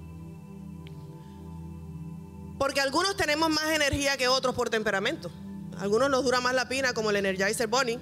Porque 2.58 2.82
algunos 2.82 3.16
tenemos 3.18 3.50
más 3.50 3.72
energía 3.72 4.18
que 4.18 4.28
otros 4.28 4.56
por 4.56 4.70
temperamento. 4.70 5.32
algunos 5.80 6.10
nos 6.10 6.24
dura 6.24 6.40
más 6.40 6.54
la 6.54 6.70
pina, 6.70 6.94
como 6.94 7.10
el 7.10 7.16
Energizer 7.18 7.68
Bunny, 7.68 8.00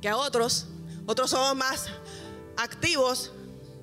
que 0.00 0.08
a 0.08 0.16
otros. 0.16 0.66
Otros 1.06 1.30
somos 1.30 1.56
más 1.56 1.86
activos 2.56 3.32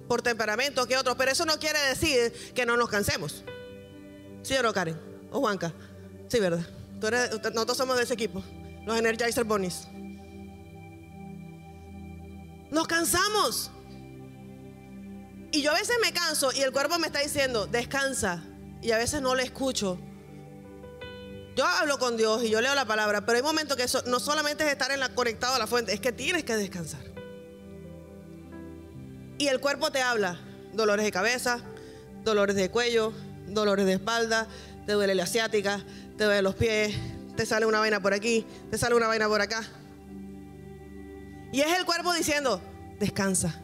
por 0.07 0.21
temperamento 0.21 0.87
que 0.87 0.97
otros. 0.97 1.15
Pero 1.17 1.31
eso 1.31 1.45
no 1.45 1.59
quiere 1.59 1.79
decir 1.87 2.53
que 2.53 2.65
no 2.65 2.77
nos 2.77 2.89
cansemos. 2.89 3.43
¿Sí 4.41 4.55
o 4.55 4.63
no, 4.63 4.73
Karen? 4.73 4.99
¿O 5.31 5.39
Juanca? 5.39 5.73
Sí, 6.27 6.39
¿verdad? 6.39 6.65
nosotros 7.53 7.77
somos 7.77 7.97
de 7.97 8.03
ese 8.03 8.13
equipo, 8.13 8.43
los 8.85 8.97
Energizer 8.97 9.43
Bunnies. 9.45 9.87
Nos 12.71 12.87
cansamos. 12.87 13.71
Y 15.51 15.61
yo 15.61 15.71
a 15.71 15.75
veces 15.75 15.95
me 16.01 16.13
canso 16.13 16.51
y 16.51 16.61
el 16.61 16.71
cuerpo 16.71 16.99
me 16.99 17.07
está 17.07 17.19
diciendo, 17.19 17.65
descansa, 17.65 18.43
y 18.81 18.91
a 18.91 18.97
veces 18.97 19.21
no 19.21 19.35
le 19.35 19.43
escucho. 19.43 19.99
Yo 21.55 21.65
hablo 21.65 21.99
con 21.99 22.15
Dios 22.15 22.43
y 22.43 22.49
yo 22.49 22.61
leo 22.61 22.73
la 22.73 22.85
palabra, 22.85 23.25
pero 23.25 23.37
hay 23.37 23.43
momentos 23.43 23.75
que 23.75 23.85
no 24.09 24.19
solamente 24.19 24.65
es 24.65 24.71
estar 24.71 24.91
en 24.91 24.99
la, 24.99 25.09
conectado 25.09 25.55
a 25.55 25.59
la 25.59 25.67
fuente, 25.67 25.93
es 25.93 25.99
que 25.99 26.11
tienes 26.11 26.43
que 26.43 26.55
descansar. 26.55 27.01
Y 29.37 29.47
el 29.47 29.59
cuerpo 29.59 29.91
te 29.91 30.01
habla, 30.01 30.39
dolores 30.73 31.05
de 31.05 31.11
cabeza, 31.11 31.59
dolores 32.23 32.55
de 32.55 32.69
cuello, 32.69 33.13
dolores 33.47 33.85
de 33.85 33.93
espalda, 33.93 34.47
te 34.85 34.93
duele 34.93 35.15
la 35.15 35.23
asiática, 35.23 35.83
te 36.17 36.23
duele 36.23 36.41
los 36.41 36.55
pies, 36.55 36.95
te 37.35 37.45
sale 37.45 37.65
una 37.65 37.79
vaina 37.79 38.01
por 38.01 38.13
aquí, 38.13 38.45
te 38.71 38.77
sale 38.77 38.95
una 38.95 39.07
vaina 39.07 39.27
por 39.27 39.41
acá. 39.41 39.63
Y 41.51 41.61
es 41.61 41.77
el 41.77 41.85
cuerpo 41.85 42.13
diciendo, 42.13 42.61
descansa. 42.99 43.59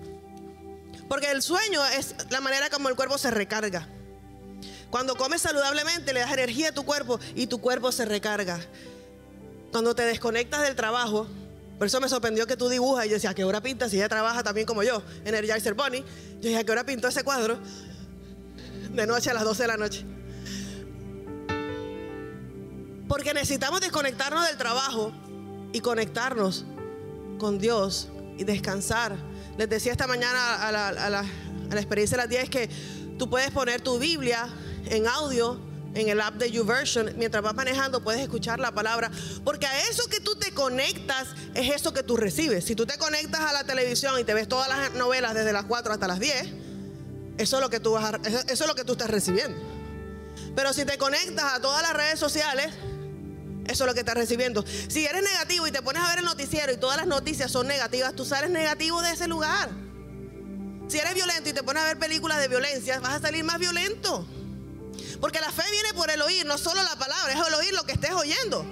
Porque 1.07 1.31
el 1.31 1.41
sueño 1.41 1.85
es 1.85 2.15
la 2.29 2.41
manera 2.41 2.69
como 2.69 2.89
el 2.89 2.95
cuerpo 2.95 3.17
se 3.17 3.31
recarga. 3.31 3.87
Cuando 4.89 5.15
comes 5.15 5.41
saludablemente 5.41 6.13
le 6.13 6.21
das 6.21 6.31
energía 6.31 6.69
a 6.69 6.71
tu 6.71 6.85
cuerpo 6.85 7.19
y 7.35 7.47
tu 7.47 7.59
cuerpo 7.59 7.91
se 7.91 8.05
recarga. 8.05 8.59
Cuando 9.71 9.93
te 9.93 10.03
desconectas 10.03 10.63
del 10.63 10.75
trabajo, 10.75 11.27
por 11.77 11.87
eso 11.87 11.99
me 11.99 12.07
sorprendió 12.07 12.47
que 12.47 12.55
tú 12.55 12.69
dibujas 12.69 13.05
y 13.05 13.09
yo 13.09 13.15
decía, 13.15 13.31
¿a 13.31 13.33
qué 13.33 13.43
hora 13.43 13.61
pintas? 13.61 13.91
Si 13.91 13.97
ella 13.97 14.07
trabaja 14.07 14.41
también 14.43 14.65
como 14.65 14.83
yo, 14.83 15.01
en 15.25 15.35
Energizer 15.35 15.73
Bunny. 15.73 15.99
Yo 15.99 16.49
dije, 16.49 16.57
¿a 16.57 16.63
qué 16.63 16.71
hora 16.71 16.85
pintó 16.85 17.09
ese 17.09 17.23
cuadro? 17.23 17.59
De 18.93 19.05
noche 19.05 19.29
a 19.29 19.33
las 19.33 19.43
12 19.43 19.63
de 19.63 19.67
la 19.67 19.77
noche. 19.77 20.05
Porque 23.09 23.33
necesitamos 23.33 23.81
desconectarnos 23.81 24.47
del 24.47 24.57
trabajo 24.57 25.11
y 25.73 25.81
conectarnos 25.81 26.63
con 27.37 27.59
Dios 27.59 28.07
y 28.37 28.45
descansar. 28.45 29.17
Les 29.57 29.67
decía 29.67 29.91
esta 29.91 30.07
mañana 30.07 30.67
a 30.67 31.09
la 31.09 31.25
experiencia 31.73 32.17
de 32.17 32.23
las 32.23 32.29
10 32.29 32.49
que 32.49 32.69
tú 33.19 33.29
puedes 33.29 33.51
poner 33.51 33.81
tu 33.81 33.99
Biblia 33.99 34.47
en 34.89 35.07
audio 35.07 35.59
en 35.95 36.09
el 36.09 36.21
app 36.21 36.35
de 36.35 36.51
YouVersion, 36.51 37.13
mientras 37.17 37.41
vas 37.41 37.55
manejando 37.55 38.03
puedes 38.03 38.21
escuchar 38.21 38.59
la 38.59 38.73
palabra, 38.73 39.09
porque 39.43 39.65
a 39.65 39.87
eso 39.89 40.07
que 40.07 40.19
tú 40.19 40.35
te 40.35 40.51
conectas 40.51 41.29
es 41.53 41.73
eso 41.73 41.93
que 41.93 42.03
tú 42.03 42.17
recibes. 42.17 42.65
Si 42.65 42.75
tú 42.75 42.85
te 42.85 42.97
conectas 42.97 43.41
a 43.41 43.53
la 43.53 43.63
televisión 43.63 44.19
y 44.19 44.23
te 44.23 44.33
ves 44.33 44.47
todas 44.47 44.67
las 44.67 44.93
novelas 44.93 45.33
desde 45.33 45.53
las 45.53 45.63
4 45.65 45.93
hasta 45.93 46.07
las 46.07 46.19
10, 46.19 46.47
eso 47.37 47.57
es 47.57 47.61
lo 47.61 47.69
que 47.69 47.79
tú 47.79 47.93
vas 47.93 48.13
eso 48.25 48.63
es 48.63 48.67
lo 48.67 48.75
que 48.75 48.83
tú 48.83 48.93
estás 48.93 49.09
recibiendo. 49.09 49.57
Pero 50.55 50.73
si 50.73 50.85
te 50.85 50.97
conectas 50.97 51.53
a 51.53 51.61
todas 51.61 51.81
las 51.81 51.93
redes 51.93 52.19
sociales, 52.19 52.73
eso 53.65 53.83
es 53.83 53.87
lo 53.87 53.93
que 53.93 54.01
estás 54.01 54.15
recibiendo. 54.15 54.63
Si 54.87 55.05
eres 55.05 55.23
negativo 55.23 55.65
y 55.65 55.71
te 55.71 55.81
pones 55.81 56.03
a 56.03 56.09
ver 56.09 56.19
el 56.19 56.25
noticiero 56.25 56.71
y 56.73 56.77
todas 56.77 56.97
las 56.97 57.07
noticias 57.07 57.51
son 57.51 57.67
negativas, 57.67 58.15
tú 58.15 58.25
sales 58.25 58.49
negativo 58.49 59.01
de 59.01 59.11
ese 59.11 59.27
lugar. 59.27 59.69
Si 60.87 60.99
eres 60.99 61.15
violento 61.15 61.49
y 61.49 61.53
te 61.53 61.63
pones 61.63 61.83
a 61.83 61.87
ver 61.87 61.97
películas 61.97 62.39
de 62.39 62.47
violencia, 62.47 62.99
vas 62.99 63.15
a 63.15 63.19
salir 63.19 63.43
más 63.43 63.59
violento. 63.59 64.27
Porque 65.25 65.39
la 65.39 65.51
fe 65.51 65.63
viene 65.71 65.91
por 65.95 66.11
el 66.11 66.21
oír, 66.21 66.45
no 66.45 66.55
solo 66.55 66.83
la 66.83 66.95
palabra, 66.97 67.33
es 67.33 67.47
el 67.47 67.53
oír 67.55 67.73
lo 67.73 67.83
que 67.83 67.93
estés 67.93 68.11
oyendo. 68.11 68.63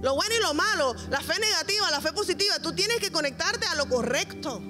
Lo 0.00 0.14
bueno 0.14 0.32
y 0.38 0.40
lo 0.40 0.54
malo, 0.54 0.94
la 1.10 1.20
fe 1.20 1.36
negativa, 1.40 1.90
la 1.90 2.00
fe 2.00 2.12
positiva, 2.12 2.60
tú 2.60 2.76
tienes 2.76 2.98
que 3.00 3.10
conectarte 3.10 3.66
a 3.66 3.74
lo 3.74 3.88
correcto. 3.88 4.62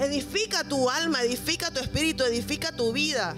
Edifica 0.00 0.64
tu 0.64 0.90
alma, 0.90 1.22
edifica 1.22 1.70
tu 1.70 1.78
espíritu, 1.78 2.24
edifica 2.24 2.72
tu 2.72 2.92
vida. 2.92 3.36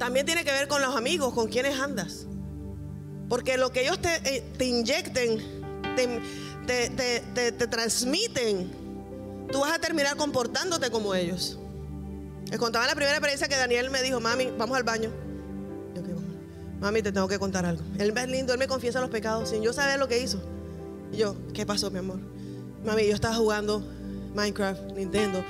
También 0.00 0.26
tiene 0.26 0.42
que 0.44 0.50
ver 0.50 0.66
con 0.66 0.82
los 0.82 0.96
amigos, 0.96 1.32
con 1.32 1.46
quienes 1.46 1.78
andas. 1.78 2.26
Porque 3.28 3.56
lo 3.56 3.70
que 3.70 3.82
ellos 3.82 4.02
te, 4.02 4.16
eh, 4.28 4.52
te 4.58 4.64
inyecten, 4.64 5.62
te, 5.94 6.90
te, 6.90 7.52
te 7.52 7.66
transmiten, 7.68 8.81
tú 9.52 9.60
vas 9.60 9.72
a 9.72 9.78
terminar 9.78 10.16
comportándote 10.16 10.90
como 10.90 11.14
ellos. 11.14 11.58
Les 12.50 12.58
contaba 12.58 12.86
la 12.86 12.94
primera 12.94 13.12
experiencia 13.12 13.46
que 13.46 13.56
Daniel 13.56 13.90
me 13.90 14.02
dijo, 14.02 14.18
mami, 14.20 14.50
vamos 14.58 14.76
al 14.76 14.82
baño. 14.82 15.10
Yo, 15.94 16.02
Mami, 16.80 17.02
te 17.02 17.12
tengo 17.12 17.28
que 17.28 17.38
contar 17.38 17.64
algo. 17.64 17.82
Él 17.98 18.12
es 18.16 18.28
lindo, 18.28 18.52
él 18.52 18.58
me 18.58 18.66
confiesa 18.66 19.00
los 19.00 19.10
pecados 19.10 19.50
sin 19.50 19.62
yo 19.62 19.72
saber 19.72 19.98
lo 20.00 20.08
que 20.08 20.20
hizo. 20.20 20.42
Y 21.12 21.18
yo, 21.18 21.36
¿qué 21.54 21.64
pasó, 21.64 21.90
mi 21.90 22.00
amor? 22.00 22.18
Mami, 22.84 23.06
yo 23.06 23.14
estaba 23.14 23.36
jugando 23.36 23.84
Minecraft, 24.34 24.92
Nintendo. 24.96 25.44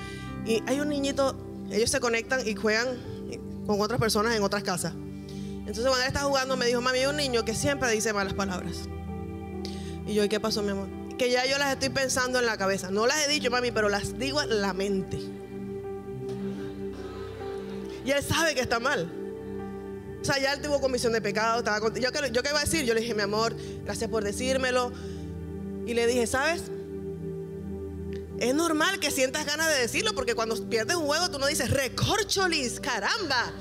Y 0.45 0.63
hay 0.67 0.81
un 0.81 0.91
niñito, 0.91 1.35
ellos 1.71 1.91
se 1.91 2.01
conectan 2.01 2.47
y 2.47 2.55
juegan 2.55 2.89
con 3.67 3.81
otras 3.81 3.99
personas 3.99 4.37
en 4.37 4.43
otras 4.43 4.63
casas. 4.63 4.93
Entonces 4.93 5.85
cuando 5.85 6.03
él 6.03 6.09
está 6.09 6.21
jugando 6.21 6.57
me 6.57 6.67
dijo, 6.67 6.81
mami, 6.81 6.99
hay 6.99 7.07
un 7.07 7.17
niño 7.17 7.45
que 7.45 7.55
siempre 7.55 7.91
dice 7.91 8.13
malas 8.13 8.35
palabras. 8.35 8.89
Y 10.07 10.15
yo, 10.15 10.25
¿y 10.25 10.29
qué 10.29 10.41
pasó, 10.41 10.63
mi 10.63 10.71
amor? 10.71 11.02
Que 11.23 11.31
ya 11.31 11.47
yo 11.47 11.57
las 11.57 11.73
estoy 11.73 11.91
pensando 11.91 12.41
en 12.41 12.47
la 12.47 12.59
cabeza. 12.59 12.91
No 12.91 13.07
las 13.07 13.25
he 13.25 13.29
dicho, 13.29 13.49
mami, 13.49 13.71
pero 13.71 13.89
las 13.89 14.19
digo 14.19 14.43
en 14.43 14.61
la 14.61 14.73
mente. 14.73 15.19
Y 18.05 18.11
él 18.11 18.21
sabe 18.25 18.57
que 18.57 18.61
está 18.61 18.81
mal. 18.81 19.09
O 20.21 20.25
sea, 20.25 20.41
ya 20.41 20.53
él 20.53 20.61
tuvo 20.61 20.81
comisión 20.81 21.13
de 21.13 21.21
pecado. 21.21 21.63
Yo, 21.95 22.11
yo 22.11 22.43
qué 22.43 22.49
iba 22.49 22.59
a 22.59 22.65
decir, 22.65 22.85
yo 22.85 22.93
le 22.95 23.03
dije, 23.03 23.15
mi 23.15 23.23
amor, 23.23 23.55
gracias 23.85 24.11
por 24.11 24.25
decírmelo. 24.25 24.93
Y 25.87 25.95
le 25.95 26.09
dije, 26.09 26.27
¿sabes? 26.27 26.63
Es 28.41 28.53
normal 28.53 28.99
que 28.99 29.13
sientas 29.13 29.47
ganas 29.47 29.69
de 29.69 29.79
decirlo 29.79 30.15
porque 30.17 30.35
cuando 30.35 30.57
pierdes 30.69 30.97
un 30.97 31.07
juego 31.07 31.31
tú 31.31 31.39
no 31.39 31.47
dices, 31.47 31.71
recorcholis, 31.71 32.81
caramba. 32.81 33.53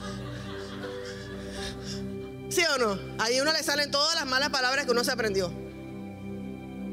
¿Sí 2.49 2.63
o 2.73 2.77
no? 2.79 2.99
Ahí 3.19 3.39
uno 3.39 3.53
le 3.53 3.61
salen 3.61 3.91
todas 3.91 4.15
las 4.15 4.25
malas 4.25 4.49
palabras 4.49 4.85
que 4.85 4.91
uno 4.91 5.03
se 5.03 5.11
aprendió. 5.11 5.70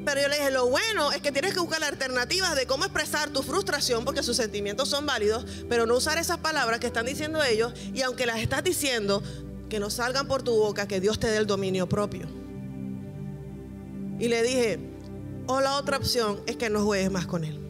Pero 0.09 0.23
yo 0.23 0.29
le 0.29 0.37
dije, 0.37 0.51
lo 0.51 0.71
bueno 0.71 1.13
es 1.13 1.21
que 1.21 1.33
tienes 1.33 1.53
que 1.53 1.61
buscar 1.61 1.85
alternativas 1.85 2.57
de 2.57 2.67
cómo 2.67 2.85
expresar 2.85 3.29
tu 3.29 3.43
frustración, 3.43 4.07
porque 4.07 4.23
sus 4.23 4.39
sentimientos 4.39 4.89
son 4.89 5.05
válidos, 5.05 5.45
pero 5.69 5.85
no 5.85 5.95
usar 5.97 6.17
esas 6.17 6.39
palabras 6.39 6.81
que 6.81 6.87
están 6.87 7.05
diciendo 7.05 7.45
ellos, 7.45 7.75
y 7.93 8.01
aunque 8.01 8.25
las 8.25 8.39
estás 8.39 8.65
diciendo, 8.65 9.23
que 9.69 9.79
no 9.79 9.91
salgan 9.91 10.27
por 10.27 10.43
tu 10.43 10.55
boca, 10.55 10.89
que 10.89 10.99
Dios 10.99 11.21
te 11.21 11.27
dé 11.27 11.37
el 11.37 11.47
dominio 11.47 11.91
propio. 11.91 12.27
Y 14.19 14.29
le 14.29 14.43
dije, 14.43 14.81
o 15.47 15.61
la 15.61 15.77
otra 15.77 15.99
opción 15.99 16.41
es 16.47 16.57
que 16.57 16.71
no 16.71 16.83
juegues 16.87 17.11
más 17.11 17.27
con 17.27 17.45
él. 17.45 17.61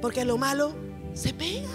Porque 0.00 0.24
lo 0.24 0.36
malo 0.36 0.74
se 1.14 1.32
pega. 1.32 1.68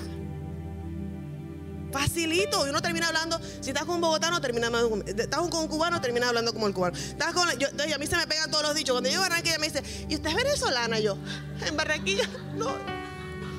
Facilito. 1.98 2.68
Y 2.68 2.70
uno 2.70 2.82
termina 2.82 3.08
hablando, 3.08 3.40
si 3.62 3.70
estás 3.70 3.86
con 3.86 3.96
un 3.96 4.02
bogotano, 4.02 4.40
termina 4.40 4.68
hablando 4.68 4.90
con, 4.90 5.08
estás 5.08 5.40
con 5.40 5.62
un 5.62 5.68
cubano, 5.68 6.00
termina 6.00 6.30
hablando 6.30 6.54
como 6.54 6.68
el 6.68 6.74
cubano. 6.74 6.96
Estás 6.96 7.34
con, 7.34 7.50
a 7.50 7.98
mí 7.98 8.08
se 8.08 8.16
me 8.16 8.28
pegan 8.28 8.52
todos 8.52 8.64
los 8.64 8.76
dichos. 8.76 8.94
Cuando 8.94 9.10
yo 9.10 9.20
a 9.20 9.30
Barranquilla 9.30 9.58
me 9.58 9.68
dice, 9.68 9.84
¿y 10.08 10.16
usted 10.16 10.30
es 10.30 10.36
venezolana? 10.36 11.00
Yo, 11.00 11.18
en 11.66 11.76
Barranquilla, 11.76 12.28
no. 12.56 12.76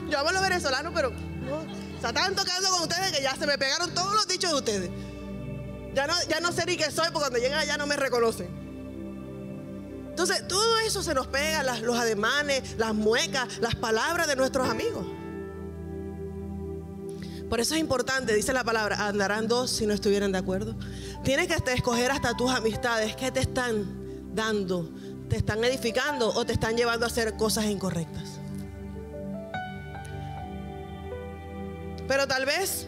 Yo 0.08 0.18
hablo 0.18 0.40
venezolano, 0.40 0.92
pero 0.94 1.10
no. 1.10 1.56
O 1.56 2.00
sea, 2.00 2.10
estaban 2.10 2.36
tocando 2.36 2.70
con 2.70 2.82
ustedes 2.82 3.12
que 3.12 3.22
ya 3.22 3.34
se 3.34 3.46
me 3.46 3.58
pegaron 3.58 3.92
todos 3.92 4.14
los 4.14 4.28
dichos 4.28 4.50
de 4.52 4.56
ustedes. 4.56 4.90
Ya 5.94 6.06
no, 6.06 6.14
ya 6.28 6.38
no 6.38 6.52
sé 6.52 6.64
ni 6.64 6.76
qué 6.76 6.90
soy 6.92 7.06
porque 7.12 7.30
cuando 7.30 7.38
llegan 7.38 7.58
allá 7.58 7.76
no 7.76 7.86
me 7.86 7.96
reconocen. 7.96 8.46
Entonces, 10.10 10.46
todo 10.46 10.78
eso 10.80 11.02
se 11.02 11.14
nos 11.14 11.26
pega, 11.26 11.62
los 11.80 11.96
ademanes, 11.96 12.76
las 12.76 12.94
muecas, 12.94 13.58
las 13.58 13.74
palabras 13.74 14.26
de 14.28 14.36
nuestros 14.36 14.68
amigos. 14.68 15.17
Por 17.48 17.60
eso 17.60 17.74
es 17.74 17.80
importante, 17.80 18.34
dice 18.34 18.52
la 18.52 18.62
palabra, 18.62 19.06
andarán 19.06 19.48
dos 19.48 19.70
si 19.70 19.86
no 19.86 19.94
estuvieran 19.94 20.32
de 20.32 20.38
acuerdo. 20.38 20.74
Tienes 21.24 21.46
que 21.46 21.72
escoger 21.72 22.10
hasta 22.10 22.36
tus 22.36 22.50
amistades 22.50 23.16
que 23.16 23.30
te 23.30 23.40
están 23.40 24.34
dando, 24.34 24.90
te 25.30 25.36
están 25.36 25.64
edificando 25.64 26.28
o 26.28 26.44
te 26.44 26.52
están 26.52 26.76
llevando 26.76 27.06
a 27.06 27.08
hacer 27.08 27.36
cosas 27.36 27.64
incorrectas. 27.64 28.38
Pero 32.06 32.26
tal 32.26 32.44
vez 32.44 32.86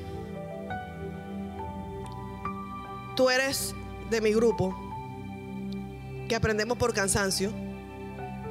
tú 3.17 3.31
eres 3.31 3.75
de 4.11 4.21
mi 4.21 4.33
grupo, 4.33 4.77
que 6.29 6.37
aprendemos 6.37 6.77
por 6.77 6.93
cansancio 6.93 7.51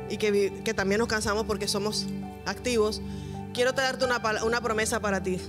y 0.10 0.18
que, 0.18 0.74
también 0.74 1.00
nos 1.00 1.08
cansamos 1.08 1.46
porque 1.46 1.68
somos 1.68 2.08
activos. 2.46 3.00
Quiero 3.54 3.74
darte 3.74 4.06
una 4.06 4.62
promesa 4.62 5.00
para 5.00 5.22
ti. 5.22 5.40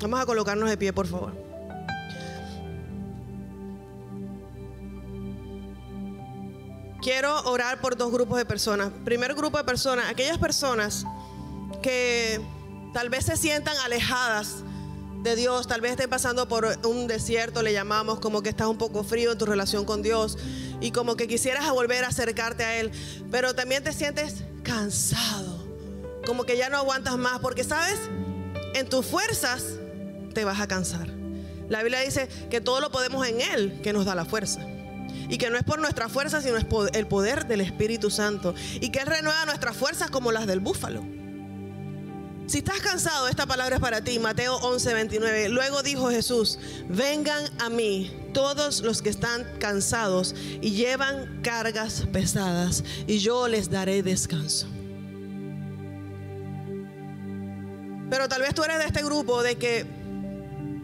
Vamos 0.00 0.20
a 0.20 0.26
colocarnos 0.26 0.68
de 0.68 0.76
pie, 0.76 0.92
por 0.92 1.06
favor. 1.06 1.32
Quiero 7.02 7.40
orar 7.42 7.80
por 7.80 7.96
dos 7.96 8.12
grupos 8.12 8.38
de 8.38 8.44
personas. 8.44 8.90
Primer 9.04 9.34
grupo 9.34 9.58
de 9.58 9.64
personas, 9.64 10.10
aquellas 10.10 10.38
personas 10.38 11.04
que 11.82 12.40
tal 12.92 13.08
vez 13.08 13.24
se 13.24 13.36
sientan 13.36 13.76
alejadas 13.78 14.64
de 15.22 15.36
Dios, 15.36 15.66
tal 15.66 15.80
vez 15.80 15.92
estén 15.92 16.08
pasando 16.08 16.48
por 16.48 16.66
un 16.84 17.06
desierto, 17.06 17.62
le 17.62 17.72
llamamos, 17.72 18.20
como 18.20 18.42
que 18.42 18.48
estás 18.50 18.68
un 18.68 18.78
poco 18.78 19.04
frío 19.04 19.32
en 19.32 19.38
tu 19.38 19.46
relación 19.46 19.84
con 19.84 20.02
Dios 20.02 20.38
y 20.80 20.92
como 20.92 21.16
que 21.16 21.28
quisieras 21.28 21.70
volver 21.70 22.04
a 22.04 22.08
acercarte 22.08 22.64
a 22.64 22.78
Él, 22.80 22.90
pero 23.30 23.54
también 23.54 23.84
te 23.84 23.92
sientes 23.92 24.44
cansado, 24.62 25.62
como 26.26 26.44
que 26.44 26.56
ya 26.56 26.70
no 26.70 26.78
aguantas 26.78 27.18
más, 27.18 27.38
porque 27.40 27.64
sabes, 27.64 27.98
en 28.74 28.88
tus 28.88 29.04
fuerzas 29.04 29.79
te 30.32 30.44
vas 30.44 30.60
a 30.60 30.68
cansar. 30.68 31.08
La 31.68 31.82
Biblia 31.82 32.00
dice 32.00 32.28
que 32.50 32.60
todo 32.60 32.80
lo 32.80 32.90
podemos 32.90 33.26
en 33.26 33.40
Él, 33.40 33.80
que 33.82 33.92
nos 33.92 34.04
da 34.04 34.14
la 34.14 34.24
fuerza. 34.24 34.60
Y 35.28 35.38
que 35.38 35.50
no 35.50 35.56
es 35.56 35.62
por 35.62 35.80
nuestra 35.80 36.08
fuerza, 36.08 36.42
sino 36.42 36.56
es 36.56 36.64
por 36.64 36.94
el 36.96 37.06
poder 37.06 37.46
del 37.46 37.60
Espíritu 37.60 38.10
Santo. 38.10 38.54
Y 38.80 38.90
que 38.90 39.00
Él 39.00 39.06
renueva 39.06 39.44
nuestras 39.46 39.76
fuerzas 39.76 40.10
como 40.10 40.32
las 40.32 40.46
del 40.46 40.60
búfalo. 40.60 41.04
Si 42.50 42.58
estás 42.58 42.80
cansado, 42.80 43.28
esta 43.28 43.46
palabra 43.46 43.76
es 43.76 43.80
para 43.80 44.02
ti. 44.02 44.18
Mateo 44.18 44.56
11, 44.56 44.92
29. 44.92 45.48
Luego 45.50 45.84
dijo 45.84 46.10
Jesús, 46.10 46.58
vengan 46.88 47.44
a 47.60 47.70
mí 47.70 48.10
todos 48.34 48.80
los 48.80 49.02
que 49.02 49.08
están 49.08 49.46
cansados 49.60 50.34
y 50.60 50.72
llevan 50.72 51.42
cargas 51.42 52.06
pesadas, 52.12 52.82
y 53.06 53.18
yo 53.18 53.46
les 53.46 53.70
daré 53.70 54.02
descanso. 54.02 54.66
Pero 58.10 58.28
tal 58.28 58.42
vez 58.42 58.52
tú 58.52 58.64
eres 58.64 58.80
de 58.80 58.86
este 58.86 59.04
grupo 59.04 59.44
de 59.44 59.54
que 59.54 59.86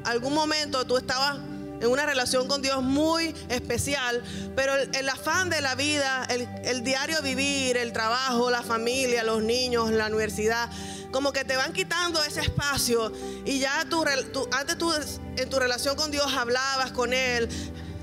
algún 0.06 0.34
momento 0.34 0.86
tú 0.86 0.96
estabas 0.96 1.36
en 1.80 1.88
una 1.88 2.06
relación 2.06 2.48
con 2.48 2.62
Dios 2.62 2.82
muy 2.82 3.34
especial, 3.48 4.22
pero 4.54 4.74
el, 4.74 5.08
afán 5.08 5.50
de 5.50 5.60
la 5.60 5.74
vida, 5.74 6.26
el, 6.28 6.82
diario 6.82 7.20
vivir, 7.22 7.76
el 7.76 7.92
trabajo, 7.92 8.50
la 8.50 8.62
familia, 8.62 9.22
los 9.22 9.42
niños, 9.42 9.90
la 9.90 10.06
universidad, 10.06 10.70
como 11.12 11.32
que 11.32 11.44
te 11.44 11.56
van 11.56 11.72
quitando 11.72 12.22
ese 12.24 12.40
espacio 12.40 13.12
y 13.44 13.58
ya 13.58 13.86
tú, 13.88 14.04
antes 14.52 14.78
tú 14.78 14.92
en 15.36 15.50
tu 15.50 15.58
relación 15.58 15.96
con 15.96 16.10
Dios 16.10 16.32
hablabas 16.32 16.92
con 16.92 17.12
Él, 17.12 17.48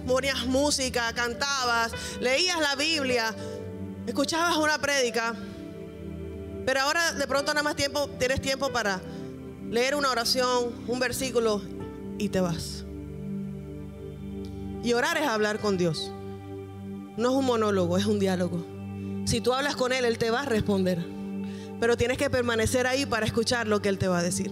ponías 0.07 0.45
música, 0.45 1.11
cantabas, 1.13 1.91
leías 2.19 2.59
la 2.59 2.75
Biblia, 2.75 3.33
escuchabas 4.05 4.57
una 4.57 4.77
prédica, 4.77 5.33
pero 6.65 6.81
ahora 6.81 7.13
de 7.13 7.27
pronto 7.27 7.53
nada 7.53 7.63
más 7.63 7.75
tiempo, 7.75 8.07
tienes 8.19 8.41
tiempo 8.41 8.71
para 8.71 9.01
leer 9.69 9.95
una 9.95 10.11
oración, 10.11 10.83
un 10.87 10.99
versículo 10.99 11.61
y 12.17 12.29
te 12.29 12.41
vas. 12.41 12.85
Y 14.83 14.93
orar 14.93 15.17
es 15.17 15.27
hablar 15.27 15.59
con 15.59 15.77
Dios. 15.77 16.11
No 17.17 17.29
es 17.29 17.35
un 17.35 17.45
monólogo, 17.45 17.97
es 17.97 18.05
un 18.05 18.19
diálogo. 18.19 18.65
Si 19.25 19.39
tú 19.39 19.53
hablas 19.53 19.75
con 19.75 19.93
Él, 19.93 20.03
Él 20.05 20.17
te 20.17 20.29
va 20.29 20.41
a 20.41 20.45
responder. 20.45 21.03
Pero 21.79 21.97
tienes 21.97 22.17
que 22.17 22.29
permanecer 22.29 22.87
ahí 22.87 23.05
para 23.05 23.25
escuchar 23.25 23.67
lo 23.67 23.81
que 23.81 23.89
Él 23.89 23.97
te 23.97 24.07
va 24.07 24.19
a 24.19 24.23
decir. 24.23 24.51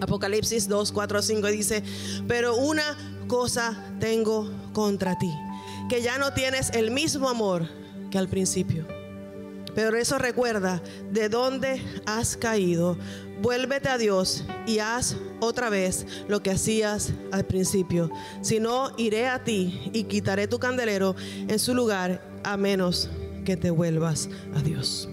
Apocalipsis 0.00 0.68
2, 0.68 0.92
4, 0.92 1.22
5 1.22 1.46
dice, 1.48 1.82
pero 2.28 2.56
una 2.56 2.96
cosa 3.28 3.76
tengo 3.98 4.50
contra 4.72 5.16
ti, 5.18 5.32
que 5.88 6.02
ya 6.02 6.18
no 6.18 6.32
tienes 6.32 6.70
el 6.70 6.90
mismo 6.90 7.28
amor 7.28 7.68
que 8.10 8.18
al 8.18 8.28
principio. 8.28 8.86
Pero 9.74 9.96
eso 9.96 10.18
recuerda 10.18 10.82
de 11.10 11.28
dónde 11.28 11.82
has 12.06 12.36
caído. 12.36 12.96
Vuélvete 13.42 13.88
a 13.88 13.98
Dios 13.98 14.44
y 14.66 14.78
haz 14.78 15.16
otra 15.40 15.68
vez 15.68 16.06
lo 16.28 16.42
que 16.42 16.50
hacías 16.50 17.12
al 17.32 17.44
principio. 17.44 18.10
Si 18.40 18.60
no, 18.60 18.90
iré 18.96 19.28
a 19.28 19.44
ti 19.44 19.90
y 19.92 20.04
quitaré 20.04 20.48
tu 20.48 20.58
candelero 20.58 21.14
en 21.48 21.58
su 21.58 21.74
lugar 21.74 22.22
a 22.44 22.56
menos 22.56 23.10
que 23.44 23.56
te 23.56 23.70
vuelvas 23.70 24.28
a 24.54 24.62
Dios. 24.62 25.08